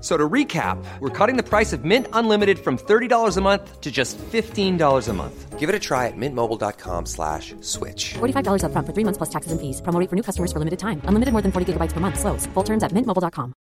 F- 0.00 0.04
So 0.04 0.16
to 0.16 0.28
recap, 0.28 0.82
we're 1.00 1.10
cutting 1.10 1.36
the 1.36 1.42
price 1.42 1.72
of 1.74 1.84
Mint 1.84 2.06
Unlimited 2.14 2.58
from 2.58 2.78
$30 2.78 3.36
a 3.36 3.40
month 3.42 3.80
to 3.82 3.90
just 3.90 4.16
$15 4.32 5.08
a 5.08 5.12
month. 5.12 5.58
Give 5.58 5.68
it 5.68 5.74
a 5.74 5.78
try 5.78 6.06
at 6.06 6.14
mintmobile.com 6.16 7.04
slash 7.04 7.54
switch. 7.60 8.14
$45 8.14 8.62
upfront 8.64 8.86
for 8.86 8.94
three 8.94 9.04
months 9.04 9.18
plus 9.18 9.28
taxes 9.28 9.52
and 9.52 9.60
fees. 9.60 9.82
Promo 9.82 10.08
for 10.08 10.16
new 10.16 10.22
customers 10.22 10.52
for 10.54 10.58
limited 10.58 10.78
time. 10.78 11.02
Unlimited 11.04 11.32
more 11.32 11.42
than 11.42 11.52
40 11.52 11.74
gigabytes 11.74 11.92
per 11.92 12.00
month. 12.00 12.18
Slows. 12.18 12.46
Full 12.54 12.64
terms 12.64 12.82
at 12.82 12.92
mintmobile.com. 12.92 13.52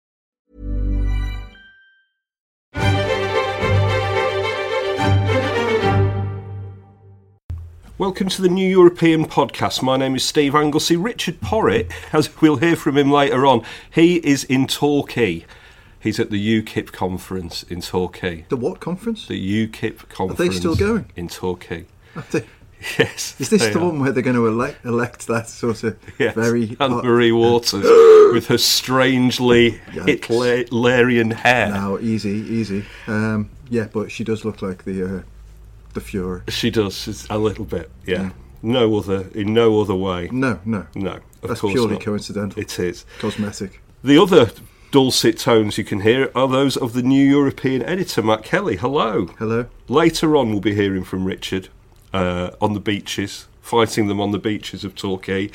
Welcome 7.98 8.28
to 8.28 8.42
the 8.42 8.48
New 8.48 8.68
European 8.68 9.24
Podcast. 9.24 9.82
My 9.82 9.96
name 9.96 10.14
is 10.14 10.24
Steve 10.24 10.54
Anglesey. 10.54 10.96
Richard 10.96 11.40
Porritt, 11.40 11.90
as 12.12 12.40
we'll 12.40 12.56
hear 12.58 12.76
from 12.76 12.96
him 12.96 13.10
later 13.10 13.44
on, 13.44 13.64
he 13.90 14.16
is 14.16 14.44
in 14.44 14.68
Torquay. 14.68 15.44
He's 16.08 16.18
at 16.18 16.30
the 16.30 16.62
UKIP 16.62 16.90
conference 16.90 17.64
in 17.64 17.82
Torquay. 17.82 18.46
The 18.48 18.56
what 18.56 18.80
conference? 18.80 19.26
The 19.26 19.66
UKIP 19.68 20.08
conference. 20.08 20.40
Are 20.40 20.42
they 20.42 20.50
still 20.56 20.74
going? 20.74 21.12
In 21.16 21.28
Torquay. 21.28 21.84
Yes. 22.98 23.38
Is 23.38 23.50
this 23.50 23.66
the 23.68 23.78
are. 23.78 23.84
one 23.84 24.00
where 24.00 24.10
they're 24.10 24.22
going 24.22 24.36
to 24.36 24.46
elect, 24.46 24.86
elect 24.86 25.26
that 25.26 25.50
sort 25.50 25.84
of 25.84 25.98
Yes. 26.18 26.34
very 26.34 26.78
Anne 26.80 26.92
Marie 26.92 27.30
Waters 27.44 27.84
with 28.32 28.46
her 28.46 28.56
strangely 28.56 29.72
Hitlerian 29.90 31.34
hair. 31.34 31.68
Now, 31.68 31.98
easy, 31.98 32.30
easy. 32.30 32.86
Um, 33.06 33.50
yeah, 33.68 33.88
but 33.92 34.10
she 34.10 34.24
does 34.24 34.46
look 34.46 34.62
like 34.62 34.84
the 34.84 35.18
uh, 35.18 35.22
the 35.92 36.00
Fuhrer. 36.00 36.48
She 36.50 36.70
does 36.70 37.26
a 37.28 37.36
little 37.36 37.66
bit, 37.66 37.90
yeah. 38.06 38.30
No 38.62 38.96
other, 38.96 39.26
in 39.34 39.52
no 39.52 39.78
other 39.82 39.94
way. 39.94 40.30
No, 40.32 40.58
no, 40.64 40.86
No, 40.94 41.20
that's 41.42 41.60
purely 41.60 41.92
not. 41.96 42.00
coincidental. 42.02 42.58
It 42.62 42.78
is. 42.78 43.04
Cosmetic. 43.18 43.82
The 44.02 44.16
other 44.16 44.50
dulcet 44.90 45.38
tones 45.38 45.76
you 45.78 45.84
can 45.84 46.00
hear 46.00 46.30
are 46.34 46.48
those 46.48 46.76
of 46.76 46.92
the 46.92 47.02
new 47.02 47.22
European 47.24 47.82
editor, 47.82 48.22
Matt 48.22 48.42
Kelly. 48.44 48.76
Hello. 48.76 49.26
Hello. 49.38 49.66
Later 49.88 50.36
on, 50.36 50.50
we'll 50.50 50.60
be 50.60 50.74
hearing 50.74 51.04
from 51.04 51.24
Richard 51.24 51.68
uh, 52.12 52.50
on 52.60 52.72
the 52.74 52.80
beaches, 52.80 53.46
fighting 53.60 54.06
them 54.08 54.20
on 54.20 54.30
the 54.32 54.38
beaches 54.38 54.84
of 54.84 54.94
Torquay. 54.94 55.50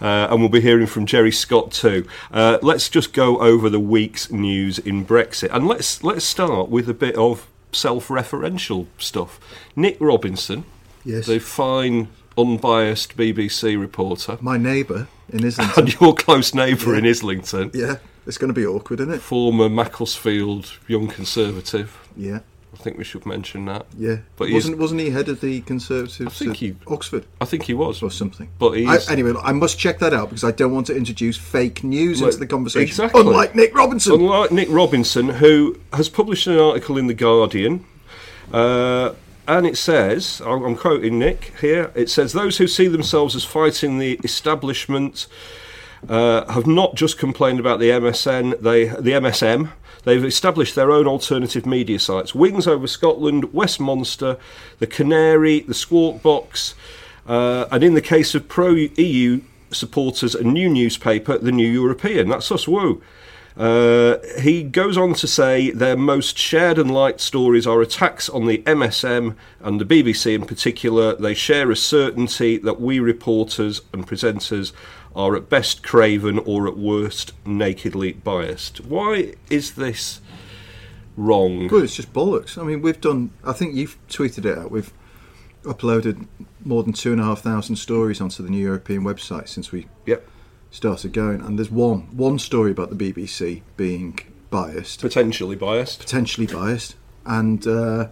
Uh, 0.00 0.28
and 0.30 0.40
we'll 0.40 0.48
be 0.48 0.60
hearing 0.60 0.86
from 0.86 1.04
Geri 1.06 1.32
Scott 1.32 1.72
too. 1.72 2.06
Uh, 2.30 2.58
let's 2.62 2.88
just 2.88 3.12
go 3.12 3.40
over 3.40 3.68
the 3.68 3.80
week's 3.80 4.30
news 4.30 4.78
in 4.78 5.04
Brexit. 5.04 5.48
And 5.52 5.66
let's, 5.66 6.02
let's 6.04 6.24
start 6.24 6.68
with 6.68 6.88
a 6.88 6.94
bit 6.94 7.16
of 7.16 7.48
self 7.72 8.08
referential 8.08 8.86
stuff. 8.98 9.40
Nick 9.74 9.96
Robinson, 10.00 10.64
Yes. 11.04 11.26
the 11.26 11.38
fine, 11.40 12.08
unbiased 12.38 13.16
BBC 13.16 13.78
reporter, 13.80 14.38
My 14.40 14.56
neighbour 14.58 15.08
in 15.32 15.44
Islington. 15.44 15.84
and 15.84 16.00
your 16.00 16.14
close 16.14 16.54
neighbour 16.54 16.94
in 16.96 17.04
Islington 17.06 17.70
yeah, 17.74 17.96
it's 18.26 18.38
going 18.38 18.48
to 18.48 18.54
be 18.60 18.66
awkward, 18.66 19.00
isn't 19.00 19.12
it? 19.14 19.20
former 19.20 19.68
Macclesfield 19.68 20.72
Young 20.88 21.08
Conservative. 21.08 21.96
Yeah, 22.16 22.40
I 22.74 22.76
think 22.78 22.98
we 22.98 23.04
should 23.04 23.24
mention 23.26 23.64
that. 23.66 23.86
yeah. 23.96 24.16
But 24.36 24.50
wasn't 24.50 24.78
wasn't 24.78 25.00
he 25.00 25.10
head 25.10 25.28
of 25.28 25.40
the 25.40 25.60
Conservatives 25.62 26.20
I 26.42 26.44
think 26.44 26.56
he- 26.56 26.76
Oxford 26.86 27.24
I 27.40 27.44
think 27.44 27.64
he 27.64 27.74
was. 27.74 28.02
or 28.02 28.10
something? 28.10 28.48
But 28.58 28.72
I, 28.76 28.98
anyway, 29.10 29.32
I 29.42 29.52
must 29.52 29.78
check 29.78 29.98
that 30.00 30.12
out 30.12 30.28
because 30.30 30.44
I 30.44 30.50
don't 30.50 30.72
want 30.74 30.86
to 30.88 30.96
introduce 30.96 31.36
fake 31.36 31.82
news 31.84 32.20
Look, 32.20 32.28
into 32.28 32.38
the 32.40 32.46
conversation. 32.46 32.88
exactly. 32.88 33.20
Unlike 33.20 33.54
Nick 33.54 33.74
Robinson. 33.74 34.14
unlike 34.14 34.50
Nick 34.52 34.68
Robinson, 34.70 35.28
who 35.28 35.78
has 35.92 36.08
published 36.08 36.46
an 36.46 36.58
article 36.58 36.96
in 36.98 37.06
the 37.06 37.14
Guardian. 37.14 37.84
Uh, 38.52 39.14
and 39.48 39.64
it 39.66 39.76
says, 39.76 40.40
I'm 40.44 40.74
quoting 40.76 41.18
Nick 41.20 41.52
here. 41.60 41.92
It 41.94 42.10
says 42.10 42.32
those 42.32 42.58
who 42.58 42.66
see 42.66 42.88
themselves 42.88 43.36
as 43.36 43.44
fighting 43.44 43.98
the 43.98 44.18
establishment 44.24 45.28
uh, 46.08 46.50
have 46.52 46.66
not 46.66 46.94
just 46.94 47.18
complained 47.18 47.60
about 47.60 47.80
the 47.80 47.90
MSN, 47.90 48.60
they 48.60 48.86
the 48.86 49.12
MSM. 49.12 49.70
They've 50.04 50.24
established 50.24 50.76
their 50.76 50.92
own 50.92 51.06
alternative 51.06 51.66
media 51.66 51.98
sites: 51.98 52.34
Wings 52.34 52.66
over 52.66 52.86
Scotland, 52.86 53.44
Westmonster, 53.52 54.38
the 54.78 54.86
Canary, 54.86 55.60
the 55.60 55.74
Squawk 55.74 56.22
Box, 56.22 56.74
uh, 57.26 57.66
and 57.70 57.82
in 57.82 57.94
the 57.94 58.00
case 58.00 58.34
of 58.34 58.48
pro-EU 58.48 59.40
supporters, 59.72 60.34
a 60.34 60.44
new 60.44 60.68
newspaper, 60.68 61.38
the 61.38 61.52
New 61.52 61.70
European. 61.70 62.28
That's 62.28 62.50
us. 62.52 62.68
Woo. 62.68 63.02
Uh, 63.56 64.18
he 64.38 64.62
goes 64.62 64.98
on 64.98 65.14
to 65.14 65.26
say 65.26 65.70
their 65.70 65.96
most 65.96 66.36
shared 66.36 66.78
and 66.78 66.90
liked 66.90 67.20
stories 67.20 67.66
are 67.66 67.80
attacks 67.80 68.28
on 68.28 68.46
the 68.46 68.58
MSM 68.58 69.34
and 69.60 69.80
the 69.80 69.84
BBC 69.84 70.34
in 70.34 70.44
particular. 70.44 71.16
They 71.16 71.32
share 71.32 71.70
a 71.70 71.76
certainty 71.76 72.58
that 72.58 72.80
we 72.80 73.00
reporters 73.00 73.80
and 73.94 74.06
presenters 74.06 74.72
are 75.16 75.34
at 75.34 75.48
best 75.48 75.82
craven 75.82 76.38
or 76.38 76.68
at 76.68 76.76
worst 76.76 77.32
nakedly 77.46 78.12
biased. 78.12 78.84
Why 78.84 79.34
is 79.50 79.72
this 79.74 80.20
wrong? 81.16 81.68
Well, 81.68 81.82
it's 81.82 81.96
just 81.96 82.12
bollocks. 82.12 82.58
I 82.58 82.62
mean, 82.62 82.82
we've 82.82 83.00
done. 83.00 83.30
I 83.42 83.52
think 83.52 83.74
you've 83.74 83.96
tweeted 84.08 84.44
it 84.44 84.58
out. 84.58 84.70
We've 84.70 84.92
uploaded 85.64 86.26
more 86.64 86.82
than 86.82 86.92
two 86.92 87.12
and 87.12 87.20
a 87.20 87.24
half 87.24 87.40
thousand 87.40 87.76
stories 87.76 88.20
onto 88.20 88.42
the 88.42 88.50
New 88.50 88.62
European 88.62 89.02
website 89.02 89.48
since 89.48 89.72
we 89.72 89.86
Yep. 90.04 90.28
started 90.70 91.12
going, 91.12 91.40
and 91.40 91.58
there's 91.58 91.70
one 91.70 92.14
one 92.16 92.38
story 92.38 92.70
about 92.70 92.96
the 92.96 92.96
BBC 93.12 93.62
being 93.76 94.18
biased, 94.50 95.00
Potentially 95.00 95.56
biased. 95.56 95.98
potentially 95.98 96.46
biased, 96.46 96.94
and 97.24 97.66
uh, 97.66 98.08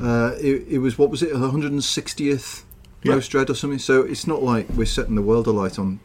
uh, 0.00 0.32
it, 0.40 0.64
it 0.68 0.78
was 0.78 0.98
what 0.98 1.10
was 1.10 1.22
it, 1.22 1.32
the 1.32 1.38
160th 1.50 2.62
Yeah. 3.02 3.14
most 3.14 3.34
read 3.34 3.50
or 3.50 3.54
something. 3.54 3.78
So 3.80 4.02
it's 4.02 4.26
not 4.26 4.42
like 4.42 4.68
we're 4.70 4.84
setting 4.86 5.14
the 5.16 5.22
world 5.22 5.46
alight 5.46 5.78
on 5.78 5.98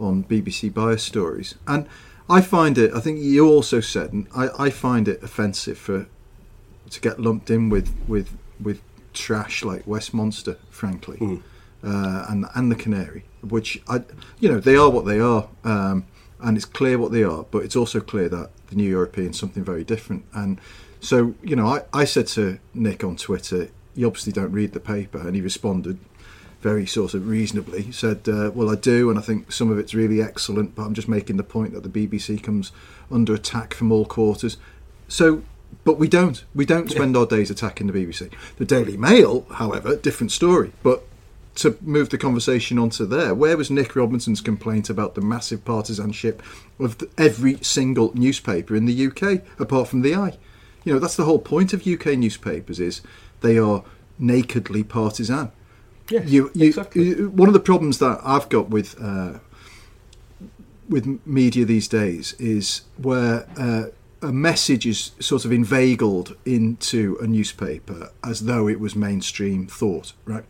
on 0.00 0.24
BBC 0.24 0.72
bias 0.72 1.02
stories, 1.02 1.54
and 1.66 1.86
I 2.28 2.40
find 2.40 2.76
it. 2.78 2.92
I 2.94 3.00
think 3.00 3.20
you 3.20 3.48
also 3.48 3.80
said, 3.80 4.12
and 4.12 4.26
I, 4.34 4.48
I 4.58 4.70
find 4.70 5.08
it 5.08 5.22
offensive 5.22 5.78
for 5.78 6.06
to 6.90 7.00
get 7.00 7.20
lumped 7.20 7.50
in 7.50 7.68
with 7.68 7.94
with 8.08 8.36
with 8.60 8.80
trash 9.12 9.64
like 9.64 9.84
Westmonster, 9.86 10.56
frankly, 10.70 11.42
uh, 11.84 12.26
and 12.28 12.46
and 12.54 12.70
the 12.70 12.76
Canary, 12.76 13.24
which 13.42 13.82
I, 13.88 14.02
you 14.38 14.48
know, 14.48 14.60
they 14.60 14.76
are 14.76 14.90
what 14.90 15.06
they 15.06 15.20
are, 15.20 15.48
um, 15.64 16.06
and 16.40 16.56
it's 16.56 16.66
clear 16.66 16.98
what 16.98 17.12
they 17.12 17.22
are, 17.22 17.44
but 17.50 17.64
it's 17.64 17.76
also 17.76 18.00
clear 18.00 18.28
that 18.28 18.50
the 18.68 18.76
New 18.76 18.88
European 18.88 19.30
is 19.30 19.38
something 19.38 19.64
very 19.64 19.84
different. 19.84 20.24
And 20.32 20.60
so, 21.00 21.34
you 21.42 21.56
know, 21.56 21.66
I, 21.66 21.82
I 21.92 22.04
said 22.04 22.26
to 22.28 22.58
Nick 22.74 23.04
on 23.04 23.16
Twitter, 23.16 23.68
you 23.94 24.06
obviously 24.06 24.32
don't 24.32 24.52
read 24.52 24.72
the 24.72 24.80
paper, 24.80 25.18
and 25.18 25.34
he 25.34 25.40
responded 25.40 25.98
very 26.66 26.84
sort 26.84 27.14
of 27.14 27.28
reasonably. 27.28 27.92
Said, 27.92 28.28
uh, 28.28 28.50
"Well, 28.52 28.68
I 28.68 28.74
do, 28.74 29.08
and 29.08 29.16
I 29.16 29.22
think 29.22 29.52
some 29.52 29.70
of 29.70 29.78
it's 29.78 29.94
really 29.94 30.20
excellent, 30.20 30.74
but 30.74 30.82
I'm 30.82 30.94
just 30.94 31.08
making 31.08 31.36
the 31.36 31.44
point 31.44 31.72
that 31.74 31.84
the 31.84 31.88
BBC 31.88 32.42
comes 32.42 32.72
under 33.08 33.34
attack 33.34 33.72
from 33.72 33.92
all 33.92 34.04
quarters." 34.04 34.56
So, 35.06 35.42
but 35.84 35.96
we 35.96 36.08
don't. 36.08 36.42
We 36.56 36.66
don't 36.66 36.90
spend 36.90 37.16
our 37.16 37.24
days 37.24 37.50
attacking 37.52 37.86
the 37.86 37.92
BBC. 37.92 38.32
The 38.56 38.64
Daily 38.64 38.96
Mail, 38.96 39.46
however, 39.62 39.94
different 39.94 40.32
story. 40.32 40.72
But 40.82 41.04
to 41.62 41.78
move 41.80 42.08
the 42.08 42.18
conversation 42.18 42.80
onto 42.80 43.06
there, 43.06 43.32
where 43.32 43.56
was 43.56 43.70
Nick 43.70 43.94
Robinson's 43.94 44.40
complaint 44.40 44.90
about 44.90 45.14
the 45.14 45.20
massive 45.20 45.64
partisanship 45.64 46.42
of 46.80 47.00
every 47.16 47.58
single 47.62 48.10
newspaper 48.14 48.74
in 48.74 48.86
the 48.86 49.06
UK, 49.06 49.42
apart 49.60 49.86
from 49.86 50.02
the 50.02 50.16
Eye? 50.16 50.36
You 50.84 50.94
know, 50.94 50.98
that's 50.98 51.16
the 51.16 51.26
whole 51.26 51.38
point 51.38 51.72
of 51.72 51.86
UK 51.86 52.18
newspapers 52.18 52.80
is 52.80 53.02
they 53.40 53.56
are 53.56 53.84
nakedly 54.18 54.82
partisan. 54.82 55.52
Yes, 56.10 56.28
You, 56.28 56.50
you, 56.54 56.66
exactly. 56.68 57.04
you- 57.04 57.30
one 57.30 57.48
of 57.48 57.54
the 57.54 57.60
problems 57.60 57.98
that 57.98 58.20
I've 58.24 58.48
got 58.48 58.70
with 58.70 58.94
uh, 59.00 59.38
with 60.88 61.18
media 61.26 61.64
these 61.64 61.88
days 61.88 62.34
is 62.38 62.82
where 62.96 63.46
uh, 63.58 63.86
a 64.22 64.32
message 64.32 64.86
is 64.86 65.12
sort 65.18 65.44
of 65.44 65.52
inveigled 65.52 66.36
into 66.44 67.18
a 67.20 67.26
newspaper 67.26 68.10
as 68.24 68.44
though 68.44 68.68
it 68.68 68.78
was 68.78 68.94
mainstream 68.94 69.66
thought, 69.66 70.12
right? 70.24 70.44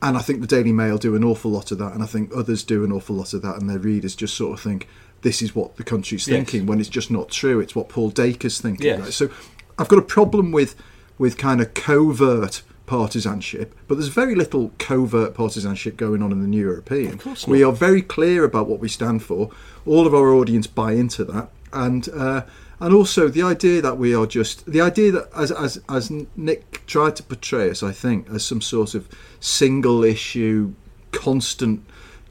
And 0.00 0.16
I 0.16 0.20
think 0.20 0.40
the 0.42 0.46
Daily 0.46 0.72
Mail 0.72 0.98
do 0.98 1.16
an 1.16 1.24
awful 1.24 1.50
lot 1.50 1.72
of 1.72 1.78
that, 1.78 1.92
and 1.92 2.02
I 2.02 2.06
think 2.06 2.30
others 2.36 2.62
do 2.62 2.84
an 2.84 2.92
awful 2.92 3.16
lot 3.16 3.32
of 3.34 3.42
that, 3.42 3.56
and 3.56 3.68
their 3.68 3.78
readers 3.78 4.14
just 4.14 4.34
sort 4.36 4.52
of 4.56 4.60
think 4.62 4.86
this 5.22 5.40
is 5.42 5.54
what 5.56 5.76
the 5.76 5.82
country's 5.84 6.28
Yes. 6.28 6.36
thinking 6.36 6.66
when 6.66 6.78
it's 6.78 6.88
just 6.90 7.10
not 7.10 7.30
true. 7.30 7.58
It's 7.58 7.74
what 7.74 7.88
Paul 7.88 8.10
Dacre's 8.12 8.60
thinking. 8.60 8.86
Yes. 8.86 9.00
Right? 9.00 9.12
So 9.12 9.30
I've 9.78 9.88
got 9.88 9.98
a 9.98 10.02
problem 10.02 10.52
with 10.52 10.76
with 11.18 11.36
kind 11.38 11.60
of 11.60 11.72
covert 11.74 12.62
partisanship, 12.86 13.74
but 13.88 13.96
there's 13.96 14.08
very 14.08 14.34
little 14.34 14.72
covert 14.78 15.34
partisanship 15.34 15.96
going 15.96 16.22
on 16.22 16.32
in 16.32 16.42
the 16.42 16.48
New 16.48 16.60
European. 16.60 17.18
We 17.46 17.64
are 17.64 17.72
very 17.72 18.02
clear 18.02 18.44
about 18.44 18.68
what 18.68 18.80
we 18.80 18.88
stand 18.88 19.22
for. 19.22 19.50
All 19.86 20.06
of 20.06 20.14
our 20.14 20.34
audience 20.34 20.66
buy 20.66 20.92
into 20.92 21.24
that, 21.24 21.50
and 21.72 22.08
uh, 22.10 22.42
and 22.80 22.94
also 22.94 23.28
the 23.28 23.42
idea 23.42 23.80
that 23.80 23.96
we 23.98 24.14
are 24.14 24.26
just 24.26 24.66
the 24.66 24.80
idea 24.80 25.12
that 25.12 25.28
as 25.34 25.50
as 25.50 25.80
as 25.88 26.10
Nick 26.36 26.84
tried 26.86 27.16
to 27.16 27.22
portray 27.22 27.70
us, 27.70 27.82
I 27.82 27.92
think, 27.92 28.28
as 28.30 28.44
some 28.44 28.60
sort 28.60 28.94
of 28.94 29.08
single 29.40 30.04
issue, 30.04 30.74
constant 31.12 31.84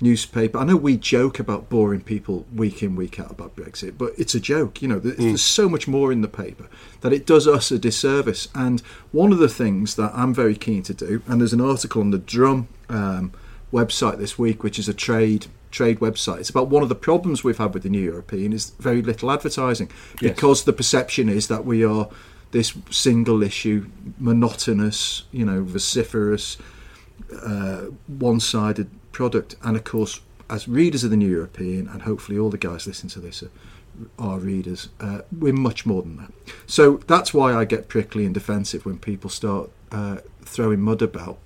newspaper. 0.03 0.57
I 0.59 0.65
know 0.65 0.75
we 0.75 0.97
joke 0.97 1.39
about 1.39 1.69
boring 1.69 2.01
people 2.01 2.45
week 2.53 2.83
in 2.83 2.95
week 2.95 3.19
out 3.19 3.31
about 3.31 3.55
Brexit, 3.55 3.97
but 3.97 4.13
it's 4.17 4.35
a 4.35 4.39
joke. 4.39 4.81
You 4.81 4.87
know, 4.89 4.99
there's, 4.99 5.17
there's 5.17 5.41
so 5.41 5.67
much 5.69 5.87
more 5.87 6.11
in 6.11 6.21
the 6.21 6.27
paper 6.27 6.67
that 7.01 7.13
it 7.13 7.25
does 7.25 7.47
us 7.47 7.71
a 7.71 7.79
disservice. 7.79 8.49
And 8.53 8.81
one 9.11 9.31
of 9.31 9.39
the 9.39 9.49
things 9.49 9.95
that 9.95 10.11
I'm 10.13 10.33
very 10.33 10.55
keen 10.55 10.83
to 10.83 10.93
do, 10.93 11.21
and 11.27 11.39
there's 11.41 11.53
an 11.53 11.61
article 11.61 12.01
on 12.01 12.11
the 12.11 12.17
Drum 12.19 12.67
um, 12.89 13.31
website 13.71 14.17
this 14.19 14.37
week, 14.37 14.61
which 14.61 14.77
is 14.77 14.87
a 14.87 14.93
trade 14.93 15.47
trade 15.71 15.99
website. 15.99 16.39
It's 16.39 16.51
about 16.51 16.67
one 16.67 16.83
of 16.83 16.89
the 16.89 16.95
problems 17.09 17.43
we've 17.43 17.57
had 17.57 17.73
with 17.73 17.81
the 17.81 17.89
New 17.89 17.99
European 18.01 18.53
is 18.53 18.69
very 18.79 19.01
little 19.01 19.31
advertising 19.31 19.89
Yes. 20.21 20.33
because 20.33 20.65
the 20.65 20.73
perception 20.73 21.29
is 21.29 21.47
that 21.47 21.65
we 21.65 21.83
are 21.83 22.09
this 22.51 22.73
single 22.91 23.41
issue, 23.41 23.87
monotonous, 24.19 25.23
you 25.31 25.43
know, 25.43 25.63
vociferous, 25.63 26.57
uh, 27.43 27.85
one-sided 28.05 28.87
product. 29.13 29.55
And 29.63 29.77
of 29.77 29.85
course, 29.85 30.19
as 30.49 30.67
readers 30.67 31.03
of 31.05 31.11
the 31.11 31.17
New 31.17 31.29
European, 31.29 31.87
and 31.87 32.01
hopefully 32.01 32.37
all 32.37 32.49
the 32.49 32.57
guys 32.57 32.85
listening 32.85 33.11
to 33.11 33.19
this 33.21 33.43
are, 33.43 33.51
are 34.19 34.39
readers, 34.39 34.89
uh, 34.99 35.21
we're 35.31 35.53
much 35.53 35.85
more 35.85 36.01
than 36.01 36.17
that. 36.17 36.31
So 36.67 36.97
that's 37.07 37.33
why 37.33 37.53
I 37.53 37.63
get 37.63 37.87
prickly 37.87 38.25
and 38.25 38.33
defensive 38.33 38.85
when 38.85 38.97
people 38.97 39.29
start 39.29 39.69
uh, 39.91 40.17
throwing 40.41 40.81
mud 40.81 41.01
about 41.01 41.37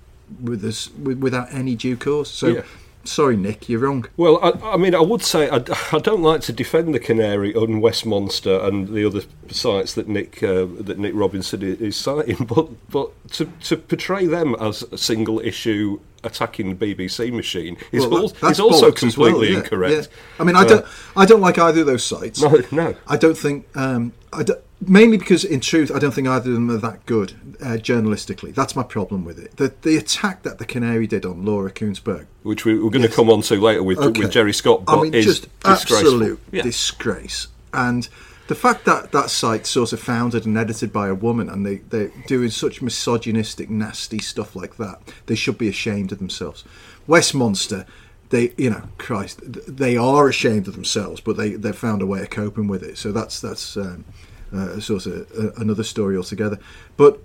with 0.42 0.64
us 0.64 0.90
with, 0.90 1.18
without 1.18 1.52
any 1.52 1.76
due 1.76 1.96
cause. 1.96 2.30
So. 2.30 2.48
Yeah. 2.48 2.62
Sorry, 3.08 3.36
Nick, 3.38 3.70
you're 3.70 3.80
wrong. 3.80 4.04
Well, 4.18 4.38
I, 4.42 4.72
I 4.74 4.76
mean, 4.76 4.94
I 4.94 5.00
would 5.00 5.22
say 5.22 5.48
I, 5.48 5.56
I 5.92 5.98
don't 5.98 6.22
like 6.22 6.42
to 6.42 6.52
defend 6.52 6.94
the 6.94 6.98
Canary 6.98 7.54
and 7.54 7.82
Westmonster 7.82 8.62
and 8.62 8.88
the 8.88 9.06
other 9.06 9.22
sites 9.50 9.94
that 9.94 10.08
Nick 10.08 10.42
uh, 10.42 10.66
that 10.80 10.98
Nick 10.98 11.12
Robinson 11.14 11.62
is 11.62 11.96
citing, 11.96 12.44
but 12.44 12.68
but 12.90 13.10
to, 13.32 13.46
to 13.64 13.76
portray 13.78 14.26
them 14.26 14.54
as 14.60 14.82
a 14.84 14.98
single 14.98 15.40
issue 15.40 16.00
attacking 16.24 16.76
the 16.76 16.94
BBC 16.94 17.32
machine 17.32 17.76
is, 17.92 18.06
Well, 18.06 18.30
al- 18.42 18.50
is 18.50 18.60
also 18.60 18.92
as 18.92 19.16
well, 19.16 19.30
completely 19.30 19.52
yeah, 19.54 19.60
incorrect. 19.60 20.08
yeah. 20.10 20.16
I 20.40 20.44
mean, 20.44 20.56
I 20.56 20.62
Uh, 20.62 20.68
don't, 20.68 20.86
I 21.16 21.24
don't 21.26 21.40
like 21.40 21.58
either 21.58 21.80
of 21.80 21.86
those 21.86 22.04
sites. 22.04 22.42
No, 22.42 22.60
no. 22.72 22.94
I 23.06 23.16
don't 23.16 23.38
think. 23.38 23.66
Um, 23.74 24.12
I 24.32 24.42
don't, 24.42 24.60
mainly 24.86 25.16
because, 25.18 25.44
in 25.44 25.60
truth, 25.60 25.90
I 25.94 25.98
don't 25.98 26.12
think 26.12 26.28
either 26.28 26.50
of 26.50 26.54
them 26.54 26.70
are 26.70 26.76
that 26.78 27.04
good 27.06 27.34
uh, 27.60 27.76
journalistically. 27.78 28.54
That's 28.54 28.76
my 28.76 28.82
problem 28.82 29.24
with 29.24 29.38
it. 29.38 29.56
The 29.56 29.72
the 29.82 29.96
attack 29.96 30.42
that 30.42 30.58
the 30.58 30.64
Canary 30.64 31.06
did 31.06 31.24
on 31.26 31.44
Laura 31.44 31.70
Kuenssberg. 31.70 32.26
which 32.42 32.64
we, 32.64 32.78
we're 32.78 32.90
going 32.90 33.02
to 33.02 33.08
come 33.08 33.28
on 33.30 33.42
to 33.42 33.56
later 33.60 33.82
with 33.82 33.98
Okay. 33.98 34.20
with 34.22 34.30
Geri 34.32 34.52
Scott. 34.52 34.84
But 34.84 34.98
I 34.98 35.02
mean, 35.02 35.14
is 35.14 35.24
just 35.24 35.48
absolute 35.64 36.40
Yeah. 36.52 36.62
disgrace. 36.62 37.48
And 37.72 38.08
the 38.46 38.54
fact 38.54 38.86
that 38.86 39.12
that 39.12 39.28
site 39.28 39.66
sort 39.66 39.92
of 39.92 40.00
founded 40.00 40.46
and 40.46 40.56
edited 40.56 40.90
by 40.92 41.08
a 41.08 41.14
woman 41.14 41.50
and 41.50 41.66
they, 41.66 41.76
they're 41.90 42.10
doing 42.26 42.48
such 42.48 42.80
misogynistic, 42.80 43.68
nasty 43.68 44.18
stuff 44.18 44.56
like 44.56 44.76
that, 44.78 45.00
they 45.26 45.34
should 45.34 45.58
be 45.58 45.68
ashamed 45.68 46.12
of 46.12 46.18
themselves. 46.18 46.64
Westmonster, 47.06 47.84
they, 48.30 48.52
you 48.56 48.70
know, 48.70 48.82
Christ, 48.96 49.40
they 49.44 49.96
are 49.98 50.28
ashamed 50.28 50.66
of 50.68 50.74
themselves, 50.74 51.20
but 51.20 51.36
they, 51.36 51.50
they've 51.50 51.76
found 51.76 52.00
a 52.00 52.06
way 52.06 52.22
of 52.22 52.30
coping 52.30 52.68
with 52.68 52.82
it. 52.82 52.96
So 52.96 53.12
that's, 53.12 53.40
that's 53.40 53.76
um, 53.76 54.06
uh, 54.52 54.80
sort 54.80 55.06
of 55.06 55.52
another 55.58 55.84
story 55.84 56.16
altogether. 56.16 56.58
But 56.96 57.20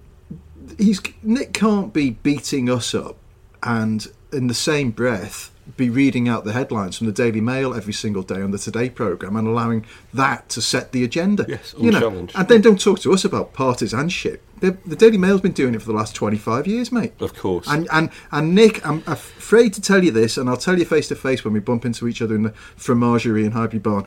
he's 0.77 1.01
Nick 1.21 1.53
can't 1.53 1.93
be 1.93 2.11
beating 2.11 2.69
us 2.69 2.93
up 2.93 3.17
and 3.61 4.07
in 4.31 4.47
the 4.47 4.53
same 4.53 4.91
breath 4.91 5.51
be 5.77 5.89
reading 5.89 6.27
out 6.27 6.43
the 6.43 6.51
headlines 6.51 6.97
from 6.97 7.07
the 7.07 7.13
Daily 7.13 7.39
Mail 7.39 7.73
every 7.73 7.93
single 7.93 8.21
day 8.21 8.41
on 8.41 8.51
the 8.51 8.57
Today 8.57 8.89
program 8.89 9.35
and 9.35 9.47
allowing 9.47 9.85
that 10.13 10.49
to 10.49 10.61
set 10.61 10.91
the 10.91 11.03
agenda. 11.03 11.45
Yes, 11.47 11.73
you 11.77 11.91
know, 11.91 12.27
and 12.35 12.47
then 12.47 12.61
don't 12.61 12.79
talk 12.79 12.99
to 12.99 13.13
us 13.13 13.23
about 13.23 13.53
partisanship. 13.53 14.41
The, 14.59 14.77
the 14.85 14.95
Daily 14.95 15.17
Mail's 15.17 15.41
been 15.41 15.53
doing 15.53 15.73
it 15.73 15.79
for 15.79 15.87
the 15.87 15.93
last 15.93 16.15
twenty 16.15 16.37
five 16.37 16.67
years, 16.67 16.91
mate. 16.91 17.13
Of 17.19 17.35
course. 17.35 17.67
And 17.69 17.87
and 17.91 18.09
and 18.31 18.53
Nick, 18.53 18.85
I'm 18.85 19.03
afraid 19.07 19.73
to 19.75 19.81
tell 19.81 20.03
you 20.03 20.11
this, 20.11 20.37
and 20.37 20.49
I'll 20.49 20.57
tell 20.57 20.77
you 20.77 20.85
face 20.85 21.07
to 21.09 21.15
face 21.15 21.45
when 21.45 21.53
we 21.53 21.59
bump 21.59 21.85
into 21.85 22.07
each 22.07 22.21
other 22.21 22.35
in 22.35 22.43
the 22.43 22.51
fromagerie 22.75 23.45
in 23.45 23.53
Highbury 23.53 23.79
Barn. 23.79 24.05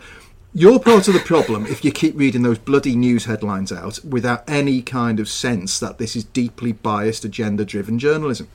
You're 0.54 0.78
part 0.78 1.06
of 1.06 1.14
the 1.14 1.20
problem 1.20 1.66
if 1.66 1.84
you 1.84 1.92
keep 1.92 2.16
reading 2.16 2.42
those 2.42 2.58
bloody 2.58 2.96
news 2.96 3.26
headlines 3.26 3.70
out 3.70 4.02
without 4.04 4.48
any 4.48 4.80
kind 4.80 5.20
of 5.20 5.28
sense 5.28 5.78
that 5.80 5.98
this 5.98 6.16
is 6.16 6.24
deeply 6.24 6.72
biased, 6.72 7.24
agenda 7.24 7.64
driven 7.64 7.98
journalism. 7.98 8.48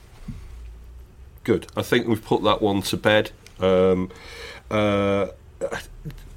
Good. 1.44 1.66
I 1.76 1.82
think 1.82 2.08
we've 2.08 2.24
put 2.24 2.42
that 2.42 2.60
one 2.60 2.82
to 2.82 2.96
bed. 2.96 3.30
Um, 3.60 4.10
uh, 4.70 5.28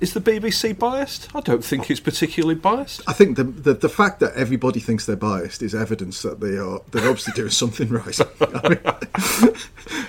is 0.01 0.13
the 0.13 0.21
BBC 0.21 0.77
biased? 0.77 1.33
I 1.33 1.39
don't 1.39 1.63
think 1.63 1.89
it's 1.89 1.99
particularly 1.99 2.55
biased. 2.55 3.01
I 3.07 3.13
think 3.13 3.37
the, 3.37 3.43
the 3.43 3.73
the 3.73 3.89
fact 3.89 4.19
that 4.19 4.33
everybody 4.35 4.79
thinks 4.79 5.05
they're 5.05 5.15
biased 5.15 5.61
is 5.63 5.73
evidence 5.73 6.21
that 6.21 6.41
they 6.41 6.57
are 6.57 6.81
they're 6.91 7.07
obviously 7.09 7.33
doing 7.33 7.49
something 7.49 7.89
right. 7.89 8.19
I, 8.41 8.69
mean, 8.69 8.79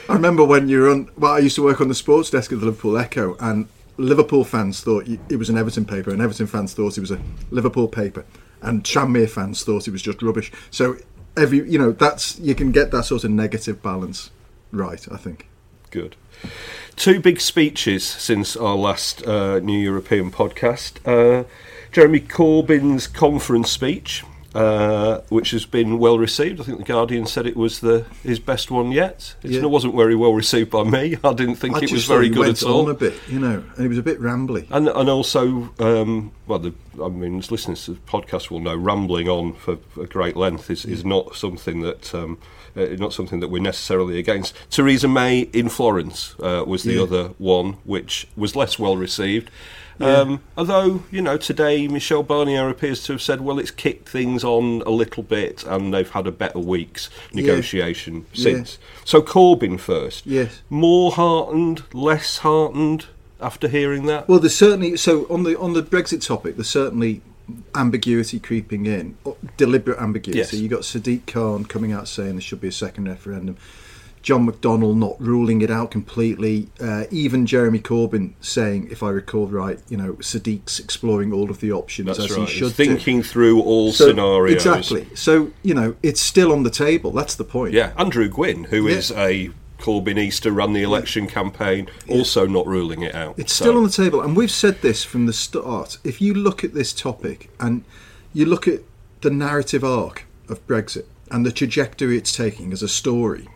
I 0.09 0.13
remember 0.13 0.45
when 0.45 0.69
you 0.69 0.81
were 0.81 0.91
on. 0.91 1.09
Well, 1.17 1.33
I 1.33 1.39
used 1.39 1.55
to 1.57 1.63
work 1.63 1.81
on 1.81 1.89
the 1.89 1.95
sports 1.95 2.31
desk 2.31 2.53
of 2.53 2.61
the 2.61 2.67
Liverpool 2.67 2.99
Echo, 2.99 3.37
and 3.39 3.69
Liverpool 3.99 4.45
fans 4.45 4.81
thought 4.81 5.07
it 5.07 5.37
was 5.37 5.49
an 5.49 5.57
Everton 5.57 5.85
paper, 5.85 6.11
and 6.11 6.21
Everton 6.21 6.47
fans 6.47 6.75
thought 6.75 6.97
it 6.97 7.01
was 7.01 7.11
a 7.11 7.21
Liverpool 7.51 7.89
paper, 7.89 8.25
and 8.61 8.85
Tranmere 8.85 9.29
fans 9.29 9.65
thought 9.65 9.89
it 9.89 9.91
was 9.91 10.03
just 10.03 10.23
rubbish. 10.23 10.53
So 10.71 10.97
every 11.37 11.69
you 11.71 11.79
know 11.79 11.93
that's 11.93 12.39
you 12.39 12.55
can 12.55 12.73
get 12.73 12.91
that 12.91 13.05
sort 13.05 13.25
of 13.25 13.31
negative 13.31 13.83
balance 13.83 14.31
right. 14.73 15.07
I 15.11 15.17
think. 15.17 15.49
Good. 15.91 16.17
Two 16.97 17.21
big 17.21 17.41
speeches 17.41 18.05
since 18.05 18.57
our 18.57 18.77
last 18.77 19.27
uh, 19.27 19.61
New 19.61 19.79
European 19.79 20.31
podcast. 20.31 20.99
Uh, 21.07 21.45
Jeremy 21.93 22.21
Corbyn's 22.21 23.07
conference 23.07 23.71
speech, 23.71 24.25
uh, 24.57 25.21
which 25.29 25.51
has 25.51 25.67
been 25.67 25.99
well 25.99 26.19
received. 26.19 26.61
I 26.61 26.65
think 26.65 26.79
the 26.79 26.85
Guardian 26.85 27.27
said 27.27 27.47
it 27.47 27.57
was 27.57 27.81
the 27.81 28.05
his 28.23 28.39
best 28.39 28.71
one 28.71 28.91
yet. 28.93 29.35
It 29.43 29.51
Yeah. 29.51 29.67
wasn't 29.67 29.95
very 29.95 30.15
well 30.17 30.33
received 30.33 30.71
by 30.71 30.83
me. 30.85 31.17
I 31.23 31.33
didn't 31.35 31.57
think 31.57 31.77
I 31.77 31.81
it 31.81 31.93
was 31.93 32.07
very 32.07 32.29
good 32.29 32.49
at 32.49 32.63
all. 32.63 32.85
on 32.87 32.91
a 32.91 32.95
bit, 32.95 33.15
you 33.29 33.39
know, 33.39 33.63
and 33.77 33.85
it 33.85 33.89
was 33.89 33.99
a 33.99 34.03
bit 34.03 34.19
rambly. 34.21 34.67
And 34.71 34.89
and 34.89 35.09
also, 35.11 35.71
um, 35.79 36.33
well, 36.47 36.59
the, 36.59 36.73
I 37.03 37.09
mean, 37.09 37.39
as 37.39 37.51
listeners 37.51 37.85
to 37.85 37.93
the 37.93 38.01
podcast 38.01 38.51
will 38.51 38.61
know, 38.61 38.75
rambling 38.77 39.29
on 39.29 39.53
for 39.55 39.77
a 40.01 40.07
great 40.07 40.37
length 40.37 40.71
is, 40.71 40.85
is 40.85 41.05
not 41.05 41.37
something 41.37 41.83
that 41.83 42.15
um, 42.15 42.39
uh, 42.77 42.87
not 42.99 43.13
something 43.13 43.41
that 43.41 43.49
we're 43.49 43.63
necessarily 43.63 44.19
against. 44.19 44.55
Theresa 44.71 45.09
May 45.09 45.41
in 45.53 45.69
Florence 45.69 46.35
uh, 46.41 46.65
was 46.67 46.83
the 46.83 46.95
Yeah. 46.95 47.03
other 47.03 47.25
one, 47.39 47.75
which 47.85 48.27
was 48.37 48.57
less 48.57 48.79
well 48.79 48.97
received. 48.97 49.51
Um, 50.01 50.41
although 50.57 51.03
you 51.11 51.23
know 51.23 51.37
today 51.37 51.89
Michel 51.89 52.23
Barnier 52.23 52.69
appears 52.71 53.03
to 53.05 53.13
have 53.13 53.23
said, 53.23 53.41
well, 53.41 53.59
it's 53.59 53.71
kicked 53.71 54.09
things 54.09 54.45
on 54.45 54.83
a 54.87 54.91
little 54.91 55.23
bit, 55.23 55.65
and 55.65 55.93
they've 55.95 56.11
had 56.11 56.27
a 56.27 56.33
better 56.33 56.59
week's 56.59 57.09
negotiation 57.33 58.27
Yeah. 58.33 58.43
since. 58.43 58.79
So 59.05 59.23
Corbyn 59.23 59.79
first, 59.81 60.27
Yes. 60.27 60.61
more 60.69 61.13
heartened, 61.13 61.83
less 61.93 62.39
heartened 62.39 63.07
after 63.41 63.69
hearing 63.69 64.07
that. 64.07 64.29
Well, 64.29 64.39
there's 64.39 64.57
certainly 64.57 64.97
so 64.97 65.27
on 65.31 65.43
the 65.45 65.59
on 65.59 65.73
the 65.73 65.83
Brexit 65.83 66.25
topic. 66.27 66.57
There's 66.57 66.69
certainly 66.69 67.21
ambiguity 67.75 68.41
creeping 68.41 68.87
in, 68.87 69.17
deliberate 69.57 69.99
ambiguity. 70.01 70.39
Yes. 70.39 70.53
You 70.53 70.69
got 70.69 70.81
Sadiq 70.81 71.27
Khan 71.27 71.65
coming 71.65 71.93
out 71.93 72.09
saying 72.09 72.33
there 72.33 72.41
should 72.41 72.61
be 72.61 72.69
a 72.69 72.73
second 72.73 73.09
referendum. 73.09 73.57
John 74.27 74.45
McDonnell 74.51 74.97
not 74.97 75.15
ruling 75.21 75.61
it 75.63 75.71
out 75.71 75.93
completely. 75.93 76.67
Uh, 76.81 77.05
even 77.13 77.47
Jeremy 77.47 77.79
Corbyn 77.79 78.33
saying, 78.41 78.89
if 78.91 79.01
I 79.01 79.11
recall 79.11 79.47
right, 79.47 79.79
you 79.89 79.97
know, 79.97 80.15
Sadiq's 80.15 80.81
exploring 80.81 81.33
all 81.33 81.49
of 81.49 81.61
the 81.61 81.71
options 81.71 82.09
That's 82.09 82.19
as 82.19 82.31
right. 82.37 82.41
he 82.41 82.47
should 82.53 82.63
He's 82.65 82.77
do. 82.77 82.85
thinking 82.87 83.23
through 83.23 83.63
all 83.63 83.93
So- 83.93 84.09
scenarios. 84.09 84.57
Exactly. 84.67 85.07
So 85.15 85.53
you 85.63 85.75
know, 85.75 85.95
it's 86.03 86.21
still 86.21 86.51
on 86.53 86.65
the 86.65 86.71
table. 86.71 87.13
That's 87.13 87.37
the 87.37 87.45
point. 87.45 87.73
Yeah, 87.73 87.93
Andrew 87.97 88.29
Gwynne, 88.29 88.65
who 88.65 88.89
is 88.89 89.11
Yeah. 89.11 89.27
a 89.27 89.51
Corbynista, 89.79 90.53
ran 90.53 90.73
the 90.73 90.83
election 90.83 91.29
campaign, 91.29 91.87
also 92.09 92.49
not 92.49 92.67
ruling 92.67 93.03
it 93.03 93.15
out. 93.15 93.35
It's 93.39 93.53
So- 93.53 93.67
still 93.67 93.77
on 93.77 93.85
the 93.85 93.91
table, 93.91 94.21
and 94.21 94.37
we've 94.37 94.51
said 94.51 94.83
this 94.83 95.05
from 95.05 95.27
the 95.27 95.33
start. 95.33 95.99
If 96.03 96.21
you 96.21 96.35
look 96.35 96.65
at 96.65 96.75
this 96.75 96.93
topic 96.93 97.49
and 97.61 97.85
you 98.35 98.45
look 98.45 98.67
at 98.67 98.81
the 99.21 99.31
narrative 99.31 99.85
arc 99.85 100.25
of 100.49 100.67
Brexit 100.67 101.05
and 101.31 101.47
the 101.47 101.53
trajectory 101.53 102.19
it's 102.19 102.33
taking 102.35 102.73
as 102.73 102.83
a 102.83 102.89
story, 102.89 103.47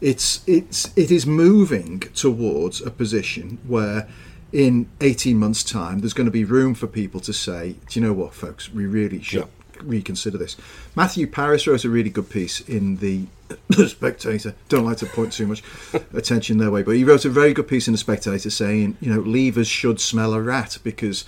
it's 0.00 0.46
it's 0.46 0.96
it 0.96 1.10
is 1.10 1.26
moving 1.26 2.00
towards 2.14 2.80
a 2.80 2.90
position 2.90 3.58
where 3.66 4.08
in 4.52 4.88
18 5.00 5.36
months 5.38 5.64
time 5.64 6.00
there's 6.00 6.12
going 6.12 6.26
to 6.26 6.30
be 6.30 6.44
room 6.44 6.74
for 6.74 6.86
people 6.86 7.20
to 7.20 7.32
say 7.32 7.76
do 7.88 7.98
you 7.98 8.06
know 8.06 8.12
what 8.12 8.34
folks? 8.34 8.72
We 8.72 8.86
really 8.86 9.22
should 9.22 9.48
reconsider 9.82 10.38
this. 10.38 10.56
Matthew 10.94 11.26
Parris 11.26 11.66
wrote 11.66 11.84
a 11.84 11.90
really 11.90 12.10
good 12.10 12.30
piece 12.30 12.60
in 12.60 12.96
the 12.96 13.26
Spectator. 13.86 14.54
Don't 14.68 14.84
like 14.84 14.96
to 14.98 15.06
point 15.06 15.32
too 15.32 15.46
much 15.46 15.62
attention 16.14 16.58
their 16.58 16.70
way, 16.70 16.82
but 16.82 16.96
he 16.96 17.04
wrote 17.04 17.24
a 17.24 17.30
very 17.30 17.52
good 17.52 17.68
piece 17.68 17.86
in 17.86 17.92
the 17.92 17.98
Spectator 17.98 18.50
saying, 18.50 18.96
you 19.00 19.12
know, 19.12 19.20
levers 19.20 19.68
should 19.68 20.00
smell 20.00 20.32
a 20.32 20.40
rat 20.40 20.78
because 20.82 21.24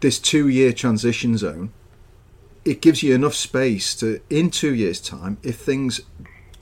this 0.00 0.18
two-year 0.18 0.72
transition 0.72 1.36
zone 1.36 1.72
it 2.64 2.82
gives 2.82 3.02
you 3.02 3.14
enough 3.14 3.34
space 3.34 3.94
to, 3.94 4.20
in 4.28 4.50
two 4.50 4.74
years' 4.74 5.00
time, 5.00 5.38
if 5.42 5.56
things 5.56 6.00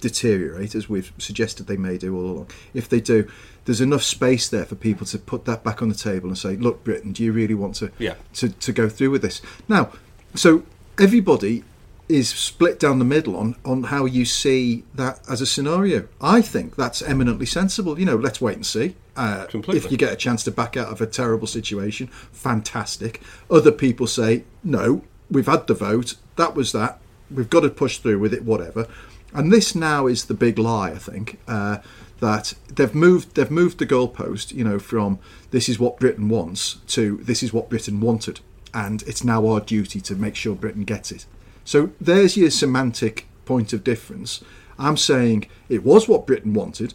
deteriorate, 0.01 0.75
as 0.75 0.89
we've 0.89 1.13
suggested 1.19 1.67
they 1.67 1.77
may 1.77 1.99
do 1.99 2.17
all 2.17 2.31
along, 2.31 2.51
if 2.75 2.89
they 2.89 3.01
do, 3.01 3.29
there's 3.65 3.81
enough 3.81 4.03
space 4.03 4.49
there 4.49 4.65
for 4.65 4.75
people 4.75 5.07
to 5.07 5.19
put 5.19 5.45
that 5.45 5.63
back 5.63 5.83
on 5.83 5.89
the 5.89 5.95
table 5.95 6.29
and 6.29 6.39
say, 6.39 6.57
look, 6.57 6.85
Britain, 6.85 7.13
do 7.13 7.23
you 7.23 7.33
really 7.33 7.55
want 7.55 7.75
to, 7.77 7.91
Yeah. 7.99 8.15
to, 8.35 8.49
to 8.49 8.73
go 8.73 8.89
through 8.89 9.11
with 9.11 9.23
this? 9.23 9.43
Now, 9.69 9.93
so 10.35 10.63
everybody 10.99 11.65
is 12.09 12.31
split 12.31 12.81
down 12.81 12.99
the 12.99 13.05
middle 13.05 13.37
on, 13.37 13.55
on 13.67 13.83
how 13.85 14.07
you 14.07 14.25
see 14.25 14.83
that 14.95 15.21
as 15.29 15.43
a 15.43 15.47
scenario. 15.47 16.09
I 16.23 16.41
think 16.41 16.75
that's 16.77 17.03
eminently 17.03 17.45
sensible. 17.45 17.99
You 18.01 18.07
know, 18.07 18.17
let's 18.17 18.41
wait 18.41 18.57
and 18.57 18.65
see. 18.65 18.95
Uh. 19.15 19.47
If 19.77 19.91
you 19.93 19.99
get 19.99 20.13
a 20.13 20.17
chance 20.17 20.43
to 20.45 20.51
back 20.51 20.77
out 20.79 20.89
of 20.89 21.03
a 21.03 21.07
terrible 21.07 21.47
situation, 21.47 22.07
fantastic. 22.33 23.21
Other 23.51 23.73
people 23.73 24.07
say, 24.07 24.45
no, 24.65 25.03
we've 25.31 25.47
had 25.47 25.67
the 25.67 25.75
vote, 25.75 26.15
that 26.37 26.55
was 26.55 26.73
that, 26.73 26.99
we've 27.31 27.51
got 27.51 27.61
to 27.61 27.69
push 27.69 27.99
through 27.99 28.19
with 28.19 28.33
it, 28.33 28.43
whatever. 28.45 28.87
And 29.35 29.53
this 29.53 29.75
now 29.75 30.07
is 30.07 30.25
the 30.25 30.35
big 30.35 30.59
lie, 30.59 30.91
I 30.91 30.99
think, 30.99 31.39
uh, 31.47 31.79
that 32.21 32.55
they've 32.75 32.95
moved 32.95 33.35
they've 33.35 33.51
moved 33.51 33.79
the 33.79 33.87
goalpost, 33.87 34.53
you 34.53 34.65
know, 34.65 34.79
from 34.79 35.19
this 35.51 35.69
is 35.69 35.79
what 35.79 36.01
Britain 36.01 36.29
wants 36.29 36.79
to 36.89 37.19
this 37.19 37.43
is 37.43 37.53
what 37.53 37.69
Britain 37.69 38.01
wanted, 38.01 38.41
and 38.75 39.03
it's 39.03 39.25
now 39.25 39.47
our 39.47 39.61
duty 39.61 40.01
to 40.01 40.15
make 40.15 40.35
sure 40.35 40.55
Britain 40.55 40.85
gets 40.85 41.13
it. 41.13 41.27
So 41.65 41.91
there's 42.01 42.37
your 42.37 42.51
semantic 42.51 43.27
point 43.45 43.73
of 43.73 43.85
difference. 43.85 44.43
I'm 44.79 44.97
saying 44.97 45.47
it 45.69 45.85
was 45.85 46.09
what 46.09 46.27
Britain 46.27 46.55
wanted. 46.55 46.95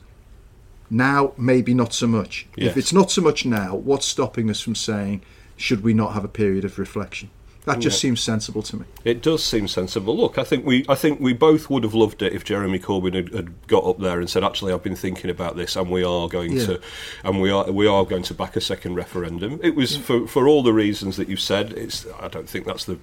Now, 0.90 1.34
maybe 1.38 1.74
not 1.74 1.94
so 1.94 2.08
much. 2.08 2.46
Yes. 2.56 2.72
If 2.72 2.78
it's 2.78 2.94
not 2.94 3.10
so 3.10 3.22
much 3.22 3.46
now, 3.46 3.76
what's 3.76 4.06
stopping 4.06 4.50
us 4.50 4.62
from 4.62 4.76
saying, 4.76 5.24
should 5.58 5.84
we 5.84 5.94
not 5.94 6.14
have 6.14 6.24
a 6.24 6.28
period 6.28 6.66
of 6.66 6.78
reflection? 6.78 7.32
That 7.66 7.80
just 7.80 8.00
seems 8.00 8.20
sensible 8.20 8.62
to 8.64 8.78
me. 8.78 8.86
It 9.06 9.22
does 9.22 9.44
seem 9.44 9.68
sensible. 9.70 10.18
Look, 10.18 10.38
I 10.38 10.44
think 10.44 10.66
we, 10.66 10.86
I 10.90 10.96
think 10.96 11.20
we 11.22 11.32
both 11.32 11.70
would 11.70 11.84
have 11.84 11.94
loved 11.94 12.22
it 12.22 12.34
if 12.34 12.44
Jeremy 12.44 12.78
Corbyn 12.80 13.14
had, 13.14 13.30
had 13.34 13.68
got 13.68 13.86
up 13.86 14.00
there 14.00 14.20
and 14.20 14.30
said, 14.30 14.44
"Actually, 14.44 14.74
I've 14.74 14.84
been 14.84 14.96
thinking 14.98 15.30
about 15.30 15.56
this, 15.56 15.76
and 15.78 15.90
we 15.90 16.04
are 16.04 16.28
going 16.28 16.52
Yeah. 16.54 16.66
to, 16.66 16.82
and 17.24 17.40
we 17.42 17.50
are, 17.52 17.72
we 17.72 17.88
are 17.88 18.04
going 18.06 18.24
to 18.24 18.34
back 18.34 18.56
a 18.58 18.62
second 18.62 18.96
referendum." 18.96 19.60
It 19.64 19.76
was 19.76 19.96
for, 19.96 20.28
for 20.28 20.48
all 20.48 20.62
the 20.62 20.74
reasons 20.74 21.16
that 21.18 21.30
you've 21.30 21.40
said. 21.40 21.72
It's, 21.74 22.06
I 22.22 22.28
don't 22.28 22.50
think 22.50 22.66
that's 22.66 22.84
the, 22.86 22.98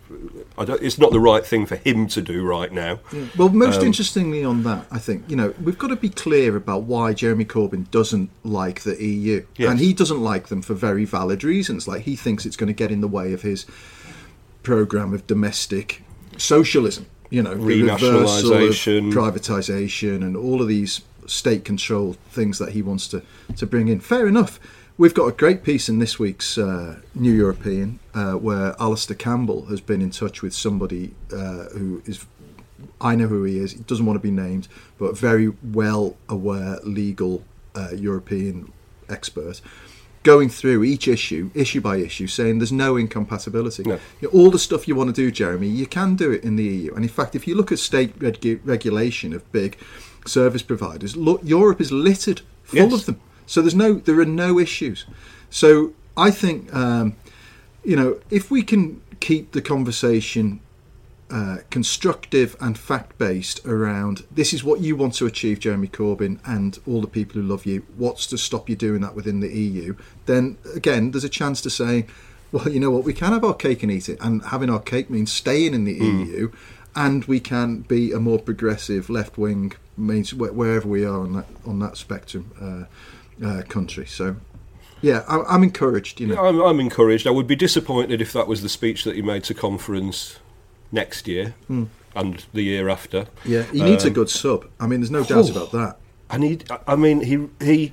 I 0.59 0.65
don't, 0.67 0.83
it's 0.83 0.99
not 0.99 1.13
the 1.13 1.21
right 1.21 1.45
thing 1.47 1.65
for 1.65 1.77
him 1.77 2.07
to 2.09 2.21
do 2.21 2.45
right 2.45 2.71
now. 2.73 3.01
Well, 3.39 3.49
most 3.49 3.81
Um, 3.81 3.87
interestingly 3.87 4.45
on 4.45 4.63
that, 4.65 4.87
I 4.91 4.99
think, 4.99 5.25
you 5.29 5.37
know, 5.37 5.55
we've 5.63 5.79
got 5.79 5.89
to 5.89 5.97
be 5.97 6.11
clear 6.11 6.55
about 6.57 6.83
why 6.83 7.15
Jeremy 7.15 7.47
Corbyn 7.47 7.91
doesn't 7.91 8.31
like 8.45 8.83
the 8.83 9.03
EU. 9.03 9.45
Yes. 9.57 9.71
And 9.71 9.81
he 9.81 9.95
doesn't 9.95 10.21
like 10.23 10.49
them 10.49 10.61
for 10.61 10.75
very 10.75 11.05
valid 11.07 11.45
reasons. 11.45 11.89
Like, 11.89 12.03
he 12.03 12.15
thinks 12.17 12.45
it's 12.45 12.57
going 12.57 12.69
to 12.69 12.75
get 12.75 12.91
in 12.91 13.01
the 13.01 13.09
way 13.09 13.33
of 13.33 13.43
his 13.43 13.65
programme 14.63 15.15
of 15.15 15.27
domestic 15.27 16.03
socialism, 16.37 17.07
you 17.31 17.43
know, 17.43 17.55
Renationalisation. 17.55 19.13
privatisation 19.13 20.17
and 20.17 20.37
all 20.37 20.61
of 20.61 20.69
these 20.69 21.03
state 21.27 21.65
controlled 21.65 22.17
things 22.31 22.59
that 22.59 22.73
he 22.73 22.83
wants 22.83 23.09
to, 23.09 23.23
to 23.57 23.67
bring 23.67 23.89
in. 23.89 24.01
Fair 24.01 24.27
enough. 24.27 24.59
We've 24.99 25.15
got 25.15 25.27
a 25.27 25.33
great 25.33 25.63
piece 25.63 25.89
in 25.89 25.99
this 25.99 26.19
week's 26.19 26.59
uh, 26.59 27.01
New 27.15 27.33
European 27.33 28.01
uh, 28.13 28.33
where 28.33 28.77
Alastair 28.79 29.17
Campbell 29.17 29.67
has 29.67 29.81
been 29.81 30.03
in 30.03 30.11
touch 30.11 30.43
with 30.43 30.53
somebody 30.53 31.15
uh, 31.33 31.65
who 31.71 32.03
is 32.05 32.27
I 33.01 33.15
know 33.15 33.27
who 33.27 33.45
he 33.45 33.59
is. 33.59 33.73
He 33.73 33.79
doesn't 33.81 34.05
want 34.05 34.17
to 34.17 34.23
be 34.23 34.31
named, 34.31 34.69
but 34.99 35.17
very 35.17 35.53
well 35.63 36.17
aware 36.29 36.79
legal 36.83 37.43
uh, 37.75 37.91
European 37.95 38.73
expert, 39.09 39.61
going 40.23 40.49
through 40.51 40.85
each 40.85 41.09
issue, 41.09 41.51
issue 41.55 41.81
by 41.81 41.97
issue, 41.97 42.27
saying 42.27 42.59
there's 42.59 42.73
no 42.73 42.97
incompatibility. 42.97 43.83
No. 43.85 43.99
You 44.21 44.29
know, 44.29 44.39
all 44.39 44.51
the 44.51 44.59
stuff 44.59 44.87
you 44.87 44.95
want 44.95 45.09
to 45.09 45.15
do, 45.15 45.31
Jeremy, 45.31 45.69
you 45.69 45.87
can 45.87 46.15
do 46.17 46.31
it 46.31 46.45
in 46.45 46.57
the 46.57 46.65
EU. 46.65 46.95
And 46.95 47.03
in 47.05 47.09
fact, 47.09 47.35
if 47.35 47.47
you 47.49 47.55
look 47.55 47.73
at 47.73 47.79
state 47.79 48.19
regu- 48.19 48.61
regulation 48.65 49.33
of 49.33 49.51
big 49.53 49.79
service 50.27 50.63
providers, 50.63 51.17
look, 51.17 51.41
Europe 51.43 51.81
is 51.81 51.91
littered 51.91 52.43
full 52.65 52.79
Yes. 52.81 52.93
of 52.93 53.07
them. 53.07 53.21
So 53.47 53.63
there's 53.63 53.75
no, 53.75 53.95
there 53.95 54.21
are 54.21 54.27
no 54.27 54.59
issues. 54.59 55.07
So 55.49 55.93
I 56.17 56.31
think, 56.31 56.73
um, 56.75 57.17
you 57.83 57.97
know, 57.97 58.19
if 58.31 58.51
we 58.51 58.63
can 58.63 59.01
keep 59.21 59.53
the 59.53 59.63
conversation 59.63 60.61
uh, 61.31 61.59
constructive 61.71 62.57
and 62.61 62.77
fact 62.77 63.17
based 63.17 63.65
around 63.65 64.25
this 64.33 64.53
is 64.53 64.65
what 64.65 64.81
you 64.81 64.97
want 64.97 65.15
to 65.15 65.27
achieve, 65.27 65.61
Jeremy 65.61 65.89
Corbyn, 65.89 66.41
and 66.45 66.79
all 66.89 67.01
the 67.01 67.07
people 67.07 67.41
who 67.41 67.47
love 67.47 67.65
you. 67.65 67.87
What's 67.97 68.27
to 68.29 68.39
stop 68.39 68.69
you 68.69 68.77
doing 68.77 69.01
that 69.03 69.15
within 69.15 69.41
the 69.41 69.49
EU? 69.49 69.95
Then 70.27 70.59
again, 70.75 71.13
there's 71.13 71.25
a 71.25 71.29
chance 71.29 71.61
to 71.63 71.71
say, 71.71 72.07
well, 72.51 72.69
you 72.69 72.81
know 72.81 72.91
what, 72.91 73.05
we 73.05 73.15
can 73.15 73.33
have 73.33 73.45
our 73.45 73.55
cake 73.55 73.83
and 73.83 73.93
eat 73.93 74.09
it, 74.09 74.19
and 74.21 74.45
having 74.47 74.71
our 74.71 74.81
cake 74.81 75.09
means 75.09 75.33
staying 75.33 75.73
in 75.73 75.85
the 75.85 75.95
EU, 75.95 76.51
and 76.97 77.25
we 77.27 77.39
can 77.39 77.83
be 77.83 78.11
a 78.11 78.19
more 78.19 78.41
progressive 78.41 79.09
left 79.09 79.39
wing, 79.39 79.73
means 79.97 80.35
wherever 80.35 80.89
we 80.89 81.05
are 81.05 81.21
on 81.21 81.35
that 81.35 81.47
on 81.65 81.79
that 81.79 81.97
spectrum 81.97 82.51
uh, 82.61 83.47
uh, 83.47 83.63
country. 83.63 84.07
So. 84.07 84.37
Yeah, 85.03 85.25
I, 85.29 85.41
I'm 85.49 85.63
encouraged. 85.63 86.21
You 86.21 86.27
know, 86.27 86.45
I'm, 86.45 86.61
I'm 86.61 86.79
encouraged. 86.79 87.27
I 87.27 87.31
would 87.31 87.47
be 87.47 87.57
disappointed 87.57 88.21
if 88.21 88.35
that 88.35 88.47
was 88.47 88.61
the 88.61 88.69
speech 88.69 89.05
that 89.05 89.17
he 89.17 89.23
made 89.23 89.45
to 89.45 89.55
conference 89.55 90.39
next 90.93 91.29
year 91.29 91.55
and 91.69 92.45
the 92.53 92.63
year 92.63 92.89
after. 92.89 93.27
yeah, 93.45 93.63
he 93.65 93.83
needs 93.83 94.05
a 94.05 94.09
Um, 94.09 94.15
good 94.15 94.31
sub. 94.31 94.67
I 94.81 94.87
mean, 94.87 95.01
there's 95.01 95.11
no 95.11 95.25
doubt 95.25 95.47
oh. 95.49 95.51
about 95.51 95.73
that. 95.73 95.97
And 96.31 96.45
he, 96.45 96.59
I 96.87 96.95
mean, 96.97 97.23
he 97.23 97.49
he 97.65 97.93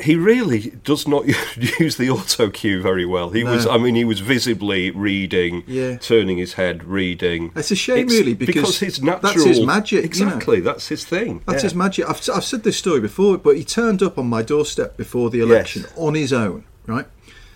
he 0.00 0.16
really 0.16 0.72
does 0.82 1.06
not 1.06 1.24
use 1.78 1.96
the 1.98 2.10
auto 2.10 2.50
cue 2.50 2.82
very 2.82 3.06
well. 3.06 3.30
He 3.30 3.44
was, 3.44 3.64
I 3.66 3.78
mean, 3.78 3.94
he 3.94 4.04
was 4.04 4.18
visibly 4.20 4.90
reading, 4.90 5.62
Yeah. 5.68 5.98
turning 5.98 6.36
his 6.36 6.54
head, 6.54 6.82
reading. 6.84 7.52
It's 7.54 7.70
a 7.70 7.76
shame, 7.76 8.08
really, 8.08 8.34
because 8.34 8.80
his 8.80 9.00
natural 9.00 9.32
that's 9.34 9.44
his 9.44 9.60
magic, 9.64 10.16
you 10.16 10.24
know. 10.24 10.32
Exactly, 10.32 10.60
that's 10.60 10.88
his 10.88 11.04
thing. 11.04 11.42
That's 11.46 11.62
yeah. 11.62 11.68
his 11.68 11.74
magic. 11.76 12.08
I've, 12.10 12.20
I've 12.34 12.44
said 12.44 12.64
this 12.64 12.76
story 12.76 13.00
before, 13.00 13.38
but 13.38 13.56
he 13.56 13.62
turned 13.64 14.02
up 14.02 14.18
on 14.18 14.26
my 14.26 14.42
doorstep 14.42 14.96
before 14.96 15.30
the 15.30 15.40
election 15.40 15.82
Yes. 15.82 15.92
on 15.96 16.14
his 16.14 16.32
own, 16.32 16.64
right? 16.86 17.06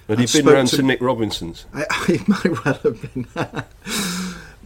And 0.07 0.21
he'd 0.21 0.33
been 0.33 0.47
round 0.47 0.69
to- 0.69 0.76
to 0.76 0.83
Nick 0.83 1.00
Robinson's. 1.02 1.67
I, 1.75 1.87
it 2.09 2.28
might 2.28 2.64
well 2.64 2.75
have 2.85 3.12
been 3.14 3.26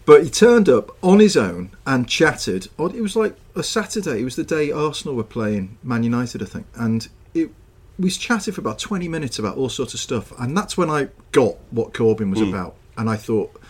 But 0.04 0.24
he 0.24 0.30
turned 0.30 0.68
up 0.68 0.96
on 1.02 1.20
his 1.20 1.36
own 1.36 1.70
and 1.86 2.08
chatted. 2.08 2.68
Oh, 2.78 2.86
it 2.86 3.00
was 3.00 3.14
like 3.14 3.36
a 3.54 3.62
Saturday. 3.62 4.20
It 4.20 4.24
was 4.24 4.36
the 4.36 4.44
day 4.44 4.70
Arsenal 4.72 5.14
were 5.14 5.22
playing 5.22 5.78
Man 5.82 6.02
United, 6.02 6.42
I 6.42 6.46
think. 6.46 6.66
And 6.74 7.08
it, 7.34 7.50
we 7.98 8.10
chatted 8.10 8.54
for 8.54 8.60
about 8.60 8.78
20 8.78 9.06
minutes 9.06 9.38
about 9.38 9.56
all 9.56 9.68
sorts 9.68 9.94
of 9.94 10.00
stuff. 10.00 10.32
And 10.40 10.56
that's 10.56 10.76
when 10.76 10.90
I 10.90 11.08
got 11.30 11.56
what 11.70 11.92
Corbyn 11.92 12.30
was 12.30 12.40
hmm. 12.40 12.48
about. 12.48 12.74
And 12.96 13.08
I 13.08 13.16
thought, 13.16 13.60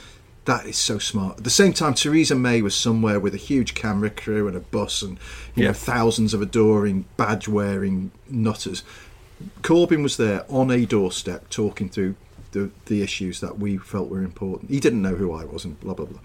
that 0.45 0.67
is 0.67 0.77
so 0.77 0.99
smart. 0.99 1.39
At 1.39 1.45
the 1.45 1.51
same 1.51 1.73
time, 1.73 1.95
Theresa 1.95 2.35
May 2.35 2.63
was 2.63 2.75
somewhere 2.75 3.21
with 3.21 3.35
a 3.35 3.39
huge 3.39 3.75
camera 3.75 4.11
crew 4.11 4.49
and 4.49 4.57
a 4.57 4.61
bus 4.61 5.03
and 5.03 5.19
you 5.55 5.65
know 5.65 5.73
thousands 5.73 6.35
of 6.35 6.43
adoring, 6.43 7.05
badge-wearing 7.17 8.11
nutters. 8.29 8.83
Corbyn 9.63 10.03
was 10.03 10.17
there 10.17 10.45
on 10.49 10.71
a 10.71 10.85
doorstep 10.85 11.49
talking 11.49 11.89
through 11.89 12.17
the, 12.53 12.71
the 12.87 13.03
issues 13.03 13.41
that 13.41 13.59
we 13.59 13.77
felt 13.79 14.09
were 14.09 14.23
important. 14.23 14.71
He 14.71 14.81
didn't 14.81 15.03
know 15.03 15.15
who 15.17 15.33
I 15.33 15.45
was 15.45 15.65
and 15.65 15.79
blah 15.81 15.95
blah 15.95 16.07
blah. 16.07 16.21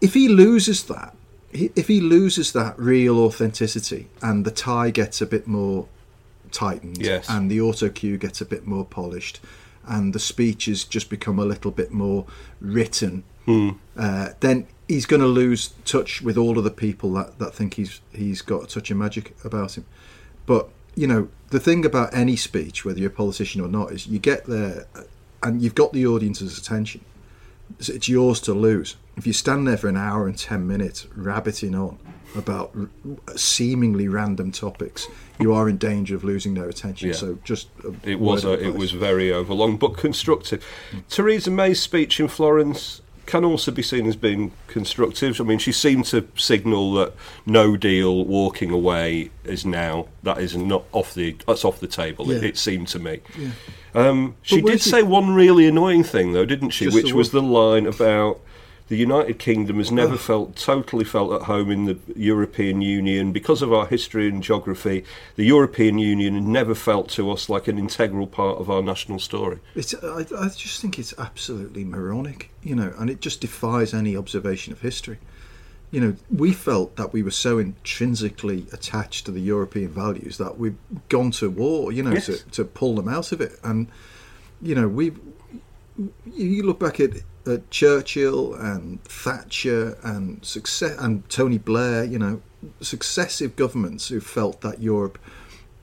If 0.00 0.14
he 0.14 0.28
loses 0.28 0.84
that, 0.84 1.16
if 1.52 1.88
he 1.88 2.00
loses 2.00 2.52
that 2.52 2.78
real 2.78 3.18
authenticity 3.20 4.08
and 4.20 4.44
the 4.44 4.50
tie 4.50 4.90
gets 4.90 5.20
a 5.20 5.26
bit 5.26 5.46
more 5.46 5.86
tightened 6.50 6.98
Yes. 6.98 7.28
and 7.28 7.50
the 7.50 7.60
auto 7.60 7.88
cue 7.88 8.18
gets 8.18 8.40
a 8.40 8.44
bit 8.44 8.66
more 8.66 8.84
polished 8.84 9.40
and 9.86 10.12
the 10.14 10.18
speeches 10.18 10.84
just 10.84 11.10
become 11.10 11.38
a 11.38 11.44
little 11.44 11.70
bit 11.70 11.90
more 11.92 12.26
written, 12.60 13.22
uh, 13.96 14.30
then 14.40 14.66
he's 14.88 15.04
going 15.06 15.20
to 15.20 15.26
lose 15.28 15.74
touch 15.84 16.22
with 16.22 16.36
all 16.38 16.56
of 16.58 16.64
the 16.64 16.70
people 16.70 17.12
that, 17.14 17.38
that 17.38 17.54
think 17.54 17.74
he's 17.74 18.00
he's 18.12 18.40
got 18.42 18.64
a 18.64 18.66
touch 18.66 18.90
of 18.90 18.96
magic 18.96 19.34
about 19.44 19.76
him. 19.76 19.84
But 20.46 20.68
you 20.96 21.06
know, 21.06 21.28
the 21.54 21.60
thing 21.60 21.84
about 21.84 22.12
any 22.12 22.34
speech, 22.34 22.84
whether 22.84 22.98
you're 22.98 23.10
a 23.10 23.14
politician 23.14 23.60
or 23.60 23.68
not, 23.68 23.92
is 23.92 24.08
you 24.08 24.18
get 24.18 24.46
there 24.46 24.86
and 25.40 25.62
you've 25.62 25.76
got 25.76 25.92
the 25.92 26.04
audience's 26.04 26.58
attention. 26.58 27.04
So 27.78 27.92
it's 27.92 28.08
yours 28.08 28.40
to 28.40 28.52
lose. 28.52 28.96
If 29.16 29.24
you 29.24 29.32
stand 29.32 29.68
there 29.68 29.76
for 29.76 29.88
an 29.88 29.96
hour 29.96 30.26
and 30.26 30.36
ten 30.36 30.66
minutes 30.66 31.06
rabbiting 31.14 31.76
on 31.76 31.96
about 32.34 32.72
r- 32.76 33.36
seemingly 33.36 34.08
random 34.08 34.50
topics, 34.50 35.06
you 35.38 35.54
are 35.54 35.68
in 35.68 35.78
danger 35.78 36.16
of 36.16 36.24
losing 36.24 36.54
their 36.54 36.68
attention. 36.68 37.10
Yeah. 37.10 37.14
So 37.14 37.38
just 37.44 37.68
It 38.02 38.18
was 38.18 38.44
a, 38.44 38.54
it 38.60 38.74
was 38.74 38.90
very 38.90 39.32
overlong 39.32 39.76
but 39.76 39.96
constructive. 39.96 40.66
Theresa 41.08 41.52
May's 41.52 41.80
speech 41.80 42.18
in 42.18 42.26
Florence 42.26 43.00
can 43.26 43.44
also 43.44 43.70
be 43.70 43.82
seen 43.82 44.06
as 44.06 44.16
being 44.16 44.52
constructive. 44.66 45.40
I 45.40 45.44
mean, 45.44 45.58
she 45.58 45.72
seemed 45.72 46.04
to 46.06 46.26
signal 46.36 46.92
that 46.94 47.14
no 47.46 47.76
deal, 47.76 48.24
walking 48.24 48.70
away 48.70 49.30
is 49.44 49.64
now 49.64 50.06
that 50.22 50.38
is 50.38 50.56
not 50.56 50.84
off 50.92 51.14
the 51.14 51.36
that's 51.46 51.64
off 51.64 51.80
the 51.80 51.86
table. 51.86 52.30
It, 52.30 52.42
Yeah. 52.42 52.48
it 52.48 52.58
seemed 52.58 52.88
to 52.88 52.98
me. 52.98 53.20
Um, 53.94 54.34
she 54.42 54.60
did 54.60 54.80
say 54.80 55.02
one 55.02 55.34
really 55.34 55.66
annoying 55.66 56.04
thing 56.04 56.32
though, 56.32 56.44
didn't 56.44 56.70
she? 56.70 56.86
Just 56.86 56.94
Which 56.96 57.12
was 57.12 57.30
the 57.30 57.42
line 57.42 57.86
about 57.86 58.40
The 58.88 58.96
United 58.96 59.38
Kingdom 59.38 59.78
has 59.78 59.90
never 59.90 60.18
felt 60.18 60.56
totally 60.56 61.06
felt 61.06 61.32
at 61.32 61.42
home 61.46 61.70
in 61.70 61.86
the 61.86 61.98
European 62.14 62.82
Union 62.82 63.32
because 63.32 63.62
of 63.62 63.72
our 63.72 63.86
history 63.86 64.28
and 64.28 64.42
geography. 64.42 65.04
The 65.36 65.44
European 65.44 65.98
Union 65.98 66.52
never 66.52 66.74
felt 66.74 67.08
to 67.10 67.30
us 67.30 67.48
like 67.48 67.66
an 67.66 67.78
integral 67.78 68.26
part 68.26 68.58
of 68.58 68.68
our 68.68 68.82
national 68.82 69.20
story. 69.20 69.60
It's, 69.74 69.94
I, 69.94 70.26
I 70.38 70.48
just 70.48 70.82
think 70.82 70.98
it's 70.98 71.14
absolutely 71.18 71.82
moronic, 71.84 72.50
you 72.62 72.74
know, 72.74 72.92
and 72.98 73.08
it 73.08 73.22
just 73.22 73.40
defies 73.40 73.94
any 73.94 74.14
observation 74.16 74.72
of 74.74 74.82
history. 74.82 75.18
You 75.90 76.00
know, 76.00 76.16
we 76.30 76.52
felt 76.52 76.96
that 76.96 77.12
we 77.14 77.22
were 77.22 77.30
so 77.30 77.58
intrinsically 77.58 78.66
attached 78.70 79.24
to 79.26 79.32
the 79.32 79.40
European 79.40 79.88
values 79.88 80.36
that 80.36 80.58
we've 80.58 80.76
gone 81.08 81.30
to 81.32 81.48
war, 81.48 81.90
you 81.90 82.02
know, 82.02 82.12
Yes. 82.12 82.26
to, 82.26 82.36
to 82.50 82.64
pull 82.64 82.96
them 82.96 83.08
out 83.08 83.32
of 83.32 83.40
it. 83.40 83.58
And, 83.62 83.88
you 84.60 84.74
know, 84.74 84.88
we 84.88 85.12
you 86.26 86.64
look 86.64 86.80
back 86.80 86.98
at, 86.98 87.10
at 87.46 87.70
Churchill 87.70 88.54
and 88.54 89.02
Thatcher 89.04 89.98
and 90.02 90.44
success 90.44 90.96
and 90.98 91.28
Tony 91.28 91.58
Blair, 91.58 92.04
you 92.04 92.18
know, 92.18 92.42
successive 92.80 93.56
governments 93.56 94.08
who 94.08 94.20
felt 94.20 94.60
that 94.62 94.80
Europe 94.80 95.18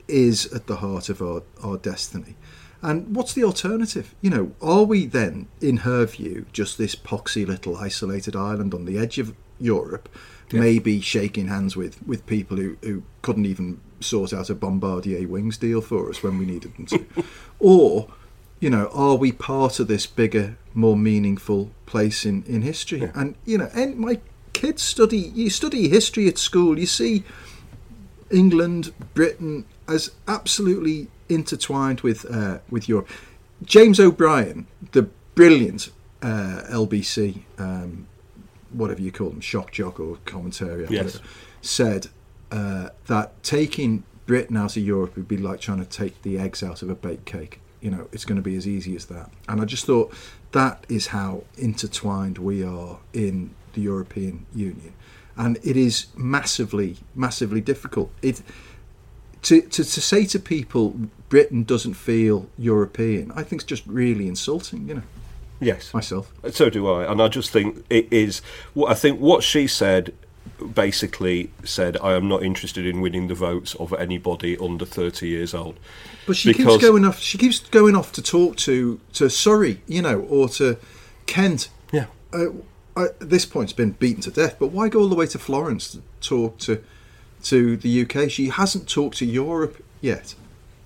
is 0.08 0.52
at 0.52 0.66
the 0.66 0.76
heart 0.76 1.08
of 1.08 1.22
our, 1.22 1.42
our 1.62 1.76
destiny. 1.78 2.36
And 2.82 3.14
what's 3.14 3.32
the 3.32 3.44
alternative? 3.44 4.14
You 4.20 4.30
know, 4.30 4.52
are 4.60 4.82
we 4.82 5.06
then, 5.06 5.46
in 5.60 5.78
her 5.78 6.04
view, 6.04 6.46
just 6.52 6.78
this 6.78 6.96
poxy 6.96 7.46
little 7.46 7.76
isolated 7.76 8.34
island 8.34 8.74
on 8.74 8.84
the 8.84 8.98
edge 8.98 9.18
of 9.18 9.34
Europe, 9.60 10.08
maybe 10.52 11.00
shaking 11.00 11.46
hands 11.46 11.76
with, 11.76 12.04
with 12.06 12.26
people 12.26 12.56
who, 12.56 12.76
who 12.82 13.04
couldn't 13.22 13.46
even 13.46 13.80
sort 14.00 14.32
out 14.32 14.50
a 14.50 14.54
Bombardier 14.54 15.28
Wings 15.28 15.56
deal 15.56 15.80
for 15.80 16.10
us 16.10 16.22
when 16.22 16.38
we 16.38 16.44
needed 16.44 16.76
them 16.76 16.86
to? 16.86 17.06
or, 17.60 18.08
you 18.62 18.70
know, 18.70 18.88
are 18.92 19.16
we 19.16 19.32
part 19.32 19.80
of 19.80 19.88
this 19.88 20.06
bigger, 20.06 20.56
more 20.72 20.96
meaningful 20.96 21.72
place 21.84 22.24
in, 22.24 22.44
in 22.44 22.62
history? 22.62 23.10
And, 23.12 23.34
you 23.44 23.58
know, 23.58 23.68
and 23.74 23.98
my 23.98 24.20
kids 24.52 24.82
study, 24.82 25.18
you 25.18 25.50
study 25.50 25.88
history 25.88 26.28
at 26.28 26.38
school, 26.38 26.78
you 26.78 26.86
see 26.86 27.24
England, 28.30 28.92
Britain 29.14 29.64
as 29.88 30.12
absolutely 30.28 31.08
intertwined 31.28 32.02
with 32.02 32.24
uh, 32.30 32.58
with 32.70 32.88
Europe. 32.88 33.08
James 33.64 33.98
O'Brien, 33.98 34.68
the 34.92 35.02
brilliant 35.34 35.90
uh, 36.22 36.62
LBC, 36.70 37.42
um, 37.58 38.06
whatever 38.70 39.02
you 39.02 39.10
call 39.10 39.30
them, 39.30 39.40
shock 39.40 39.72
jock 39.72 39.98
or 39.98 40.18
commentary, 40.24 40.86
Yes. 40.88 41.18
said 41.62 42.06
uh, 42.52 42.90
that 43.08 43.42
taking 43.42 44.04
Britain 44.26 44.56
out 44.56 44.76
of 44.76 44.84
Europe 44.84 45.16
would 45.16 45.26
be 45.26 45.36
like 45.36 45.60
trying 45.60 45.84
to 45.84 45.84
take 45.84 46.22
the 46.22 46.38
eggs 46.38 46.62
out 46.62 46.80
of 46.82 46.88
a 46.88 46.94
baked 46.94 47.24
cake. 47.24 47.58
You 47.82 47.90
know, 47.90 48.08
it's 48.12 48.24
going 48.24 48.36
to 48.36 48.42
be 48.42 48.56
as 48.56 48.66
easy 48.66 48.96
as 48.96 49.06
that. 49.06 49.30
And 49.48 49.60
I 49.60 49.64
just 49.66 49.84
thought 49.84 50.14
that 50.52 50.86
is 50.88 51.08
how 51.08 51.44
intertwined 51.58 52.38
we 52.38 52.64
are 52.64 52.98
in 53.12 53.54
the 53.74 53.82
European 53.82 54.46
Union. 54.54 54.94
And 55.36 55.58
it 55.62 55.76
is 55.76 56.06
massively, 56.16 56.96
massively 57.14 57.60
difficult. 57.60 58.10
It 58.22 58.42
to, 59.42 59.60
to, 59.60 59.84
to 59.84 60.00
say 60.00 60.24
to 60.26 60.38
people 60.38 60.96
Britain 61.28 61.64
doesn't 61.64 61.94
feel 61.94 62.48
European, 62.56 63.32
I 63.32 63.42
think 63.42 63.62
it's 63.62 63.68
just 63.68 63.86
really 63.86 64.28
insulting, 64.28 64.88
you 64.88 64.94
know, 64.94 65.02
Yes. 65.60 65.92
myself. 65.94 66.32
So 66.50 66.70
do 66.70 66.88
I, 66.88 67.10
and 67.10 67.20
I 67.22 67.28
just 67.28 67.50
think 67.50 67.84
it 67.88 68.12
is. 68.12 68.42
I 68.86 68.94
think 68.94 69.20
what 69.20 69.42
she 69.42 69.66
said 69.66 70.12
basically 70.74 71.50
said, 71.64 71.96
"I 72.02 72.14
am 72.14 72.28
not 72.28 72.42
interested 72.42 72.86
in 72.86 73.00
winning 73.00 73.28
the 73.28 73.34
votes 73.34 73.74
of 73.76 73.92
anybody 73.94 74.56
under 74.58 74.84
thirty 74.84 75.28
years 75.28 75.54
old." 75.54 75.76
But 76.26 76.36
she 76.36 76.52
Because- 76.52 76.74
keeps 76.74 76.84
going 76.84 77.04
off. 77.04 77.20
She 77.20 77.38
keeps 77.38 77.58
going 77.60 77.96
off 77.96 78.12
to 78.12 78.22
talk 78.22 78.56
to 78.58 79.00
to 79.14 79.28
Surrey, 79.28 79.80
you 79.86 80.02
know, 80.02 80.20
or 80.20 80.48
to 80.50 80.76
Kent. 81.26 81.68
Yeah. 81.92 82.06
Uh, 82.32 82.46
at 82.96 83.18
this 83.30 83.44
point, 83.46 83.70
it's 83.70 83.76
been 83.76 83.92
beaten 83.92 84.22
to 84.22 84.30
death. 84.30 84.56
But 84.58 84.68
why 84.68 84.88
go 84.88 85.00
all 85.00 85.08
the 85.08 85.14
way 85.14 85.26
to 85.26 85.38
Florence 85.38 85.90
to 85.92 86.02
talk 86.20 86.58
to 86.58 86.82
to 87.44 87.76
the 87.76 87.88
UK? 88.02 88.30
She 88.30 88.48
hasn't 88.48 88.88
talked 88.88 89.18
to 89.18 89.26
Europe 89.26 89.82
yet, 90.00 90.34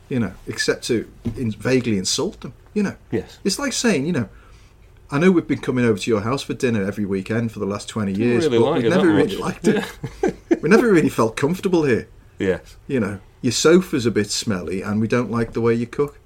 you 0.08 0.18
know, 0.20 0.32
except 0.46 0.84
to 0.84 1.06
in, 1.36 1.50
vaguely 1.52 1.98
insult 1.98 2.40
them. 2.40 2.54
You 2.74 2.82
know. 2.82 2.96
Yes. 3.10 3.38
It's 3.44 3.58
like 3.58 3.72
saying, 3.72 4.06
you 4.06 4.12
know. 4.12 4.28
I 5.10 5.18
know 5.18 5.30
we've 5.30 5.46
been 5.46 5.60
coming 5.60 5.84
over 5.84 5.98
to 5.98 6.10
your 6.10 6.22
house 6.22 6.42
for 6.42 6.54
dinner 6.54 6.84
every 6.84 7.04
weekend 7.04 7.52
for 7.52 7.60
the 7.60 7.66
last 7.66 7.88
twenty 7.88 8.12
years, 8.12 8.44
really 8.44 8.58
but 8.58 8.64
like 8.64 8.82
we've 8.82 8.90
never 8.90 9.08
really 9.08 9.36
liked 9.36 9.68
it. 9.68 9.84
we 10.62 10.68
never 10.68 10.90
really 10.90 11.08
felt 11.08 11.36
comfortable 11.36 11.84
here. 11.84 12.08
Yes. 12.38 12.76
You 12.88 13.00
know, 13.00 13.20
your 13.40 13.52
sofa's 13.52 14.06
a 14.06 14.10
bit 14.10 14.30
smelly, 14.30 14.82
and 14.82 15.00
we 15.00 15.08
don't 15.08 15.30
like 15.30 15.52
the 15.52 15.60
way 15.60 15.74
you 15.74 15.86
cook. 15.86 16.18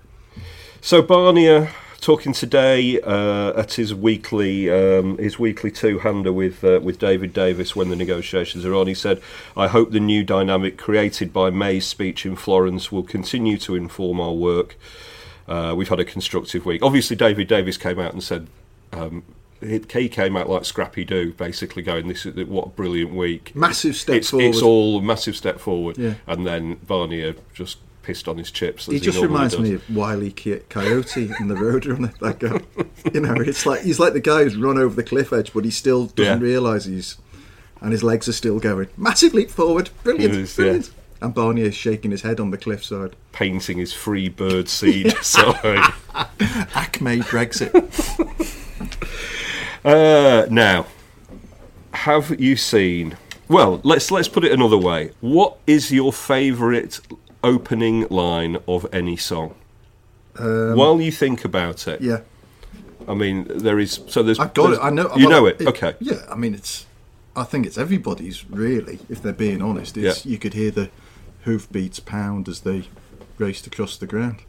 So 0.81 1.03
Barnier 1.03 1.69
talking 2.01 2.33
today 2.33 2.99
uh, 3.03 3.53
at 3.55 3.75
his 3.75 3.95
weekly 3.95 4.71
um, 4.71 5.19
his 5.19 5.39
weekly 5.39 5.71
two 5.71 5.99
hander 5.99 6.33
with 6.33 6.65
uh, 6.65 6.81
with 6.83 6.99
David 6.99 7.35
Davis 7.35 7.77
when 7.77 7.91
the 7.91 7.97
negotiations 7.97 8.65
are 8.65 8.75
on. 8.75 8.87
He 8.87 8.95
said, 8.95 9.21
"I 9.57 9.69
hope 9.69 9.91
the 9.91 10.01
new 10.01 10.25
dynamic 10.25 10.79
created 10.79 11.33
by 11.33 11.51
May's 11.51 11.87
speech 11.87 12.25
in 12.25 12.35
Florence 12.35 12.91
will 12.91 13.03
continue 13.03 13.59
to 13.59 13.75
inform 13.75 14.21
our 14.21 14.33
work. 14.33 14.77
Uh, 15.47 15.75
we've 15.77 15.89
had 15.89 16.01
a 16.01 16.05
constructive 16.05 16.65
week. 16.65 16.83
Obviously, 16.83 17.17
David 17.17 17.47
Davis 17.49 17.77
came 17.77 17.99
out 17.99 18.13
and 18.13 18.23
said." 18.23 18.49
Um, 18.93 19.23
he 19.61 19.81
he 19.93 20.09
came 20.09 20.37
out 20.37 20.49
like 20.49 20.65
Scrappy 20.65 21.05
Doo, 21.05 21.33
basically 21.33 21.83
going, 21.83 22.09
"This 22.09 22.25
is 22.27 22.47
what 22.47 22.67
a 22.67 22.71
brilliant 22.71 23.15
week." 23.15 23.55
Massive 23.55 23.95
step 23.97 24.17
it's, 24.17 24.31
forward. 24.31 24.47
It's 24.47 24.63
all 24.63 24.99
a 24.99 25.03
massive 25.03 25.37
step 25.37 25.61
forward. 25.61 25.99
Yeah. 25.99 26.15
And 26.27 26.47
then 26.47 26.77
Barnier 26.77 27.37
just 27.53 27.79
pissed 28.03 28.27
on 28.27 28.39
his 28.39 28.51
chips. 28.51 28.89
As 28.89 28.95
He 28.95 29.01
just 29.01 29.21
reminds 29.21 29.55
does. 29.57 29.63
me 29.63 29.75
of 29.75 29.95
Wiley 29.95 30.33
Coyote 30.33 31.31
in 31.39 31.49
the 31.49 31.55
Roadrunner. 31.55 32.17
That 32.21 32.39
guy, 32.39 32.61
you 33.13 33.21
know, 33.21 33.35
it's 33.35 33.67
like 33.67 33.83
he's 33.83 34.01
like 34.01 34.15
the 34.15 34.21
guy 34.21 34.45
who's 34.45 34.57
run 34.57 34.79
over 34.79 34.95
the 34.95 35.03
cliff 35.05 35.31
edge, 35.33 35.53
but 35.53 35.67
he 35.67 35.71
still 35.71 36.07
doesn't 36.07 36.41
Yeah. 36.41 36.43
realise 36.43 36.87
he's, 36.87 37.19
and 37.83 37.93
his 37.93 38.03
legs 38.03 38.27
are 38.29 38.33
still 38.33 38.59
going. 38.59 38.89
Massive 38.97 39.35
leap 39.35 39.51
forward, 39.51 39.91
brilliant, 40.03 40.35
is, 40.35 40.57
yeah. 40.57 40.63
brilliant. 40.65 40.91
And 41.21 41.35
Barnier's 41.35 41.75
shaking 41.75 42.13
his 42.13 42.23
head 42.23 42.41
on 42.41 42.51
the 42.51 42.57
cliffside. 42.57 43.15
painting 43.33 43.77
his 43.77 43.93
free 43.93 44.31
bird 44.31 44.71
seed 44.71 45.15
sign. 45.21 45.53
Acme 46.75 47.19
Brexit. 47.19 48.57
Uh, 49.83 50.45
now, 50.51 50.85
have 51.95 52.39
you 52.39 52.55
seen? 52.55 53.17
Well, 53.49 53.81
let's 53.83 54.11
let's 54.11 54.29
put 54.29 54.45
it 54.45 54.53
another 54.53 54.77
way. 54.77 55.13
What 55.23 55.57
is 55.67 55.91
your 55.91 56.13
favourite 56.13 57.01
opening 57.43 58.07
line 58.11 58.59
of 58.69 58.87
any 58.93 59.17
song? 59.17 59.55
While 60.37 61.01
you 61.01 61.11
think 61.11 61.47
about 61.47 61.89
it, 61.89 62.01
Um, 62.01 62.07
yeah, 62.07 62.21
I 63.09 63.15
mean, 63.15 63.47
there 63.49 63.79
is 63.79 64.01
so 64.07 64.23
there's. 64.23 64.39
I've 64.39 64.53
got 64.53 64.65
there's- 64.65 64.79
it. 64.79 64.85
I 64.85 64.91
know. 64.91 65.11
you 65.17 65.29
know 65.31 65.47
it. 65.47 65.63
Okay. 65.67 65.95
Yeah, 65.99 66.27
I 66.31 66.35
mean, 66.35 66.53
it's. 66.55 66.85
I 67.35 67.45
think 67.45 67.65
it's 67.65 67.79
everybody's 67.79 68.45
really, 68.51 68.99
if 69.09 69.23
they're 69.23 69.33
being 69.33 69.63
honest. 69.63 69.97
It's, 69.97 70.27
Yeah. 70.27 70.31
You 70.33 70.37
could 70.39 70.53
hear 70.53 70.71
the 70.71 70.91
hoofbeats 71.45 72.01
pound 72.01 72.49
as 72.51 72.61
they 72.61 72.89
raced 73.39 73.67
across 73.67 73.97
the 73.97 74.07
ground. 74.07 74.41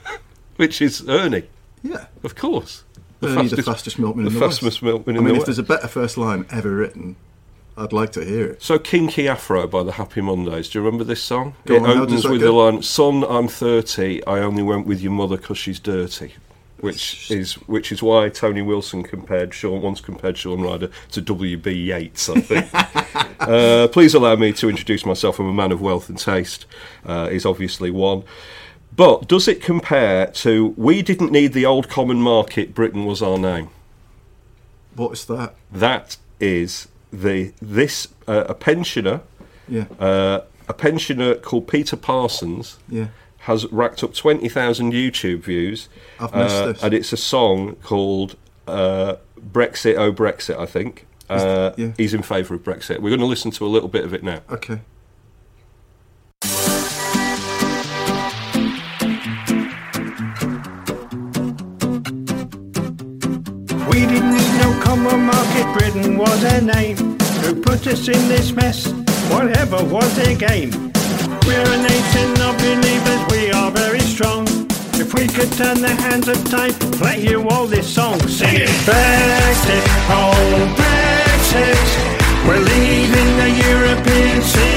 Which 0.56 0.80
is 0.80 1.06
Ernie, 1.06 1.48
Yeah. 1.82 2.06
of 2.22 2.34
course. 2.34 2.84
Ernie, 3.22 3.48
the 3.48 3.62
fastest 3.62 3.98
milkman 3.98 4.26
in 4.26 4.32
the 4.32 4.40
fastest 4.40 4.62
West. 4.62 4.82
milkman 4.82 5.16
I 5.16 5.20
mean, 5.20 5.34
the 5.34 5.40
if 5.40 5.46
there's 5.46 5.58
a 5.58 5.62
better 5.62 5.88
first 5.88 6.16
line 6.16 6.46
ever 6.50 6.70
written, 6.74 7.16
I'd 7.76 7.92
like 7.92 8.12
to 8.12 8.24
hear 8.24 8.46
it. 8.52 8.62
So 8.62 8.78
Kinky 8.78 9.28
Afro 9.28 9.66
by 9.66 9.82
the 9.82 9.92
Happy 9.92 10.20
Mondays. 10.20 10.68
Do 10.68 10.78
you 10.78 10.84
remember 10.84 11.04
this 11.04 11.22
song? 11.22 11.54
Go 11.66 11.74
it 11.76 11.82
on, 11.82 11.98
opens 11.98 12.26
with 12.26 12.40
go? 12.40 12.46
the 12.46 12.52
line, 12.52 12.82
"Son, 12.82 13.24
I'm 13.28 13.48
30. 13.48 14.24
I 14.26 14.38
only 14.40 14.62
went 14.62 14.86
with 14.86 15.00
your 15.00 15.12
mother 15.12 15.36
'cause 15.36 15.58
she's 15.58 15.78
dirty," 15.78 16.34
which 16.80 17.30
is 17.30 17.54
which 17.66 17.92
is 17.92 18.02
why 18.02 18.28
Tony 18.28 18.62
Wilson 18.62 19.02
compared 19.02 19.52
Sean 19.54 19.82
once 19.82 20.00
compared 20.00 20.36
Shaun 20.38 20.62
Ryder 20.62 20.90
to 21.12 21.20
W.B. 21.20 21.70
Yeats. 21.72 22.28
I 22.28 22.40
think. 22.40 22.68
uh, 23.40 23.88
please 23.88 24.14
allow 24.14 24.36
me 24.36 24.52
to 24.54 24.68
introduce 24.68 25.04
myself. 25.06 25.38
I'm 25.38 25.46
a 25.46 25.52
man 25.52 25.72
of 25.72 25.80
wealth 25.80 26.08
and 26.08 26.18
taste. 26.18 26.66
Uh, 27.06 27.28
is 27.30 27.44
obviously 27.46 27.90
one. 27.90 28.24
But 28.94 29.28
does 29.28 29.48
it 29.48 29.62
compare 29.62 30.26
to 30.26 30.74
"We 30.76 31.02
didn't 31.02 31.32
need 31.32 31.52
the 31.52 31.64
old 31.66 31.88
common 31.88 32.20
market. 32.20 32.74
Britain 32.74 33.04
was 33.04 33.22
our 33.22 33.38
name." 33.38 33.70
What 34.94 35.12
is 35.12 35.24
that? 35.26 35.54
That 35.72 36.16
is 36.40 36.88
the 37.12 37.52
this 37.62 38.08
uh, 38.26 38.44
a 38.48 38.54
pensioner 38.54 39.20
Yeah. 39.68 39.84
uh, 39.98 40.40
a 40.68 40.72
pensioner 40.74 41.34
called 41.36 41.66
Peter 41.68 41.96
Parsons 41.96 42.78
yeah. 42.88 43.08
has 43.40 43.66
racked 43.72 44.04
up 44.04 44.14
20,000 44.14 44.92
YouTube 44.92 45.40
views. 45.40 45.88
I've 46.20 46.34
missed 46.34 46.54
uh, 46.54 46.66
this. 46.66 46.82
And 46.82 46.94
it's 46.94 47.12
a 47.12 47.16
song 47.16 47.76
called 47.82 48.36
uh, 48.68 49.16
Brexit, 49.40 49.96
Oh 49.96 50.12
Brexit, 50.12 50.56
I 50.58 50.66
think. 50.66 51.06
Uh, 51.28 51.72
yeah. 51.76 51.92
He's 51.96 52.14
in 52.14 52.22
favour 52.22 52.54
of 52.54 52.62
Brexit. 52.62 53.00
We're 53.00 53.10
going 53.10 53.20
to 53.20 53.26
listen 53.26 53.50
to 53.52 53.66
a 53.66 53.68
little 53.68 53.88
bit 53.88 54.04
of 54.04 54.12
it 54.14 54.22
now. 54.22 54.40
Okay. 54.50 54.80
Market, 65.16 65.66
Britain 65.78 66.16
was 66.16 66.40
their 66.42 66.60
name. 66.60 66.96
Who 67.42 67.60
put 67.60 67.86
us 67.86 68.08
in 68.08 68.28
this 68.28 68.52
mess? 68.52 68.86
Whatever 69.30 69.82
was 69.84 70.14
their 70.16 70.36
game? 70.36 70.70
We're 71.46 71.72
a 71.76 71.82
nation 71.82 72.30
of 72.42 72.56
believers, 72.58 73.22
we 73.30 73.50
are 73.50 73.70
very 73.70 74.00
strong. 74.00 74.46
If 75.02 75.14
we 75.14 75.26
could 75.26 75.52
turn 75.52 75.80
the 75.80 75.94
hands 76.06 76.28
of 76.28 76.38
time, 76.50 76.72
play 76.98 77.22
you 77.22 77.48
all 77.48 77.66
this 77.66 77.88
song, 77.88 78.20
sing 78.28 78.56
it. 78.56 78.68
Brexit, 78.88 79.84
oh 80.10 80.74
Brexit. 80.78 82.10
We're 82.46 82.58
leaving 82.58 83.30
the 83.36 83.50
European 83.68 84.42
single 84.42 84.69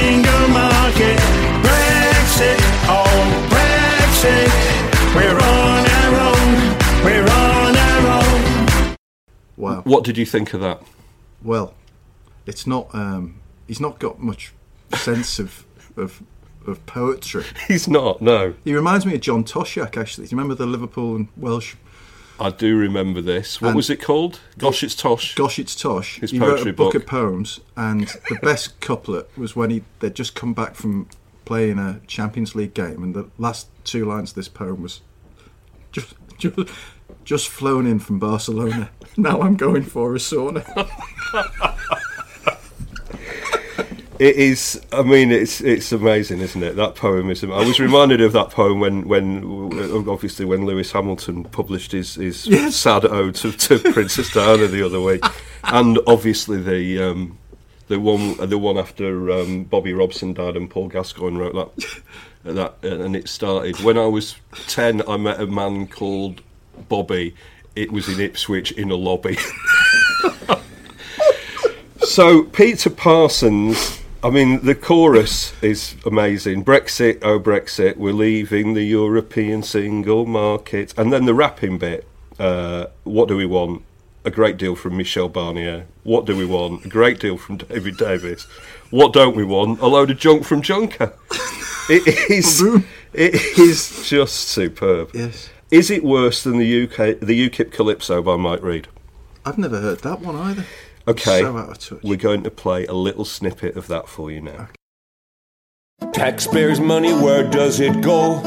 What 9.93 10.03
did 10.03 10.17
you 10.17 10.25
think 10.25 10.53
of 10.53 10.61
that? 10.61 10.81
Well, 11.43 11.73
it's 12.45 12.65
not. 12.65 12.93
Um, 12.93 13.39
he's 13.67 13.79
not 13.79 13.99
got 13.99 14.19
much 14.19 14.53
sense 14.93 15.39
of 15.39 15.65
of 15.95 16.21
of 16.65 16.83
poetry. 16.85 17.43
He's 17.67 17.87
not. 17.89 18.21
No, 18.21 18.53
He 18.63 18.73
reminds 18.73 19.05
me 19.05 19.15
of 19.15 19.19
John 19.21 19.43
Toshack. 19.43 19.97
Actually, 19.97 20.27
do 20.27 20.31
you 20.35 20.37
remember 20.37 20.55
the 20.55 20.65
Liverpool 20.65 21.17
and 21.17 21.27
Welsh? 21.35 21.75
I 22.39 22.49
do 22.51 22.77
remember 22.77 23.21
this. 23.21 23.59
What 23.61 23.69
And- 23.69 23.75
was 23.75 23.89
it 23.89 23.97
called? 24.01 24.39
Gosh, 24.57 24.81
it's 24.81 24.95
Tosh. 24.95 25.35
Gosh, 25.35 25.59
it's 25.59 25.75
Tosh. 25.75 26.19
His 26.21 26.31
he 26.31 26.39
wrote 26.39 26.61
a 26.61 26.65
book, 26.71 26.93
book. 26.93 26.95
of 26.95 27.05
poems, 27.05 27.59
and 27.75 28.07
the 28.29 28.39
best 28.41 28.79
couplet 28.79 29.29
was 29.37 29.55
when 29.57 29.69
he 29.71 29.83
they'd 29.99 30.15
just 30.15 30.35
come 30.35 30.53
back 30.53 30.75
from 30.75 31.07
playing 31.45 31.79
a 31.79 31.99
Champions 32.07 32.55
League 32.55 32.73
game, 32.73 33.03
and 33.03 33.13
the 33.13 33.29
last 33.37 33.67
two 33.83 34.05
lines 34.05 34.29
of 34.31 34.35
this 34.35 34.47
poem 34.47 34.81
was 34.81 35.01
just 35.91 36.13
just, 36.37 36.57
just 37.23 37.49
flown 37.49 37.85
in 37.87 37.99
from 37.99 38.19
Barcelona. 38.19 38.89
Now 39.15 39.41
I'm 39.43 39.55
going 39.55 39.83
for 39.83 40.15
a 40.15 40.17
sauna. 40.17 40.63
It 44.19 44.35
is. 44.37 44.79
I 44.91 45.01
mean, 45.01 45.31
it's 45.31 45.59
it's 45.59 45.91
amazing, 45.91 46.39
isn't 46.39 46.61
it? 46.63 46.75
That 46.75 46.95
poem 46.95 47.29
is. 47.31 47.43
I 47.43 47.47
was 47.47 47.79
reminded 47.79 48.21
of 48.21 48.31
that 48.33 48.51
poem 48.51 48.79
when 48.79 49.07
when 49.07 49.43
obviously 50.07 50.45
when 50.45 50.65
Lewis 50.65 50.91
Hamilton 50.91 51.43
published 51.45 51.91
his 51.91 52.15
his 52.15 52.45
Yes. 52.47 52.75
sad 52.75 53.05
ode 53.05 53.35
to, 53.35 53.51
to 53.51 53.79
Princess 53.93 54.31
Diana 54.31 54.67
the 54.67 54.83
other 54.85 55.01
week, 55.01 55.23
and 55.63 55.99
obviously 56.07 56.61
the. 56.61 57.03
Um, 57.03 57.37
the 57.89 57.99
one, 57.99 58.37
the 58.37 58.57
one 58.57 58.77
after 58.77 59.29
um, 59.29 59.65
Bobby 59.65 59.91
Robson 59.93 60.33
died 60.33 60.55
and 60.55 60.69
Paul 60.69 60.87
Gascoigne 60.87 61.37
wrote 61.37 61.53
that, 61.53 62.01
that, 62.81 62.89
and 62.89 63.13
it 63.13 63.27
started 63.27 63.77
when 63.81 63.97
I 63.97 64.05
was 64.05 64.35
ten. 64.67 65.01
I 65.07 65.17
met 65.17 65.41
a 65.41 65.45
man 65.47 65.87
called 65.87 66.41
Bobby. 66.89 67.35
It 67.75 67.91
was 67.91 68.07
in 68.07 68.19
Ipswich 68.19 68.71
in 68.71 68.91
a 68.91 68.95
lobby. 68.95 69.37
So 72.13 72.43
Peter 72.43 72.91
Parsons, 72.91 74.01
I 74.23 74.29
mean, 74.29 74.63
the 74.63 74.75
chorus 74.75 75.53
is 75.63 75.95
amazing. 76.05 76.63
Brexit, 76.63 77.19
oh 77.23 77.39
Brexit, 77.39 77.97
we're 77.97 78.13
leaving 78.13 78.75
the 78.75 78.83
European 78.83 79.63
single 79.63 80.27
market, 80.27 80.93
and 80.95 81.11
then 81.11 81.25
the 81.25 81.33
rapping 81.33 81.79
bit. 81.79 82.05
Uh, 82.37 82.85
what 83.03 83.29
do 83.29 83.35
we 83.35 83.47
want? 83.47 83.83
A 84.25 84.29
great 84.29 84.57
deal 84.57 84.75
from 84.75 84.95
Michel 84.95 85.27
Barnier. 85.27 85.85
What 86.03 86.25
do 86.25 86.35
we 86.35 86.45
want? 86.45 86.85
A 86.85 86.89
great 86.89 87.19
deal 87.19 87.37
from 87.37 87.57
David 87.57 87.97
Davis. 87.97 88.43
What 88.91 89.11
don't 89.11 89.35
we 89.35 89.43
want? 89.43 89.79
A 89.79 89.87
load 89.87 90.11
of 90.11 90.19
junk 90.19 90.43
from 90.43 90.61
Juncker. 90.61 91.13
It 91.89 92.29
is. 92.29 92.61
It 93.13 93.57
is 93.57 94.07
just 94.07 94.49
superb. 94.49 95.09
Yes. 95.13 95.49
Is 95.73 95.89
it 95.89 96.03
worse 96.03 96.43
than 96.43 96.59
the 96.59 96.83
UK, 96.83 97.19
the 97.19 97.49
UKIP 97.49 97.71
Calypso 97.71 98.21
by 98.21 98.35
Mike 98.35 98.61
Read? 98.61 98.87
I've 99.43 99.57
never 99.57 99.81
heard 99.81 100.01
that 100.01 100.19
one 100.19 100.35
either. 100.35 100.65
Okay, 101.07 101.41
So 101.41 101.57
out 101.57 101.69
of 101.71 101.79
touch. 101.79 102.03
we're 102.03 102.15
going 102.15 102.43
to 102.43 102.51
play 102.51 102.85
a 102.85 102.93
little 102.93 103.25
snippet 103.25 103.75
of 103.75 103.87
that 103.87 104.07
for 104.07 104.29
you 104.29 104.39
now. 104.39 104.67
Taxpayers' 106.13 106.79
money, 106.79 107.11
where 107.11 107.43
does 107.49 107.79
it 107.79 108.03
go? 108.03 108.39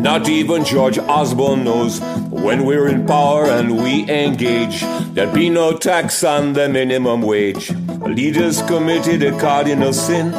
Not 0.00 0.30
even 0.30 0.64
George 0.64 0.98
Osborne 0.98 1.64
knows. 1.64 2.00
When 2.30 2.64
we're 2.64 2.88
in 2.88 3.06
power 3.06 3.44
and 3.44 3.76
we 3.82 4.08
engage, 4.10 4.80
there'd 5.12 5.34
be 5.34 5.50
no 5.50 5.76
tax 5.76 6.24
on 6.24 6.54
the 6.54 6.70
minimum 6.70 7.20
wage. 7.20 7.70
Leaders 8.00 8.62
committed 8.62 9.22
a 9.22 9.38
cardinal 9.38 9.92
sin. 9.92 10.32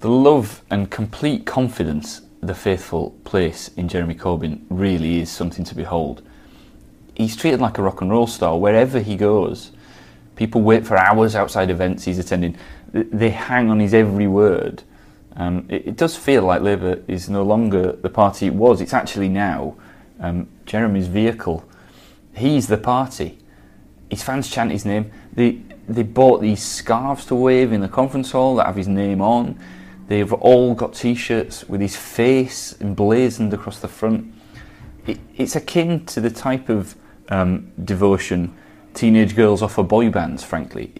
The 0.00 0.10
love 0.10 0.60
and 0.70 0.90
complete 0.90 1.46
confidence 1.46 2.20
the 2.42 2.54
faithful 2.54 3.12
place 3.24 3.68
in 3.78 3.88
Jeremy 3.88 4.16
Corbyn 4.16 4.66
really 4.68 5.20
is 5.20 5.30
something 5.30 5.64
to 5.64 5.74
behold. 5.74 6.20
He's 7.14 7.36
treated 7.36 7.58
like 7.58 7.78
a 7.78 7.82
rock 7.82 8.02
and 8.02 8.10
roll 8.10 8.26
star 8.26 8.58
wherever 8.58 9.00
he 9.00 9.16
goes. 9.16 9.72
People 10.38 10.62
wait 10.62 10.86
for 10.86 10.96
hours 10.96 11.34
outside 11.34 11.68
events 11.68 12.04
he's 12.04 12.20
attending. 12.20 12.56
They 12.92 13.30
hang 13.30 13.70
on 13.70 13.80
his 13.80 13.92
every 13.92 14.28
word. 14.28 14.84
Um, 15.34 15.66
it, 15.68 15.88
it 15.88 15.96
does 15.96 16.14
feel 16.14 16.44
like 16.44 16.62
Labour 16.62 17.02
is 17.08 17.28
no 17.28 17.42
longer 17.42 17.90
the 17.90 18.08
party 18.08 18.46
it 18.46 18.54
was. 18.54 18.80
It's 18.80 18.94
actually 18.94 19.28
now 19.28 19.74
um, 20.20 20.48
Jeremy's 20.64 21.08
vehicle. 21.08 21.68
He's 22.36 22.68
the 22.68 22.78
party. 22.78 23.40
His 24.08 24.22
fans 24.22 24.48
chant 24.48 24.70
his 24.70 24.84
name. 24.84 25.10
They 25.32 25.60
they 25.88 26.04
bought 26.04 26.40
these 26.40 26.62
scarves 26.62 27.26
to 27.26 27.34
wave 27.34 27.72
in 27.72 27.80
the 27.80 27.88
conference 27.88 28.30
hall 28.30 28.54
that 28.56 28.66
have 28.66 28.76
his 28.76 28.86
name 28.86 29.20
on. 29.20 29.58
They've 30.06 30.32
all 30.32 30.72
got 30.72 30.94
T-shirts 30.94 31.68
with 31.68 31.80
his 31.80 31.96
face 31.96 32.80
emblazoned 32.80 33.52
across 33.52 33.80
the 33.80 33.88
front. 33.88 34.32
It, 35.04 35.18
it's 35.34 35.56
akin 35.56 36.06
to 36.06 36.20
the 36.20 36.30
type 36.30 36.68
of 36.68 36.94
um, 37.28 37.72
devotion 37.84 38.56
teenage 38.98 39.36
girls 39.36 39.62
offer 39.62 39.84
boy 39.84 40.10
bands. 40.10 40.42
Frankly, 40.42 40.92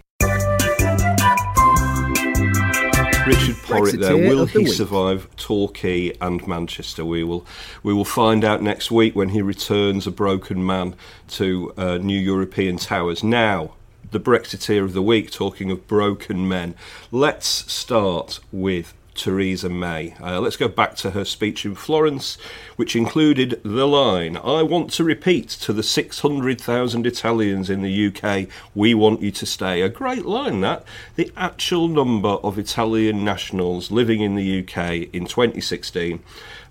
Richard 3.26 3.56
Porritt 3.66 4.00
there. 4.00 4.16
Will 4.16 4.46
he 4.46 4.58
week. 4.58 4.68
survive 4.68 5.28
Torquay 5.36 6.16
and 6.20 6.46
Manchester? 6.46 7.04
We 7.04 7.24
will 7.24 7.44
we 7.82 7.92
will 7.92 8.04
find 8.04 8.44
out 8.44 8.62
next 8.62 8.92
week 8.92 9.16
when 9.16 9.30
he 9.30 9.42
returns 9.42 10.06
a 10.06 10.12
broken 10.12 10.64
man 10.64 10.94
to 11.30 11.72
uh, 11.76 11.98
New 11.98 12.18
European 12.18 12.76
Towers. 12.76 13.24
Now, 13.24 13.72
the 14.12 14.20
Brexiteer 14.20 14.84
of 14.84 14.92
the 14.92 15.02
week, 15.02 15.32
talking 15.32 15.72
of 15.72 15.88
broken 15.88 16.46
men. 16.46 16.76
Let's 17.10 17.48
start 17.48 18.38
with 18.52 18.94
Theresa 19.18 19.68
May. 19.68 20.14
Uh, 20.20 20.40
let's 20.40 20.56
go 20.56 20.68
back 20.68 20.94
to 20.96 21.10
her 21.10 21.24
speech 21.24 21.64
in 21.64 21.74
Florence, 21.74 22.38
which 22.76 22.96
included 22.96 23.60
the 23.62 23.86
line 23.86 24.36
I 24.36 24.62
want 24.62 24.90
to 24.92 25.04
repeat 25.04 25.48
to 25.48 25.72
the 25.72 25.82
600,000 25.82 27.06
Italians 27.06 27.68
in 27.68 27.82
the 27.82 28.06
UK, 28.06 28.48
we 28.74 28.94
want 28.94 29.20
you 29.20 29.30
to 29.32 29.44
stay. 29.44 29.82
A 29.82 29.88
great 29.88 30.24
line, 30.24 30.60
that. 30.60 30.84
The 31.16 31.32
actual 31.36 31.88
number 31.88 32.28
of 32.28 32.58
Italian 32.58 33.24
nationals 33.24 33.90
living 33.90 34.20
in 34.20 34.36
the 34.36 34.60
UK 34.60 35.12
in 35.12 35.26
2016 35.26 36.22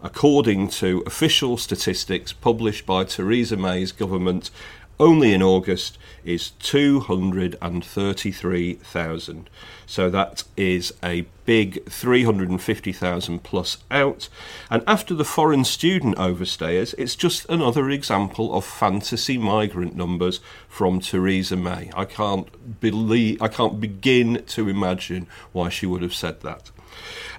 according 0.04 0.70
to 0.70 1.04
official 1.06 1.58
statistics 1.58 2.32
published 2.32 2.86
by 2.86 3.04
Theresa 3.04 3.58
May's 3.58 3.92
government 3.92 4.52
only 5.00 5.34
in 5.34 5.44
August, 5.44 5.98
is 6.28 6.52
233,000. 6.60 9.50
So 9.86 10.10
that 10.10 10.44
is 10.58 10.94
a 11.02 11.26
big 11.46 11.90
350,000 11.90 13.44
plus 13.44 13.78
out. 13.90 14.28
And 14.70 14.84
after 14.86 15.13
the 15.13 15.24
foreign 15.24 15.63
student 15.63 16.18
overstayers, 16.18 16.94
it's 16.98 17.16
just 17.16 17.50
another 17.50 17.90
example 17.90 18.54
of 18.54 18.66
fantasy 18.66 19.38
migrant 19.38 19.96
numbers 19.96 20.42
from 20.68 21.00
Theresa 21.00 21.56
May. 21.56 21.90
I 21.96 22.04
can't 22.06 22.82
believe, 22.82 23.42
I 23.42 23.48
can't 23.48 23.80
begin 23.80 24.44
to 24.48 24.68
imagine 24.68 25.28
why 25.54 25.70
she 25.70 25.86
would 25.86 26.02
have 26.02 26.13
said 26.13 26.42
that. 26.42 26.72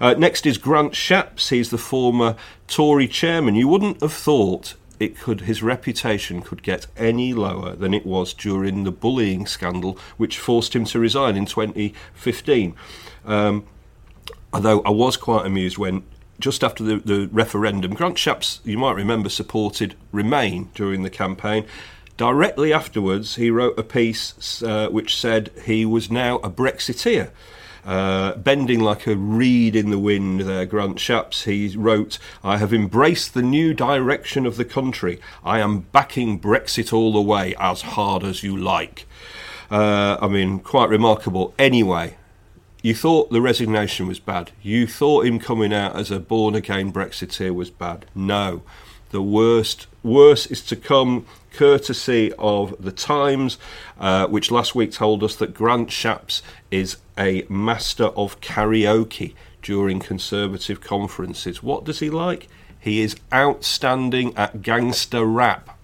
Uh, 0.00 0.14
next 0.14 0.46
is 0.46 0.56
Grant 0.56 0.94
Shapps. 0.94 1.50
He's 1.50 1.70
the 1.70 1.78
former 1.78 2.36
Tory 2.66 3.08
chairman. 3.08 3.54
You 3.54 3.68
wouldn't 3.68 4.00
have 4.00 4.12
thought 4.12 4.74
it 5.00 5.18
could 5.18 5.42
his 5.42 5.62
reputation 5.62 6.42
could 6.42 6.62
get 6.62 6.86
any 6.96 7.32
lower 7.32 7.74
than 7.74 7.94
it 7.94 8.04
was 8.04 8.32
during 8.32 8.84
the 8.84 8.90
bullying 8.90 9.46
scandal 9.46 9.98
which 10.16 10.38
forced 10.38 10.74
him 10.74 10.84
to 10.86 10.98
resign 10.98 11.36
in 11.36 11.46
2015. 11.46 12.74
Um, 13.24 13.64
although 14.52 14.80
I 14.82 14.90
was 14.90 15.16
quite 15.16 15.46
amused 15.46 15.78
when 15.78 16.04
just 16.40 16.62
after 16.62 16.84
the, 16.84 16.96
the 16.96 17.28
referendum, 17.32 17.94
Grant 17.94 18.16
Shapps, 18.16 18.60
you 18.64 18.78
might 18.78 18.94
remember, 18.94 19.28
supported 19.28 19.96
Remain 20.12 20.70
during 20.74 21.02
the 21.02 21.10
campaign. 21.10 21.66
Directly 22.16 22.72
afterwards, 22.72 23.36
he 23.36 23.50
wrote 23.50 23.78
a 23.78 23.82
piece 23.82 24.62
uh, 24.62 24.88
which 24.88 25.16
said 25.16 25.50
he 25.64 25.84
was 25.84 26.10
now 26.10 26.36
a 26.36 26.50
Brexiteer. 26.50 27.30
Uh, 27.88 28.36
bending 28.36 28.80
like 28.80 29.06
a 29.06 29.16
reed 29.16 29.74
in 29.74 29.88
the 29.88 29.98
wind 29.98 30.42
there, 30.42 30.66
Grant 30.66 30.98
Shapps, 30.98 31.44
he 31.44 31.74
wrote, 31.74 32.18
I 32.44 32.58
have 32.58 32.74
embraced 32.74 33.32
the 33.32 33.40
new 33.40 33.72
direction 33.72 34.44
of 34.44 34.58
the 34.58 34.66
country. 34.66 35.18
I 35.42 35.60
am 35.60 35.86
backing 35.90 36.38
Brexit 36.38 36.92
all 36.92 37.14
the 37.14 37.22
way, 37.22 37.54
as 37.58 37.80
hard 37.80 38.24
as 38.24 38.42
you 38.42 38.54
like. 38.54 39.06
Uh, 39.70 40.18
I 40.20 40.28
mean, 40.28 40.58
quite 40.58 40.90
remarkable. 40.90 41.54
Anyway, 41.58 42.18
you 42.82 42.94
thought 42.94 43.30
the 43.30 43.40
resignation 43.40 44.06
was 44.06 44.18
bad. 44.18 44.52
You 44.62 44.86
thought 44.86 45.24
him 45.24 45.38
coming 45.38 45.72
out 45.72 45.96
as 45.96 46.10
a 46.10 46.20
born 46.20 46.54
again 46.54 46.92
Brexiteer 46.92 47.54
was 47.54 47.70
bad. 47.70 48.04
No. 48.14 48.60
The 49.12 49.22
worst, 49.22 49.86
worse 50.02 50.44
is 50.44 50.60
to 50.66 50.76
come 50.76 51.24
courtesy 51.52 52.32
of 52.38 52.74
the 52.82 52.92
Times, 52.92 53.58
uh, 53.98 54.26
which 54.26 54.50
last 54.50 54.74
week 54.74 54.92
told 54.92 55.22
us 55.22 55.36
that 55.36 55.54
Grant 55.54 55.90
Shapps 55.90 56.42
is 56.70 56.98
a 57.16 57.44
master 57.48 58.06
of 58.06 58.40
karaoke 58.40 59.34
during 59.62 60.00
Conservative 60.00 60.80
conferences. 60.80 61.62
What 61.62 61.84
does 61.84 62.00
he 62.00 62.10
like? 62.10 62.48
He 62.78 63.00
is 63.00 63.16
outstanding 63.32 64.36
at 64.36 64.62
gangster 64.62 65.24
rap. 65.24 65.74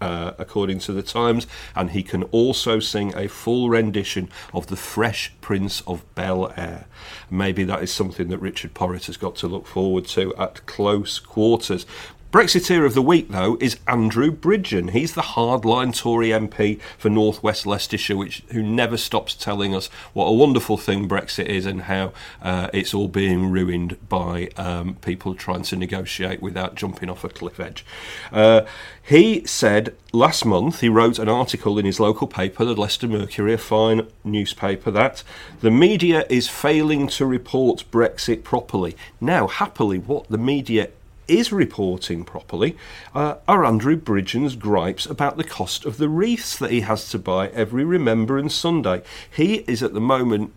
Uh, 0.00 0.34
according 0.38 0.78
to 0.78 0.92
the 0.92 1.02
Times, 1.02 1.46
and 1.74 1.92
he 1.92 2.02
can 2.02 2.24
also 2.24 2.78
sing 2.78 3.16
a 3.16 3.26
full 3.26 3.70
rendition 3.70 4.28
of 4.52 4.66
The 4.66 4.76
Fresh 4.76 5.32
Prince 5.40 5.80
of 5.86 6.04
Bel 6.14 6.52
Air. 6.58 6.86
Maybe 7.30 7.64
that 7.64 7.82
is 7.82 7.90
something 7.90 8.28
that 8.28 8.38
Richard 8.38 8.74
Porritt 8.74 9.06
has 9.06 9.16
got 9.16 9.34
to 9.36 9.48
look 9.48 9.66
forward 9.66 10.04
to 10.08 10.34
at 10.36 10.66
close 10.66 11.18
quarters. 11.18 11.86
Brexiteer 12.34 12.84
of 12.84 12.94
the 12.94 13.00
week, 13.00 13.28
though, 13.28 13.56
is 13.60 13.78
Andrew 13.86 14.32
Bridgen. 14.32 14.90
He's 14.90 15.14
the 15.14 15.22
hardline 15.22 15.96
Tory 15.96 16.30
MP 16.30 16.80
for 16.98 17.08
North 17.08 17.44
West 17.44 17.64
Leicestershire, 17.64 18.16
which 18.16 18.42
who 18.50 18.60
never 18.60 18.96
stops 18.96 19.34
telling 19.34 19.72
us 19.72 19.86
what 20.14 20.24
a 20.24 20.32
wonderful 20.32 20.76
thing 20.76 21.08
Brexit 21.08 21.46
is 21.46 21.64
and 21.64 21.82
how 21.82 22.12
uh, 22.42 22.70
it's 22.72 22.92
all 22.92 23.06
being 23.06 23.52
ruined 23.52 24.08
by 24.08 24.48
um, 24.56 24.96
people 24.96 25.36
trying 25.36 25.62
to 25.62 25.76
negotiate 25.76 26.42
without 26.42 26.74
jumping 26.74 27.08
off 27.08 27.22
a 27.22 27.28
cliff 27.28 27.60
edge. 27.60 27.86
Uh, 28.32 28.62
he 29.00 29.46
said 29.46 29.94
last 30.12 30.44
month 30.44 30.80
he 30.80 30.88
wrote 30.88 31.20
an 31.20 31.28
article 31.28 31.78
in 31.78 31.86
his 31.86 32.00
local 32.00 32.26
paper, 32.26 32.64
the 32.64 32.74
Leicester 32.74 33.06
Mercury, 33.06 33.52
a 33.52 33.58
fine 33.58 34.08
newspaper, 34.24 34.90
that 34.90 35.22
the 35.60 35.70
media 35.70 36.26
is 36.28 36.48
failing 36.48 37.06
to 37.06 37.26
report 37.26 37.84
Brexit 37.92 38.42
properly. 38.42 38.96
Now, 39.20 39.46
happily, 39.46 39.98
what 39.98 40.26
the 40.28 40.36
media 40.36 40.88
is 41.28 41.52
reporting 41.52 42.24
properly 42.24 42.76
uh, 43.14 43.36
are 43.48 43.64
Andrew 43.64 43.96
Bridgen's 43.96 44.56
gripes 44.56 45.06
about 45.06 45.36
the 45.36 45.44
cost 45.44 45.84
of 45.84 45.96
the 45.96 46.08
wreaths 46.08 46.58
that 46.58 46.70
he 46.70 46.80
has 46.82 47.08
to 47.10 47.18
buy 47.18 47.48
every 47.48 47.84
Remembrance 47.84 48.54
Sunday. 48.54 49.02
He 49.30 49.56
is 49.66 49.82
at 49.82 49.94
the 49.94 50.00
moment 50.00 50.52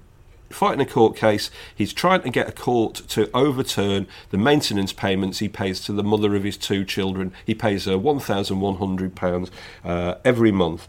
fighting 0.50 0.82
a 0.82 0.86
court 0.86 1.16
case. 1.16 1.52
He's 1.76 1.94
trying 1.94 2.22
to 2.22 2.30
get 2.30 2.50
a 2.50 2.54
court 2.54 2.96
to 3.10 3.30
overturn 3.34 4.08
the 4.30 4.38
maintenance 4.38 4.94
payments 4.94 5.40
he 5.40 5.50
pays 5.50 5.82
to 5.82 5.94
the 5.94 6.04
mother 6.04 6.36
of 6.36 6.44
his 6.44 6.58
two 6.58 6.86
children. 6.86 7.34
He 7.46 7.54
pays 7.54 7.86
her 7.86 7.98
£1,100 7.98 9.50
uh, 9.84 10.16
every 10.24 10.52
month. 10.52 10.88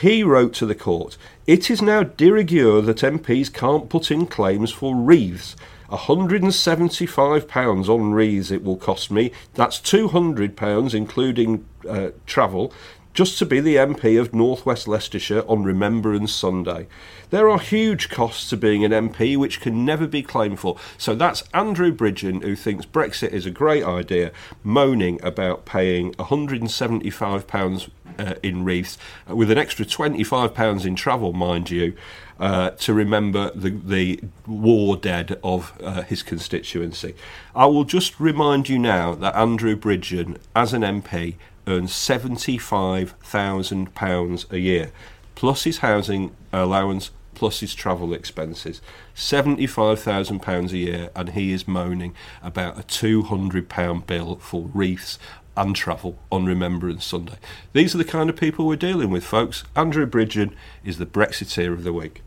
He 0.00 0.22
wrote 0.22 0.54
to 0.54 0.66
the 0.66 0.74
court, 0.74 1.18
It 1.46 1.70
is 1.70 1.82
now 1.82 2.04
de 2.04 2.30
rigueur 2.30 2.80
that 2.82 2.98
MPs 2.98 3.52
can't 3.52 3.88
put 3.88 4.10
in 4.10 4.26
claims 4.26 4.72
for 4.72 4.94
wreaths. 4.94 5.56
£175 5.90 7.88
on 7.88 8.12
wreaths 8.12 8.50
it 8.50 8.62
will 8.62 8.76
cost 8.76 9.10
me. 9.10 9.32
That's 9.54 9.78
£200 9.80 10.94
including 10.94 11.66
uh, 11.88 12.10
travel 12.26 12.72
just 13.12 13.38
to 13.38 13.46
be 13.46 13.60
the 13.60 13.76
MP 13.76 14.20
of 14.20 14.32
North 14.32 14.64
West 14.64 14.86
Leicestershire 14.86 15.42
on 15.48 15.64
Remembrance 15.64 16.32
Sunday. 16.32 16.86
There 17.30 17.50
are 17.50 17.58
huge 17.58 18.08
costs 18.08 18.48
to 18.50 18.56
being 18.56 18.84
an 18.84 18.92
MP 18.92 19.36
which 19.36 19.60
can 19.60 19.84
never 19.84 20.06
be 20.06 20.22
claimed 20.22 20.60
for. 20.60 20.76
So 20.96 21.14
that's 21.14 21.42
Andrew 21.52 21.92
Bridgen, 21.92 22.42
who 22.42 22.54
thinks 22.54 22.86
Brexit 22.86 23.30
is 23.30 23.46
a 23.46 23.50
great 23.50 23.84
idea, 23.84 24.30
moaning 24.62 25.18
about 25.24 25.64
paying 25.64 26.12
£175 26.14 27.90
uh, 28.20 28.34
in 28.42 28.64
wreaths, 28.64 28.98
uh, 29.28 29.34
with 29.34 29.50
an 29.50 29.58
extra 29.58 29.84
£25 29.84 30.84
in 30.84 30.94
travel, 30.94 31.32
mind 31.32 31.68
you 31.70 31.94
uh, 32.38 32.70
to 32.70 32.94
remember 32.94 33.50
the, 33.54 33.70
the 33.70 34.20
war 34.46 34.96
dead 34.96 35.40
of 35.42 35.72
uh, 35.82 36.02
his 36.02 36.22
constituency. 36.22 37.16
I 37.54 37.66
will 37.66 37.84
just 37.84 38.20
remind 38.20 38.68
you 38.68 38.78
now 38.78 39.14
that 39.14 39.36
Andrew 39.36 39.76
Bridgen, 39.76 40.38
as 40.54 40.72
an 40.72 40.82
MP, 40.82 41.34
earns 41.66 41.92
£75,000 41.92 44.52
a 44.52 44.58
year, 44.58 44.92
plus 45.34 45.64
his 45.64 45.78
housing 45.78 46.34
allowance, 46.52 47.10
plus 47.34 47.60
his 47.60 47.74
travel 47.74 48.12
expenses. 48.12 48.82
£75,000 49.14 50.72
a 50.72 50.76
year, 50.76 51.10
and 51.14 51.30
he 51.30 51.52
is 51.52 51.68
moaning 51.68 52.14
about 52.42 52.78
a 52.78 52.82
£200 52.82 54.06
bill 54.06 54.36
for 54.36 54.70
wreaths 54.74 55.18
and 55.56 55.74
travel 55.74 56.18
on 56.30 56.46
Remembrance 56.46 57.04
Sunday. 57.04 57.36
These 57.72 57.94
are 57.94 57.98
the 57.98 58.04
kind 58.04 58.30
of 58.30 58.36
people 58.36 58.66
we're 58.66 58.76
dealing 58.76 59.10
with, 59.10 59.24
folks. 59.24 59.64
Andrew 59.76 60.06
Bridgen 60.06 60.54
is 60.84 60.98
the 60.98 61.06
Brexiteer 61.06 61.72
of 61.72 61.84
the 61.84 61.92
week. 61.92 62.22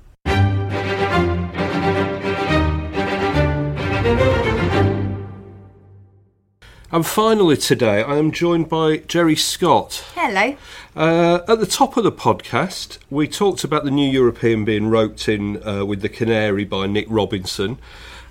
And 6.93 7.03
finally, 7.03 7.57
today 7.57 8.03
I 8.03 8.17
am 8.17 8.31
joined 8.31 8.69
by 8.69 8.97
Geri 8.97 9.35
Scott. 9.35 10.05
Hello. 10.13 10.55
Uh, 10.95 11.39
at 11.47 11.59
the 11.59 11.65
top 11.65 11.97
of 11.97 12.03
the 12.03 12.11
podcast, 12.11 12.99
we 13.09 13.27
talked 13.27 13.63
about 13.63 13.83
the 13.83 13.89
new 13.89 14.07
European 14.07 14.63
being 14.63 14.85
roped 14.85 15.27
in 15.27 15.67
uh, 15.67 15.85
with 15.85 16.01
the 16.01 16.09
Canary 16.09 16.65
by 16.65 16.85
Nick 16.85 17.07
Robinson. 17.09 17.79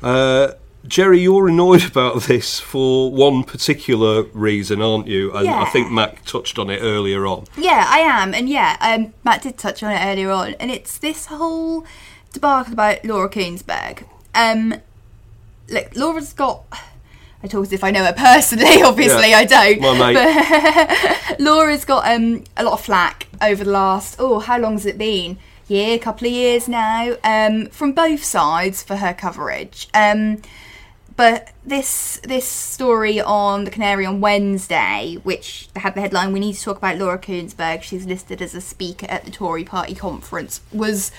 Uh, 0.00 0.52
Geri, 0.86 1.20
you're 1.20 1.48
annoyed 1.48 1.84
about 1.84 2.22
this 2.24 2.58
for 2.58 3.10
one 3.12 3.44
particular 3.44 4.24
reason, 4.32 4.82
aren't 4.82 5.06
you? 5.06 5.32
And 5.32 5.46
Yeah. 5.46 5.62
I 5.62 5.66
think 5.66 5.90
Matt 5.92 6.26
touched 6.26 6.58
on 6.58 6.70
it 6.70 6.80
earlier 6.82 7.24
on. 7.26 7.46
Yeah, 7.56 7.86
I 7.88 8.00
am, 8.00 8.34
and 8.34 8.48
yeah, 8.48 8.76
um, 8.80 9.12
Matt 9.24 9.42
did 9.42 9.56
touch 9.58 9.82
on 9.82 9.92
it 9.92 10.04
earlier 10.04 10.30
on, 10.30 10.54
and 10.58 10.70
it's 10.70 10.98
this 10.98 11.26
whole 11.26 11.84
debacle 12.32 12.72
about 12.72 13.04
Laura 13.04 13.28
Kuenssberg. 13.28 14.04
Um, 14.34 14.74
look, 15.68 15.94
Laura's 15.94 16.32
got. 16.32 16.64
I 17.44 17.48
talk 17.48 17.62
as 17.64 17.72
if 17.72 17.82
I 17.84 17.90
know 17.90 18.04
her 18.04 18.12
personally. 18.12 18.82
Obviously, 18.84 19.30
Yeah. 19.30 19.38
I 19.38 19.44
don't. 19.44 19.80
My 19.80 20.12
mate. 20.12 20.14
But 21.28 21.40
Laura's 21.40 21.84
got 21.84 22.06
um, 22.12 22.44
a 22.56 22.64
lot 22.64 22.74
of 22.74 22.80
flack 22.84 23.26
over 23.40 23.64
the 23.64 23.70
last. 23.70 24.16
Oh, 24.18 24.38
how 24.40 24.58
long's 24.58 24.86
it 24.86 24.96
been? 24.98 25.38
Year, 25.68 25.94
a 25.94 25.98
couple 25.98 26.26
of 26.26 26.32
years 26.32 26.68
now, 26.68 27.16
um, 27.24 27.66
from 27.66 27.92
both 27.92 28.22
sides 28.24 28.82
for 28.82 28.96
her 28.96 29.14
coverage. 29.14 29.88
Um, 29.94 30.42
but 31.22 31.52
this 31.64 32.18
this 32.24 32.44
story 32.48 33.20
on 33.20 33.62
the 33.62 33.70
Canary 33.70 34.04
on 34.04 34.20
Wednesday, 34.20 35.20
which 35.22 35.68
had 35.76 35.94
the 35.94 36.00
headline 36.00 36.32
"We 36.32 36.40
need 36.40 36.54
to 36.54 36.60
talk 36.62 36.78
about 36.78 36.98
Laura 36.98 37.16
Kuenssberg. 37.16 37.82
She's 37.82 38.06
listed 38.06 38.42
as 38.42 38.56
a 38.56 38.60
speaker 38.60 39.06
at 39.08 39.24
the 39.24 39.30
Tory 39.30 39.62
Party 39.62 39.94
conference," 39.94 40.62
was 40.72 41.12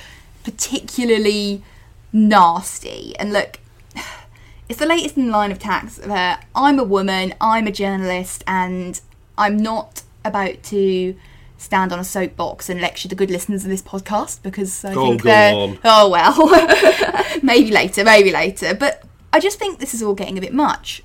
particularly 0.43 1.63
nasty. 2.11 3.15
And 3.17 3.31
look, 3.31 3.59
it's 4.67 4.79
the 4.79 4.85
latest 4.85 5.15
in 5.15 5.27
the 5.27 5.31
line 5.31 5.51
of 5.51 5.57
attacks 5.59 5.97
of 5.99 6.09
her. 6.09 6.37
I'm 6.53 6.79
a 6.79 6.83
woman, 6.83 7.33
I'm 7.39 7.65
a 7.65 7.71
journalist, 7.71 8.43
and 8.45 8.99
I'm 9.37 9.55
not 9.55 10.03
about 10.25 10.63
to 10.63 11.15
stand 11.57 11.93
on 11.93 11.99
a 11.99 12.03
soapbox 12.03 12.67
and 12.67 12.81
lecture 12.81 13.07
the 13.07 13.15
good 13.15 13.31
listeners 13.31 13.63
of 13.63 13.69
this 13.69 13.81
podcast 13.81 14.41
because 14.43 14.83
I 14.83 14.93
Oh, 14.95 15.11
think 15.11 15.21
go 15.21 15.29
they're. 15.29 15.53
on. 15.55 15.79
Oh, 15.85 16.09
well. 16.09 17.39
maybe 17.41 17.71
later, 17.71 18.03
maybe 18.03 18.31
later. 18.31 18.73
But 18.73 19.01
I 19.33 19.39
just 19.39 19.59
think 19.59 19.79
this 19.79 19.93
is 19.93 20.01
all 20.01 20.13
getting 20.13 20.37
a 20.37 20.41
bit 20.41 20.53
much. 20.53 21.01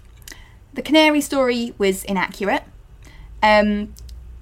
The 0.74 0.82
Canary 0.82 1.20
story 1.20 1.74
was 1.78 2.04
inaccurate. 2.04 2.62
Um, 3.42 3.94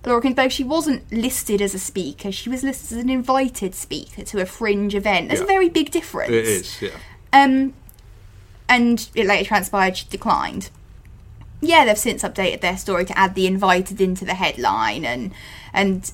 Laura 0.05 0.21
Kuenssberg, 0.21 0.51
she 0.51 0.65
wasn't 0.65 1.11
listed 1.13 1.63
as 1.63 1.73
a 1.75 1.79
speaker, 1.79 2.31
she 2.33 2.51
was 2.51 2.63
listed 2.63 2.99
as 2.99 3.03
an 3.05 3.09
invited 3.11 3.75
speaker 3.75 4.23
to 4.25 4.41
a 4.41 4.47
fringe 4.47 4.95
event. 4.95 5.29
There's 5.29 5.41
Yeah. 5.41 5.45
a 5.45 5.49
very 5.49 5.69
big 5.69 5.91
difference. 5.91 6.31
It 6.33 6.45
is, 6.45 6.83
yeah. 6.83 6.91
Um, 7.33 7.73
and 8.69 9.09
it 9.15 9.27
later 9.27 9.47
transpired 9.49 9.97
she 9.97 10.07
declined. 10.11 10.71
Yeah, 11.61 11.85
they've 11.85 11.97
since 11.99 12.23
updated 12.23 12.61
their 12.61 12.77
story 12.77 13.05
to 13.07 13.17
add 13.19 13.35
the 13.35 13.47
invited 13.47 14.01
into 14.01 14.25
the 14.25 14.35
headline, 14.35 15.05
and 15.05 15.33
and 15.73 16.11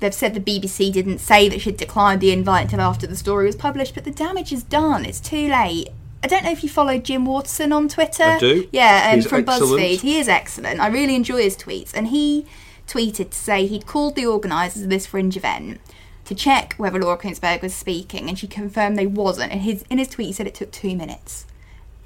they've 0.00 0.12
said 0.14 0.34
the 0.34 0.40
BBC 0.40 0.92
didn't 0.92 1.18
say 1.18 1.48
that 1.48 1.60
she'd 1.60 1.76
declined 1.76 2.20
the 2.20 2.32
invite 2.32 2.64
until 2.64 2.80
after 2.80 3.06
the 3.06 3.16
story 3.16 3.46
was 3.46 3.56
published, 3.56 3.94
but 3.94 4.04
the 4.04 4.10
damage 4.10 4.52
is 4.52 4.62
done. 4.62 5.04
It's 5.06 5.20
too 5.20 5.48
late. 5.48 5.88
I 6.22 6.28
don't 6.28 6.44
know 6.44 6.50
if 6.52 6.62
you 6.62 6.68
follow 6.68 6.98
Jim 6.98 7.24
Waterson 7.24 7.72
on 7.72 7.88
Twitter. 7.88 8.22
I 8.22 8.38
do. 8.38 8.68
Yeah, 8.72 9.10
and 9.10 9.22
He's 9.22 9.28
from 9.28 9.40
excellent. 9.40 9.80
BuzzFeed, 9.80 10.00
he 10.00 10.18
is 10.18 10.28
excellent. 10.28 10.80
I 10.80 10.86
really 10.86 11.16
enjoy 11.16 11.42
his 11.42 11.56
tweets, 11.56 11.92
and 11.94 12.08
he 12.08 12.46
tweeted 12.86 13.30
to 13.30 13.36
say 13.36 13.66
he'd 13.66 13.86
called 13.86 14.14
the 14.14 14.26
organisers 14.26 14.84
of 14.84 14.90
this 14.90 15.06
fringe 15.06 15.36
event 15.36 15.80
to 16.24 16.34
check 16.34 16.74
whether 16.76 17.00
Laura 17.00 17.18
Kuenssberg 17.18 17.62
was 17.62 17.74
speaking, 17.74 18.28
and 18.28 18.38
she 18.38 18.46
confirmed 18.46 18.96
they 18.96 19.06
wasn't. 19.06 19.52
And 19.52 19.62
his 19.62 19.84
in 19.90 19.98
his 19.98 20.08
tweet 20.08 20.28
he 20.28 20.32
said 20.32 20.46
it 20.46 20.54
took 20.54 20.70
two 20.70 20.94
minutes, 20.96 21.46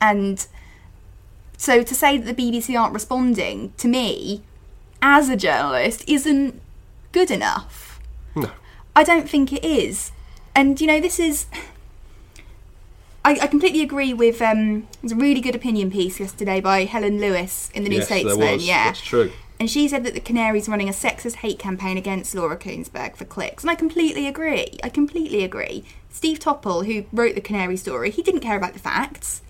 and 0.00 0.46
so 1.58 1.82
to 1.82 1.94
say 1.94 2.16
that 2.16 2.36
the 2.36 2.42
BBC 2.42 2.78
aren't 2.78 2.94
responding 2.94 3.72
to 3.76 3.88
me 3.88 4.42
as 5.02 5.28
a 5.28 5.36
journalist 5.36 6.04
isn't 6.06 6.60
good 7.12 7.30
enough. 7.30 8.00
No. 8.34 8.50
I 8.94 9.04
don't 9.04 9.28
think 9.28 9.52
it 9.52 9.64
is. 9.64 10.12
And 10.54 10.80
you 10.80 10.86
know, 10.86 11.00
this 11.00 11.20
is. 11.20 11.46
I, 13.26 13.38
I 13.42 13.46
completely 13.48 13.82
agree 13.82 14.14
with. 14.14 14.40
Um, 14.40 14.86
there's 15.02 15.10
a 15.10 15.16
really 15.16 15.40
good 15.40 15.56
opinion 15.56 15.90
piece 15.90 16.20
yesterday 16.20 16.60
by 16.60 16.84
Helen 16.84 17.18
Lewis 17.18 17.70
in 17.74 17.82
the 17.82 17.88
New 17.88 17.96
yes, 17.96 18.08
there 18.08 18.20
Statesman. 18.20 18.52
was. 18.52 18.64
Yeah, 18.64 18.84
That's 18.84 19.00
true. 19.00 19.32
and 19.58 19.68
she 19.68 19.88
said 19.88 20.04
that 20.04 20.14
the 20.14 20.20
Canary's 20.20 20.68
running 20.68 20.88
a 20.88 20.92
sexist 20.92 21.36
hate 21.36 21.58
campaign 21.58 21.96
against 21.98 22.36
Laura 22.36 22.56
Kuenssberg 22.56 23.16
for 23.16 23.24
clicks. 23.24 23.64
And 23.64 23.70
I 23.70 23.74
completely 23.74 24.28
agree. 24.28 24.78
I 24.84 24.88
completely 24.90 25.42
agree. 25.42 25.82
Steve 26.08 26.38
Topple, 26.38 26.84
who 26.84 27.04
wrote 27.12 27.34
the 27.34 27.40
Canary 27.40 27.76
story, 27.76 28.12
he 28.12 28.22
didn't 28.22 28.42
care 28.42 28.56
about 28.56 28.74
the 28.74 28.78
facts. 28.78 29.42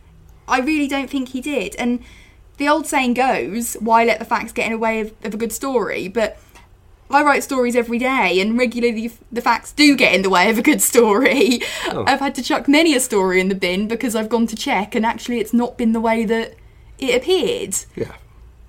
I 0.49 0.61
really 0.61 0.89
don't 0.89 1.11
think 1.11 1.29
he 1.29 1.43
did. 1.43 1.77
And 1.77 2.03
the 2.57 2.69
old 2.69 2.87
saying 2.87 3.13
goes, 3.13 3.75
why 3.75 4.05
let 4.05 4.19
the 4.21 4.25
facts 4.25 4.53
get 4.53 4.65
in 4.65 4.73
the 4.73 4.79
way 4.79 5.01
of, 5.01 5.13
of 5.23 5.35
a 5.35 5.37
good 5.37 5.53
story? 5.53 6.09
But 6.09 6.39
I 7.11 7.23
write 7.23 7.43
stories 7.43 7.77
every 7.77 7.99
day, 7.99 8.41
and 8.41 8.59
regularly 8.59 9.13
the 9.31 9.41
facts 9.41 9.73
do 9.73 9.97
get 9.97 10.15
in 10.15 10.23
the 10.23 10.31
way 10.31 10.51
of 10.51 10.59
a 10.59 10.63
good 10.63 10.83
story. 10.83 11.61
Oh. 11.89 12.05
I've 12.07 12.21
had 12.21 12.35
to 12.37 12.43
chuck 12.43 12.69
many 12.69 12.95
a 12.95 13.01
story 13.01 13.41
in 13.41 13.49
the 13.49 13.55
bin 13.55 13.89
because 13.89 14.17
I've 14.17 14.29
gone 14.29 14.47
to 14.49 14.57
check, 14.57 14.95
and 14.95 15.07
actually 15.07 15.39
it's 15.41 15.53
not 15.53 15.79
been 15.79 15.93
the 15.93 16.01
way 16.01 16.25
that 16.25 16.55
it 16.99 17.17
appeared. 17.17 17.77
Yeah. 17.95 18.13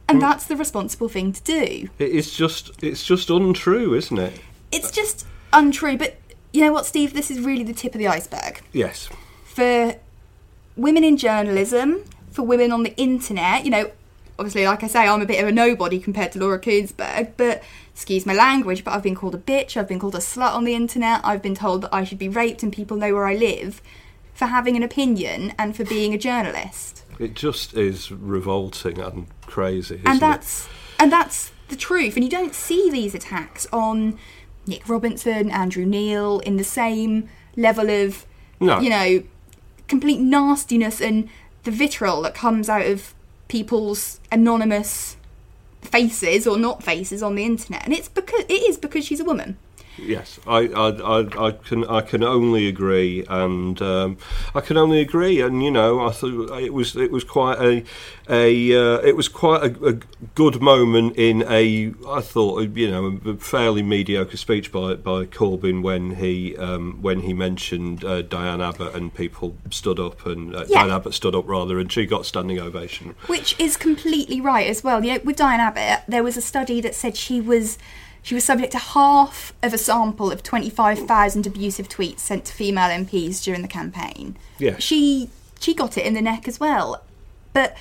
And 0.10 0.22
that's 0.22 0.46
the 0.46 0.56
responsible 0.56 1.10
thing 1.10 1.34
to 1.34 1.44
do. 1.44 1.90
It 2.00 2.12
is 2.12 2.34
just 2.34 2.82
it's 2.82 3.04
just 3.04 3.30
untrue, 3.30 3.94
isn't 3.94 4.18
it? 4.18 4.40
It's 4.72 4.92
just 4.92 5.26
untrue. 5.52 5.98
But 5.98 6.18
you 6.54 6.62
know 6.62 6.72
what, 6.72 6.86
Steve? 6.86 7.14
This 7.14 7.30
is 7.30 7.42
really 7.42 7.64
the 7.64 7.74
tip 7.74 7.94
of 7.94 8.00
the 8.00 8.08
iceberg. 8.08 8.62
Yes. 8.72 9.10
For 9.44 9.96
women 10.78 11.04
in 11.04 11.18
journalism, 11.18 12.04
for 12.32 12.44
women 12.44 12.72
on 12.72 12.84
the 12.84 12.96
internet, 12.96 13.66
you 13.66 13.72
know, 13.72 13.92
obviously, 14.40 14.66
like 14.66 14.84
I 14.84 14.88
say, 14.88 15.08
I'm 15.08 15.22
a 15.22 15.26
bit 15.26 15.42
of 15.42 15.50
a 15.50 15.52
nobody 15.52 16.00
compared 16.00 16.32
to 16.34 16.40
Laura 16.40 16.60
Kuenssberg, 16.60 17.34
but 17.36 17.62
excuse 17.98 18.28
my 18.28 18.34
language, 18.34 18.84
but 18.84 18.94
I've 18.94 19.02
been 19.02 19.16
called 19.16 19.34
a 19.34 19.40
bitch, 19.40 19.76
I've 19.76 19.88
been 19.88 19.98
called 19.98 20.14
a 20.14 20.20
slut 20.20 20.54
on 20.54 20.66
the 20.66 20.76
internet, 20.76 21.20
I've 21.24 21.42
been 21.42 21.56
told 21.56 21.82
that 21.82 21.90
I 21.92 22.04
should 22.04 22.20
be 22.20 22.30
raped 22.30 22.62
and 22.62 22.72
people 22.72 22.96
know 22.96 23.12
where 23.12 23.26
I 23.26 23.34
live 23.34 23.82
for 24.36 24.46
having 24.46 24.76
an 24.76 24.84
opinion 24.84 25.52
and 25.58 25.76
for 25.76 25.84
being 25.84 26.14
a 26.14 26.18
journalist. 26.20 27.04
It 27.18 27.34
just 27.34 27.74
is 27.74 28.12
revolting 28.12 29.00
and 29.00 29.26
crazy, 29.48 30.00
and 30.06 30.18
it? 30.18 30.20
that's 30.20 30.70
and 31.00 31.12
that's 31.12 31.52
the 31.70 31.76
truth. 31.76 32.14
And 32.14 32.24
you 32.24 32.30
don't 32.30 32.54
see 32.54 32.92
these 32.92 33.16
attacks 33.16 33.66
on 33.74 34.20
Nick 34.68 34.88
Robinson, 34.88 35.50
Andrew 35.50 35.84
Neil 35.84 36.38
in 36.42 36.58
the 36.58 36.64
same 36.64 37.28
level 37.56 37.90
of 37.90 38.28
No. 38.60 38.80
you 38.80 38.92
know 38.92 39.24
complete 39.88 40.20
nastiness 40.20 41.02
and 41.02 41.30
the 41.64 41.72
vitriol 41.72 42.22
that 42.22 42.36
comes 42.36 42.70
out 42.70 42.86
of 42.86 43.16
people's 43.48 44.20
anonymous 44.32 45.17
faces 45.82 46.48
or 46.48 46.58
not 46.58 46.84
faces 46.84 47.24
on 47.24 47.36
the 47.36 47.46
internet. 47.46 47.84
And 47.86 47.94
it's 47.94 48.10
because 48.10 48.46
it 48.48 48.54
is 48.54 48.78
because 48.78 49.06
she's 49.06 49.20
a 49.20 49.26
woman. 49.26 49.58
Yes, 49.98 50.40
I, 50.46 50.68
I, 50.68 50.90
I, 50.90 51.48
I 51.48 51.52
can 51.52 51.84
I 51.86 52.02
can 52.02 52.24
only 52.24 52.68
agree, 52.68 53.26
and 53.28 53.82
um, 53.82 54.18
I 54.54 54.62
can 54.62 54.78
only 54.78 55.02
agree, 55.02 55.42
and 55.42 55.64
you 55.64 55.72
know, 55.72 56.06
I 56.08 56.12
thought 56.12 56.60
it 56.60 56.74
was 56.74 56.96
it 56.96 57.12
was 57.12 57.24
quite 57.24 57.60
a 57.60 57.84
a 58.30 58.76
uh, 58.76 59.00
it 59.00 59.16
was 59.16 59.28
quite 59.28 59.64
a, 59.64 59.86
a 59.88 59.94
good 60.36 60.62
moment 60.62 61.16
in 61.18 61.44
a 61.50 61.94
I 62.08 62.22
thought 62.22 62.62
you 62.76 62.92
know 62.92 63.20
a 63.26 63.38
fairly 63.38 63.82
mediocre 63.82 64.38
speech 64.38 64.72
by 64.72 64.96
by 64.96 65.26
Corbyn 65.26 65.82
when 65.82 66.16
he 66.16 66.56
um, 66.58 67.00
when 67.02 67.22
he 67.22 67.34
mentioned 67.34 68.04
uh, 68.04 68.22
Diane 68.22 68.62
Abbott 68.62 68.94
and 68.94 69.14
people 69.14 69.56
stood 69.72 70.00
up 70.00 70.26
and 70.26 70.56
uh, 70.56 70.66
Yeah. 70.68 70.80
Diane 70.84 70.92
Abbott 70.92 71.14
stood 71.16 71.34
up 71.36 71.48
rather, 71.48 71.80
and 71.80 71.92
she 71.92 72.06
got 72.06 72.26
standing 72.26 72.60
ovation. 72.60 73.16
Which 73.28 73.60
is 73.60 73.78
completely 73.78 74.42
right 74.42 74.68
as 74.68 74.84
well. 74.84 75.04
You 75.04 75.16
know, 75.16 75.20
with 75.24 75.38
Diane 75.38 75.60
Abbott, 75.60 76.04
there 76.08 76.24
was 76.24 76.38
a 76.38 76.42
study 76.42 76.82
that 76.82 76.94
said 76.94 77.16
she 77.18 77.42
was 77.42 77.78
she 78.28 78.36
was 78.36 78.44
subject 78.44 78.74
to 78.74 78.78
half 78.78 79.54
of 79.64 79.74
a 79.74 79.78
sample 79.78 80.34
of 80.34 80.44
25,000 80.44 81.48
abusive 81.48 81.88
tweets 81.88 82.20
sent 82.20 82.44
to 82.44 82.54
female 82.54 82.90
MPs 82.90 83.42
during 83.42 83.62
the 83.62 83.70
campaign. 83.70 84.36
Yes. 84.60 84.84
She 84.84 85.30
she 85.62 85.74
got 85.74 85.98
it 85.98 86.06
in 86.06 86.14
the 86.14 86.22
neck 86.22 86.46
as 86.46 86.60
well. 86.60 87.02
But 87.54 87.78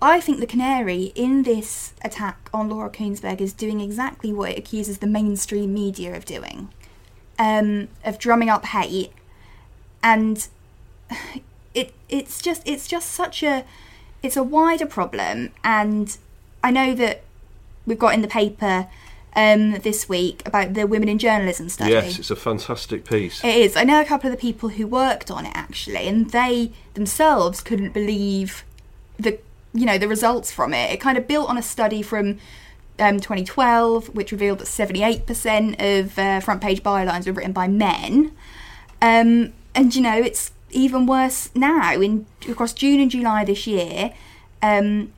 I 0.00 0.20
think 0.20 0.38
the 0.38 0.46
canary 0.46 1.10
in 1.16 1.42
this 1.42 1.94
attack 2.04 2.48
on 2.54 2.68
Laura 2.68 2.88
Kuenssberg 2.90 3.40
is 3.40 3.52
doing 3.52 3.80
exactly 3.80 4.32
what 4.32 4.52
it 4.52 4.58
accuses 4.58 4.98
the 4.98 5.08
mainstream 5.08 5.74
media 5.74 6.16
of 6.16 6.24
doing. 6.24 6.68
Um, 7.40 7.88
of 8.04 8.20
drumming 8.20 8.50
up 8.50 8.66
hate 8.66 9.10
and 10.00 10.46
it 11.74 11.92
it's 12.08 12.40
just 12.40 12.62
it's 12.64 12.86
just 12.86 13.10
such 13.10 13.42
a 13.42 13.64
it's 14.22 14.36
a 14.36 14.44
wider 14.44 14.86
problem 14.86 15.50
and 15.64 16.18
I 16.62 16.70
know 16.70 16.94
that 16.94 17.24
we've 17.84 17.98
got 17.98 18.14
in 18.14 18.22
the 18.22 18.28
paper 18.28 18.86
um, 19.34 19.72
this 19.80 20.08
week 20.08 20.42
about 20.46 20.74
the 20.74 20.86
women 20.86 21.08
in 21.08 21.18
journalism 21.18 21.68
study. 21.68 21.92
Yes, 21.92 22.18
it's 22.18 22.30
a 22.30 22.36
fantastic 22.36 23.04
piece. 23.04 23.42
It 23.44 23.54
is. 23.54 23.76
I 23.76 23.84
know 23.84 24.00
a 24.00 24.04
couple 24.04 24.30
of 24.30 24.36
the 24.36 24.40
people 24.40 24.70
who 24.70 24.86
worked 24.86 25.30
on 25.30 25.46
it 25.46 25.52
actually, 25.54 26.08
and 26.08 26.30
they 26.30 26.72
themselves 26.94 27.60
couldn't 27.60 27.92
believe 27.92 28.64
the 29.18 29.38
you 29.72 29.86
know 29.86 29.98
the 29.98 30.08
results 30.08 30.50
from 30.50 30.74
it. 30.74 30.90
It 30.90 31.00
kind 31.00 31.18
of 31.18 31.26
built 31.28 31.48
on 31.48 31.58
a 31.58 31.62
study 31.62 32.02
from 32.02 32.38
um, 32.98 33.20
2012, 33.20 34.14
which 34.14 34.32
revealed 34.32 34.58
that 34.58 34.66
78% 34.66 36.00
of 36.00 36.18
uh, 36.18 36.40
front 36.40 36.60
page 36.60 36.82
bylines 36.82 37.26
were 37.26 37.32
written 37.32 37.52
by 37.52 37.68
men. 37.68 38.32
Um, 39.00 39.52
and 39.74 39.94
you 39.94 40.02
know 40.02 40.16
it's 40.16 40.50
even 40.70 41.06
worse 41.06 41.50
now. 41.54 41.92
In 41.94 42.26
across 42.48 42.72
June 42.72 43.00
and 43.00 43.10
July 43.10 43.44
this 43.44 43.66
year, 43.66 44.12
um, 44.62 45.12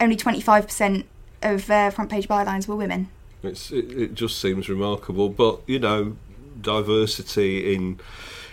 only 0.00 0.16
25% 0.16 1.04
of 1.42 1.70
uh, 1.70 1.90
front 1.90 2.10
page 2.10 2.28
bylines 2.28 2.66
were 2.66 2.76
women. 2.76 3.08
It's, 3.42 3.70
it, 3.72 3.90
it 3.92 4.14
just 4.14 4.38
seems 4.40 4.68
remarkable, 4.68 5.28
but 5.28 5.60
you 5.66 5.78
know, 5.78 6.16
diversity 6.60 7.74
in 7.74 8.00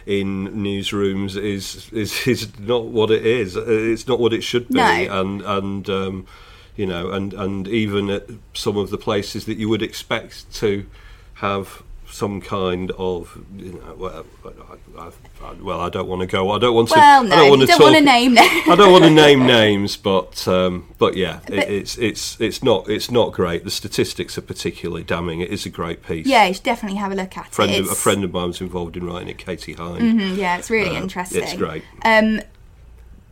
in 0.05 0.47
newsrooms 0.63 1.35
is 1.41 1.89
is 1.93 2.27
is 2.27 2.59
not 2.59 2.85
what 2.85 3.11
it 3.11 3.25
is. 3.25 3.55
Uh, 3.57 3.65
It's 3.67 4.07
not 4.07 4.19
what 4.19 4.33
it 4.33 4.43
should 4.43 4.67
be, 4.69 4.75
No. 4.75 5.21
and 5.21 5.41
and 5.41 5.89
um, 5.89 6.25
you 6.75 6.85
know, 6.85 7.11
and 7.11 7.33
and 7.33 7.67
even 7.67 8.09
at 8.09 8.25
some 8.53 8.77
of 8.77 8.89
the 8.89 8.97
places 8.97 9.45
that 9.45 9.57
you 9.57 9.69
would 9.69 9.81
expect 9.83 10.51
to 10.55 10.85
have 11.35 11.83
some 12.11 12.41
kind 12.41 12.91
of 12.91 13.37
you 13.55 13.73
know 13.73 13.95
well 13.97 14.25
I, 14.45 15.01
I, 15.01 15.07
I, 15.47 15.53
well 15.61 15.79
I 15.79 15.89
don't 15.89 16.07
want 16.07 16.21
to 16.21 16.27
go 16.27 16.51
I 16.51 16.59
don't 16.59 16.73
want 16.75 16.89
to 16.89 16.95
Well, 16.95 17.21
I 17.21 17.23
no, 17.27 17.35
don't 17.35 17.49
want, 17.49 17.61
to, 17.61 17.67
don't 17.67 17.77
talk 17.77 17.85
wanna 17.85 18.01
name 18.01 18.33
names. 18.33 18.49
I 18.67 18.75
don't 18.75 18.91
want 18.91 19.03
to 19.05 19.09
name 19.09 19.45
names 19.45 19.95
but 19.95 20.47
um, 20.47 20.93
but 20.97 21.15
yeah 21.15 21.39
But- 21.45 21.53
it, 21.59 21.69
it's 21.69 21.97
it's 21.97 22.39
it's 22.41 22.63
not 22.63 22.89
it's 22.89 23.09
not 23.11 23.31
great 23.31 23.63
the 23.63 23.71
statistics 23.71 24.37
are 24.37 24.41
particularly 24.41 25.03
damning 25.03 25.39
it 25.41 25.49
is 25.49 25.65
a 25.65 25.69
great 25.69 26.03
piece 26.03 26.25
Yeah, 26.25 26.45
you 26.47 26.53
should 26.55 26.63
definitely 26.63 26.97
have 26.97 27.11
a 27.11 27.15
look 27.15 27.37
at 27.37 27.53
friend 27.53 27.71
it. 27.71 27.79
of, 27.81 27.89
a 27.91 27.95
friend 27.95 28.23
of 28.23 28.33
mine 28.33 28.47
was 28.47 28.61
involved 28.61 28.97
in 28.97 29.05
writing 29.05 29.29
it 29.29 29.37
Katie 29.37 29.73
Hine 29.73 30.01
Mhm, 30.01 30.37
yeah, 30.37 30.57
it's 30.57 30.69
really 30.69 30.95
Uh, 30.97 31.01
interesting. 31.01 31.43
it's 31.43 31.53
great 31.53 31.83
Um, 32.03 32.41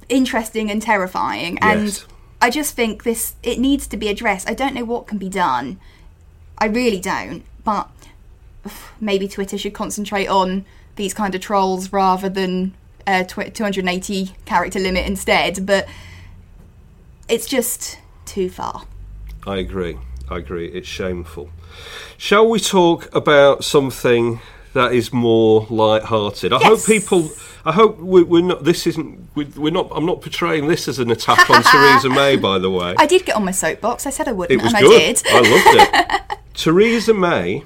interesting 0.09 0.71
and 0.71 0.81
terrifying, 0.81 1.57
and 1.61 1.85
Yes. 1.85 2.05
I 2.41 2.49
just 2.49 2.75
think 2.75 3.03
this 3.03 3.35
it 3.43 3.59
needs 3.59 3.87
to 3.87 3.97
be 3.97 4.07
addressed. 4.09 4.49
I 4.49 4.53
don't 4.53 4.73
know 4.75 4.85
what 4.85 5.07
can 5.07 5.17
be 5.17 5.27
done. 5.29 5.79
I 6.59 6.67
really 6.67 6.99
don't, 6.99 7.43
but 7.63 7.89
maybe 8.99 9.27
Twitter 9.27 9.57
should 9.57 9.73
concentrate 9.73 10.27
on 10.27 10.65
these 10.95 11.13
kind 11.13 11.35
of 11.35 11.41
trolls 11.41 11.91
rather 11.93 12.29
than 12.29 12.73
uh, 13.05 13.23
tw- 13.23 13.53
280 13.53 14.31
character 14.45 14.79
limit 14.79 15.05
instead. 15.05 15.65
But 15.65 15.87
it's 17.29 17.47
just 17.47 17.99
too 18.25 18.49
far. 18.49 18.83
I 19.45 19.57
agree. 19.57 19.97
I 20.29 20.37
agree. 20.37 20.67
It's 20.69 20.87
shameful. 20.87 21.49
Shall 22.17 22.49
we 22.49 22.59
talk 22.59 23.13
about 23.15 23.63
something 23.63 24.39
that 24.73 24.93
is 24.93 25.13
more 25.13 25.65
light-hearted? 25.69 26.51
I 26.53 26.59
hope 26.63 26.85
people. 26.85 27.29
I 27.63 27.71
hope 27.73 27.99
we, 27.99 28.23
we're 28.23 28.41
not. 28.43 28.63
This 28.63 28.87
isn't. 28.87 29.29
we- 29.35 29.45
We're 29.45 29.71
not. 29.71 29.89
I'm 29.93 30.05
not 30.05 30.21
portraying 30.21 30.67
this 30.67 30.87
as 30.87 30.99
an 30.99 31.11
attack 31.11 31.49
on 31.49 31.63
Theresa 31.71 32.09
May. 32.09 32.35
By 32.37 32.59
the 32.59 32.69
way, 32.71 32.95
I 32.97 33.05
did 33.05 33.25
get 33.25 33.35
on 33.35 33.45
my 33.45 33.51
soapbox. 33.51 34.05
I 34.05 34.09
said 34.09 34.27
I 34.27 34.31
wouldn't, 34.31 34.59
it 34.59 34.63
was 34.63 34.73
and 34.73 34.81
good. 34.83 35.01
I 35.01 35.05
did. 35.05 35.23
I 35.27 35.39
loved 35.39 36.31
it. 36.31 36.37
Theresa 36.53 37.13
May, 37.13 37.63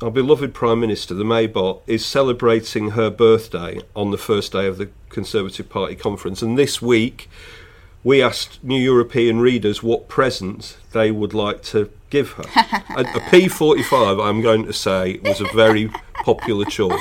our 0.00 0.10
beloved 0.10 0.54
Prime 0.54 0.80
Minister, 0.80 1.14
the 1.14 1.24
Maybot, 1.24 1.82
is 1.86 2.06
celebrating 2.06 2.90
her 2.90 3.10
birthday 3.10 3.80
on 3.96 4.10
the 4.10 4.18
first 4.18 4.52
day 4.52 4.66
of 4.66 4.78
the 4.78 4.90
Conservative 5.08 5.68
Party 5.68 5.96
conference. 5.96 6.40
And 6.40 6.56
this 6.56 6.80
week, 6.80 7.28
we 8.04 8.22
asked 8.22 8.62
New 8.62 8.80
European 8.80 9.40
readers 9.40 9.82
what 9.82 10.08
present 10.08 10.76
they 10.92 11.10
would 11.10 11.34
like 11.34 11.62
to 11.64 11.90
give 12.10 12.32
her. 12.32 12.44
a, 12.96 13.00
a 13.00 13.20
P45, 13.30 14.24
I'm 14.24 14.40
going 14.40 14.66
to 14.66 14.72
say, 14.72 15.18
was 15.24 15.40
a 15.40 15.48
very 15.54 15.90
popular 16.14 16.64
choice. 16.64 17.00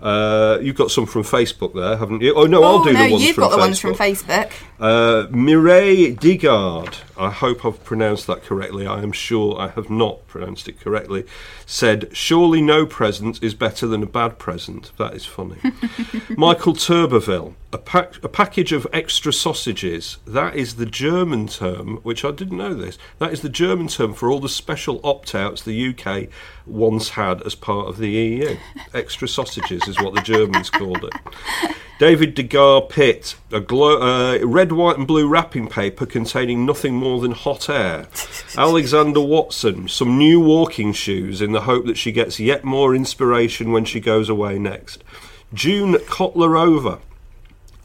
Uh, 0.00 0.58
you've 0.60 0.76
got 0.76 0.90
some 0.90 1.06
from 1.06 1.22
Facebook 1.22 1.74
there, 1.74 1.96
haven't 1.96 2.22
you? 2.22 2.34
Oh 2.34 2.44
no, 2.44 2.64
I'll 2.64 2.80
oh, 2.80 2.84
do 2.84 2.92
no, 2.92 3.04
the 3.04 3.12
ones 3.12 3.24
you've 3.24 3.36
from 3.36 3.44
got 3.44 3.50
the 3.50 3.56
Facebook. 3.56 3.60
ones 3.60 3.78
from 3.78 3.94
Facebook. 3.94 4.52
Uh, 4.80 5.26
Mireille 5.30 6.16
Digard, 6.16 6.96
I 7.22 7.30
hope 7.30 7.64
I've 7.64 7.82
pronounced 7.84 8.26
that 8.26 8.42
correctly. 8.42 8.86
I 8.86 9.02
am 9.02 9.12
sure 9.12 9.58
I 9.58 9.68
have 9.68 9.88
not 9.88 10.26
pronounced 10.26 10.68
it 10.68 10.80
correctly. 10.80 11.24
Said, 11.66 12.10
"Surely 12.12 12.60
no 12.60 12.84
present 12.84 13.42
is 13.42 13.54
better 13.54 13.86
than 13.86 14.02
a 14.02 14.06
bad 14.06 14.38
present." 14.38 14.90
That 14.98 15.14
is 15.14 15.24
funny. 15.24 15.56
Michael 16.36 16.74
Turbeville, 16.74 17.54
a, 17.72 17.78
pack, 17.78 18.22
a 18.24 18.28
package 18.28 18.72
of 18.72 18.86
extra 18.92 19.32
sausages. 19.32 20.18
That 20.26 20.56
is 20.56 20.74
the 20.74 20.86
German 20.86 21.46
term, 21.46 21.98
which 22.02 22.24
I 22.24 22.32
didn't 22.32 22.58
know 22.58 22.74
this. 22.74 22.98
That 23.18 23.32
is 23.32 23.40
the 23.42 23.48
German 23.48 23.88
term 23.88 24.14
for 24.14 24.30
all 24.30 24.40
the 24.40 24.48
special 24.48 25.00
opt-outs 25.04 25.62
the 25.62 25.88
UK 25.88 26.28
once 26.66 27.10
had 27.10 27.42
as 27.42 27.54
part 27.54 27.88
of 27.88 27.98
the 27.98 28.10
EU. 28.10 28.56
extra 28.94 29.28
sausages 29.28 29.86
is 29.86 30.00
what 30.00 30.14
the 30.14 30.22
Germans 30.22 30.70
called 30.70 31.04
it. 31.04 31.74
David 32.02 32.34
Degar 32.34 32.88
Pitt, 32.88 33.36
a 33.52 33.58
uh, 33.58 34.38
red, 34.44 34.72
white, 34.72 34.98
and 34.98 35.06
blue 35.06 35.28
wrapping 35.28 35.68
paper 35.68 36.04
containing 36.04 36.66
nothing 36.66 36.94
more 36.96 37.20
than 37.20 37.30
hot 37.30 37.70
air. 37.70 38.08
Alexander 38.58 39.20
Watson, 39.20 39.86
some 39.86 40.18
new 40.18 40.40
walking 40.40 40.92
shoes 40.92 41.40
in 41.40 41.52
the 41.52 41.60
hope 41.60 41.86
that 41.86 41.96
she 41.96 42.10
gets 42.10 42.40
yet 42.40 42.64
more 42.64 42.92
inspiration 42.92 43.70
when 43.70 43.84
she 43.84 44.00
goes 44.00 44.28
away 44.28 44.58
next. 44.58 45.04
June 45.54 45.94
Kotlerova, 45.94 46.98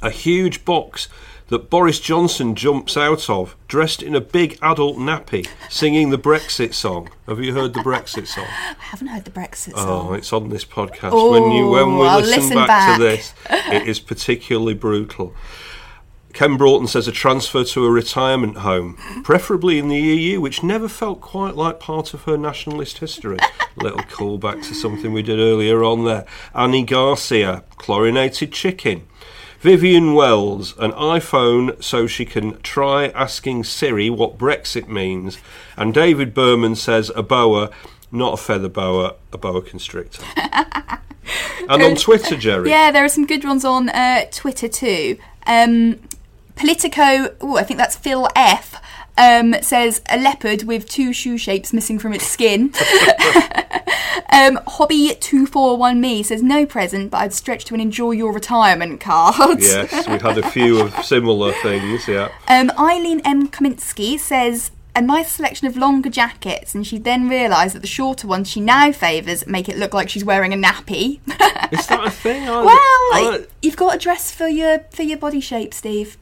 a 0.01 0.09
huge 0.09 0.65
box 0.65 1.09
that 1.49 1.69
Boris 1.69 1.99
Johnson 1.99 2.55
jumps 2.55 2.97
out 2.97 3.29
of, 3.29 3.55
dressed 3.67 4.03
in 4.03 4.13
a 4.15 4.21
big 4.21 4.57
adult 4.61 4.97
nappy, 4.97 5.47
singing 5.69 6.09
the 6.09 6.17
Brexit 6.17 6.73
song. 6.73 7.09
Have 7.27 7.39
you 7.39 7.53
heard 7.53 7.73
the 7.73 7.79
Brexit 7.79 8.27
song? 8.27 8.45
I 8.49 8.75
haven't 8.79 9.07
heard 9.07 9.25
the 9.25 9.31
Brexit 9.31 9.73
Oh, 9.75 9.83
song. 9.85 10.07
Oh, 10.09 10.13
it's 10.13 10.33
on 10.33 10.49
this 10.49 10.65
podcast. 10.65 11.11
when 11.31 11.51
you 11.51 11.69
when 11.69 11.97
we 11.97 12.05
I'll 12.07 12.19
listen, 12.19 12.39
listen 12.41 12.55
back, 12.57 12.67
back. 12.67 12.97
to 12.97 13.03
this, 13.03 13.33
it 13.49 13.87
is 13.87 13.99
particularly 13.99 14.73
brutal. 14.73 15.33
Ken 16.33 16.55
Broughton 16.55 16.85
says 16.87 17.07
a 17.07 17.11
transfer 17.11 17.63
to 17.63 17.85
a 17.85 17.89
retirement 17.89 18.57
home, 18.57 18.95
preferably 19.23 19.79
in 19.79 19.87
the 19.87 19.97
EU, 19.97 20.39
which 20.39 20.61
never 20.61 20.87
felt 20.87 21.19
quite 21.19 21.55
like 21.55 21.79
part 21.79 22.13
of 22.13 22.23
her 22.23 22.37
nationalist 22.37 22.99
history. 22.99 23.37
Little 23.75 24.01
callback 24.01 24.57
to 24.67 24.75
something 24.75 25.13
we 25.13 25.23
did 25.23 25.39
earlier 25.39 25.83
on 25.83 26.05
there. 26.05 26.25
Annie 26.53 26.83
Garcia, 26.83 27.63
chlorinated 27.77 28.51
chicken. 28.51 29.07
Vivian 29.59 30.13
Wells, 30.13 30.77
an 30.77 30.91
iPhone 30.91 31.81
so 31.83 32.05
she 32.05 32.25
can 32.25 32.61
try 32.61 33.07
asking 33.07 33.63
Siri 33.63 34.09
what 34.09 34.37
Brexit 34.37 34.87
means. 34.87 35.39
And 35.75 35.93
David 35.93 36.33
Berman 36.33 36.75
says 36.75 37.11
a 37.15 37.23
boa, 37.23 37.71
not 38.11 38.33
a 38.35 38.37
feather 38.37 38.69
boa, 38.69 39.15
a 39.33 39.37
boa 39.37 39.61
constrictor. 39.61 40.23
and 41.69 41.81
on 41.81 41.95
Twitter, 41.95 42.37
Jerry. 42.37 42.69
Yeah, 42.69 42.91
there 42.91 43.03
are 43.03 43.09
some 43.09 43.25
good 43.25 43.43
ones 43.43 43.65
on 43.65 43.89
uh, 43.89 44.25
Twitter 44.31 44.67
too. 44.67 45.17
Um, 45.45 45.99
Politico, 46.55 47.35
oh, 47.41 47.57
I 47.57 47.63
think 47.63 47.77
that's 47.77 47.95
Phil 47.95 48.27
F. 48.35 48.81
Um, 49.17 49.55
says 49.61 50.01
a 50.09 50.17
leopard 50.19 50.63
with 50.63 50.87
two 50.87 51.11
shoe 51.11 51.37
shapes 51.39 51.73
missing 51.73 51.97
from 51.97 52.13
its 52.13 52.25
skin. 52.27 52.71
um, 54.31 54.59
Hobby 54.67 55.15
two 55.19 55.45
four 55.47 55.77
one 55.77 55.99
me 55.99 56.23
says 56.23 56.43
no 56.43 56.65
present, 56.65 57.11
but 57.11 57.17
I'd 57.17 57.33
stretch 57.33 57.65
to 57.65 57.73
an 57.73 57.79
enjoy 57.81 58.11
your 58.11 58.31
retirement 58.31 58.99
card. 59.01 59.61
Yes, 59.61 60.07
we've 60.07 60.21
had 60.29 60.37
a 60.37 60.49
few 60.51 60.79
of 60.79 60.93
similar 61.03 61.51
things, 61.63 62.07
yeah. 62.07 62.29
Um, 62.47 62.71
Eileen 62.77 63.21
M. 63.25 63.47
Kaminsky 63.49 64.19
says 64.19 64.71
a 64.95 65.01
nice 65.01 65.31
selection 65.31 65.67
of 65.67 65.77
longer 65.77 66.09
jackets, 66.09 66.73
and 66.75 66.85
she 66.85 66.97
then 66.97 67.29
realised 67.29 67.75
that 67.75 67.81
the 67.81 67.87
shorter 67.87 68.27
ones 68.27 68.49
she 68.49 68.59
now 68.59 68.91
favours 68.91 69.45
make 69.47 69.69
it 69.69 69.77
look 69.77 69.93
like 69.93 70.09
she's 70.09 70.25
wearing 70.25 70.53
a 70.53 70.57
nappy. 70.57 71.19
Is 71.71 71.87
that 71.87 72.03
a 72.07 72.09
thing? 72.11 72.43
I, 72.49 72.61
well, 72.61 72.67
I- 72.73 73.45
you've 73.61 73.77
got 73.77 73.95
a 73.95 73.97
dress 73.97 74.31
for 74.31 74.47
your 74.47 74.79
for 74.91 75.03
your 75.03 75.17
body 75.17 75.39
shape, 75.39 75.73
Steve. 75.73 76.17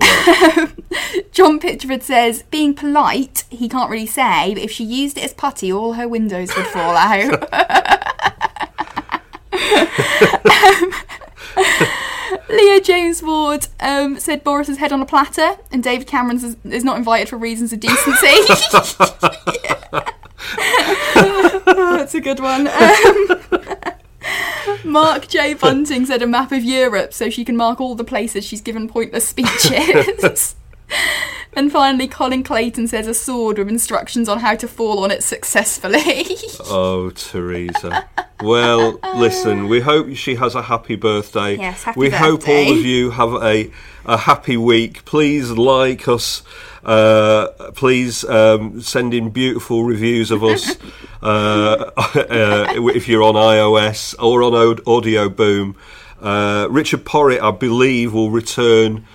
John 1.32 1.60
Pitchford 1.60 2.02
says, 2.02 2.44
being 2.50 2.74
polite, 2.74 3.44
he 3.50 3.68
can't 3.68 3.90
really 3.90 4.06
say, 4.06 4.54
but 4.54 4.62
if 4.62 4.70
she 4.70 4.84
used 4.84 5.18
it 5.18 5.24
as 5.24 5.34
putty, 5.34 5.72
all 5.72 5.94
her 5.94 6.08
windows 6.08 6.54
would 6.56 6.66
fall 6.66 6.96
out. 6.96 7.48
Leah 12.48 12.80
James 12.80 13.22
Ward 13.22 13.66
um, 13.80 14.18
said 14.18 14.44
Boris's 14.44 14.78
head 14.78 14.92
on 14.92 15.00
a 15.00 15.06
platter, 15.06 15.56
and 15.70 15.82
David 15.82 16.06
Cameron's 16.06 16.44
is, 16.44 16.56
is 16.64 16.84
not 16.84 16.96
invited 16.96 17.28
for 17.28 17.36
reasons 17.36 17.72
of 17.72 17.80
decency. 17.80 18.26
That's 21.64 22.14
a 22.14 22.20
good 22.20 22.40
one. 22.40 22.68
Um, 22.68 23.40
Mark 24.84 25.28
J. 25.28 25.54
Bunting 25.54 26.06
said 26.06 26.22
a 26.22 26.26
map 26.26 26.52
of 26.52 26.64
Europe 26.64 27.12
so 27.12 27.30
she 27.30 27.44
can 27.44 27.56
mark 27.56 27.80
all 27.80 27.94
the 27.94 28.04
places 28.04 28.44
she's 28.44 28.60
given 28.60 28.88
pointless 28.88 29.28
speeches. 29.28 30.56
and 31.52 31.70
finally, 31.70 32.08
Colin 32.08 32.42
Clayton 32.42 32.88
says 32.88 33.06
a 33.06 33.14
sword 33.14 33.58
with 33.58 33.68
instructions 33.68 34.28
on 34.28 34.40
how 34.40 34.56
to 34.56 34.68
fall 34.68 35.04
on 35.04 35.10
it 35.10 35.22
successfully. 35.22 36.26
Oh, 36.72 37.10
Theresa. 37.10 38.08
Well, 38.42 39.00
listen, 39.16 39.66
we 39.66 39.80
hope 39.80 40.14
she 40.14 40.36
has 40.36 40.54
a 40.54 40.62
happy 40.62 40.94
birthday. 40.94 41.56
Yes, 41.56 41.82
happy 41.82 41.98
we 41.98 42.10
hope 42.10 42.46
all 42.46 42.72
of 42.72 42.84
you 42.84 43.10
have 43.10 43.32
a, 43.42 43.72
a 44.04 44.16
happy 44.18 44.56
week. 44.56 45.04
Please 45.04 45.50
like 45.50 46.06
us. 46.06 46.42
Uh, 46.84 47.48
please 47.74 48.24
um, 48.24 48.80
send 48.80 49.12
in 49.12 49.30
beautiful 49.30 49.84
reviews 49.84 50.30
of 50.30 50.42
us 50.42 50.76
uh, 51.22 51.90
uh, 51.96 52.66
if 52.94 53.08
you're 53.08 53.22
on 53.22 53.34
iOS 53.34 54.14
or 54.18 54.42
on 54.42 54.54
Aud- 54.54 54.86
Audio 54.86 55.28
Boom. 55.28 55.76
Uh, 56.20 56.66
Richard 56.70 57.04
Porritt, 57.04 57.40
I 57.40 57.50
believe, 57.50 58.12
will 58.12 58.30
return. 58.30 59.06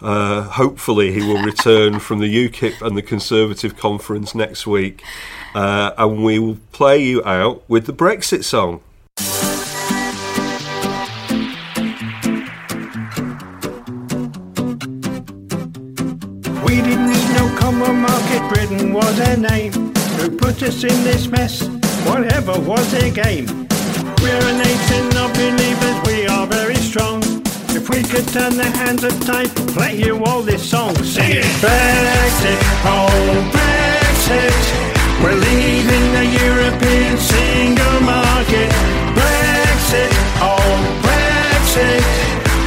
Uh, 0.00 0.42
hopefully, 0.42 1.12
he 1.12 1.20
will 1.20 1.42
return 1.42 1.98
from 1.98 2.18
the 2.18 2.48
UKIP 2.48 2.82
and 2.82 2.96
the 2.96 3.02
Conservative 3.02 3.76
conference 3.76 4.34
next 4.34 4.66
week, 4.66 5.02
uh, 5.54 5.92
and 5.96 6.22
we 6.22 6.38
will 6.38 6.58
play 6.72 7.02
you 7.02 7.24
out 7.24 7.62
with 7.68 7.86
the 7.86 7.92
Brexit 7.92 8.44
song. 8.44 8.82
Us 20.64 20.82
in 20.82 21.04
this 21.04 21.28
mess, 21.28 21.68
whatever 22.08 22.58
was 22.60 22.90
their 22.90 23.10
game. 23.10 23.46
We're 24.22 24.46
a 24.52 24.56
nation 24.56 25.04
of 25.20 25.32
believers, 25.34 25.96
we 26.06 26.26
are 26.26 26.46
very 26.46 26.76
strong. 26.76 27.22
If 27.76 27.90
we 27.90 28.02
could 28.02 28.26
turn 28.28 28.56
the 28.56 28.70
hands 28.80 29.04
of 29.04 29.12
time, 29.26 29.48
play 29.76 29.96
you 29.96 30.24
all 30.24 30.42
this 30.42 30.62
song. 30.62 30.94
Sing 31.04 31.32
it! 31.32 31.44
Brexit, 31.60 32.58
oh 32.84 33.10
Brexit. 33.52 34.64
We're 35.22 35.36
leaving 35.36 36.04
the 36.16 36.26
European 36.44 37.18
single 37.18 38.00
market. 38.00 38.70
Brexit, 39.18 40.12
oh 40.40 40.72
Brexit. 41.04 42.04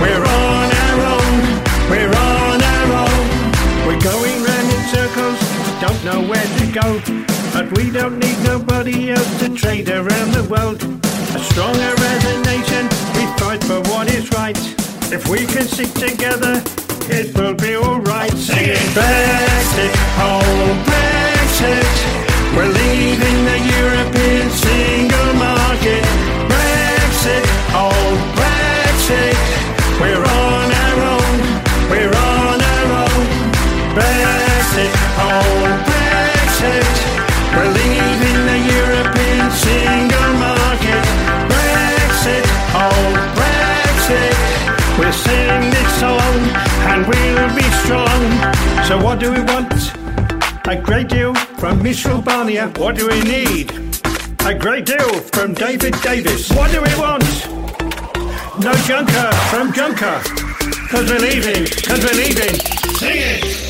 We're 0.02 0.26
on 0.46 0.68
our 0.86 1.00
own, 1.16 1.40
we're 1.90 2.14
on 2.14 2.62
our 2.62 2.90
own. 3.06 3.26
We're 3.88 4.02
going 4.02 4.38
round 4.44 4.68
in 4.76 4.82
circles, 4.94 5.40
don't 5.82 6.02
know 6.06 6.22
where 6.30 6.48
to 6.60 6.66
go. 6.72 7.27
But 7.58 7.76
we 7.76 7.90
don't 7.90 8.20
need 8.20 8.38
nobody 8.44 9.10
else 9.10 9.40
to 9.40 9.50
trade 9.50 9.90
around 9.90 10.30
the 10.32 10.46
world. 10.48 10.80
A 11.34 11.40
stronger 11.40 11.94
as 12.14 12.24
a 12.34 12.38
nation, 12.46 12.84
we 13.18 13.26
fight 13.42 13.64
for 13.64 13.82
what 13.90 14.06
is 14.14 14.30
right. 14.30 14.56
If 15.12 15.28
we 15.28 15.40
can 15.40 15.66
stick 15.66 15.92
together, 15.96 16.62
it 17.10 17.36
will 17.36 17.56
be 17.56 17.76
alright. 17.76 18.32
Sing 18.34 18.70
it! 18.70 18.78
Brexit, 18.94 19.92
oh 20.22 20.46
Brexit. 20.86 21.98
We're 22.56 22.70
leaving 22.70 23.38
the 23.50 23.60
European 23.82 24.50
single 24.52 25.34
market. 25.42 26.06
Brexit, 26.54 27.44
oh 27.74 28.34
Brexit. 28.38 29.48
What 49.18 49.24
do 49.24 49.32
we 49.32 49.42
want? 49.42 49.74
A 50.68 50.80
great 50.80 51.10
deal 51.10 51.34
from 51.34 51.82
Michel 51.82 52.22
Barnier. 52.22 52.68
What 52.78 52.96
do 52.98 53.08
we 53.08 53.20
need? 53.22 53.72
A 54.46 54.54
great 54.54 54.86
deal 54.86 55.12
from 55.34 55.56
David 55.56 56.00
Davis. 56.04 56.52
What 56.52 56.70
do 56.70 56.84
we 56.84 56.94
want? 57.00 57.24
No 58.60 58.74
junker 58.86 59.32
from 59.50 59.74
Juncker. 59.74 60.22
Cause 60.90 61.10
we're 61.10 61.18
leaving, 61.18 61.66
cause 61.66 62.04
we're 62.06 62.14
leaving. 62.14 62.60
Sing 63.00 63.18
it! 63.18 63.67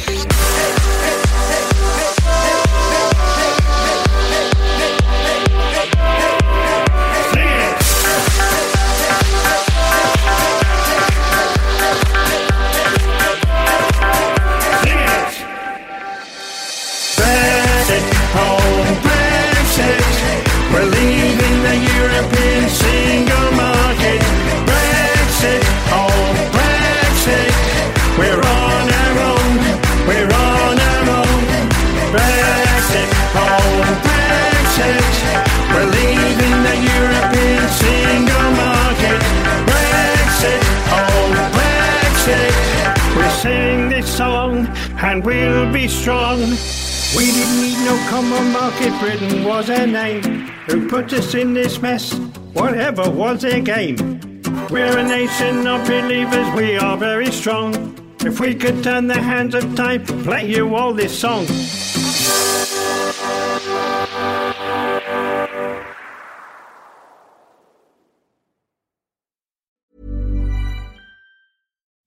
And 45.08 45.24
we'll 45.24 45.72
be 45.72 45.88
strong. 45.88 46.38
We 47.16 47.26
didn't 47.32 47.62
need 47.62 47.80
no 47.86 47.98
common 48.10 48.52
market, 48.52 48.92
Britain 49.00 49.46
was 49.46 49.70
our 49.70 49.88
name. 49.88 50.22
Who 50.68 50.90
put 50.90 51.14
us 51.14 51.34
in 51.34 51.54
this 51.54 51.82
mess? 51.82 52.14
Whatever 52.54 53.10
was 53.10 53.42
their 53.42 53.62
game. 53.62 53.96
We're 54.70 54.98
a 54.98 55.04
nation 55.04 55.66
of 55.66 55.88
believers, 55.88 56.54
we 56.56 56.78
are 56.78 56.98
very 56.98 57.32
strong. 57.32 57.96
If 58.20 58.42
we 58.42 58.54
could 58.54 58.84
turn 58.84 59.08
the 59.08 59.22
hands 59.22 59.56
of 59.56 59.76
time, 59.76 60.06
play 60.06 60.46
you 60.46 60.76
all 60.76 60.94
this 60.94 61.18
song. 61.18 61.46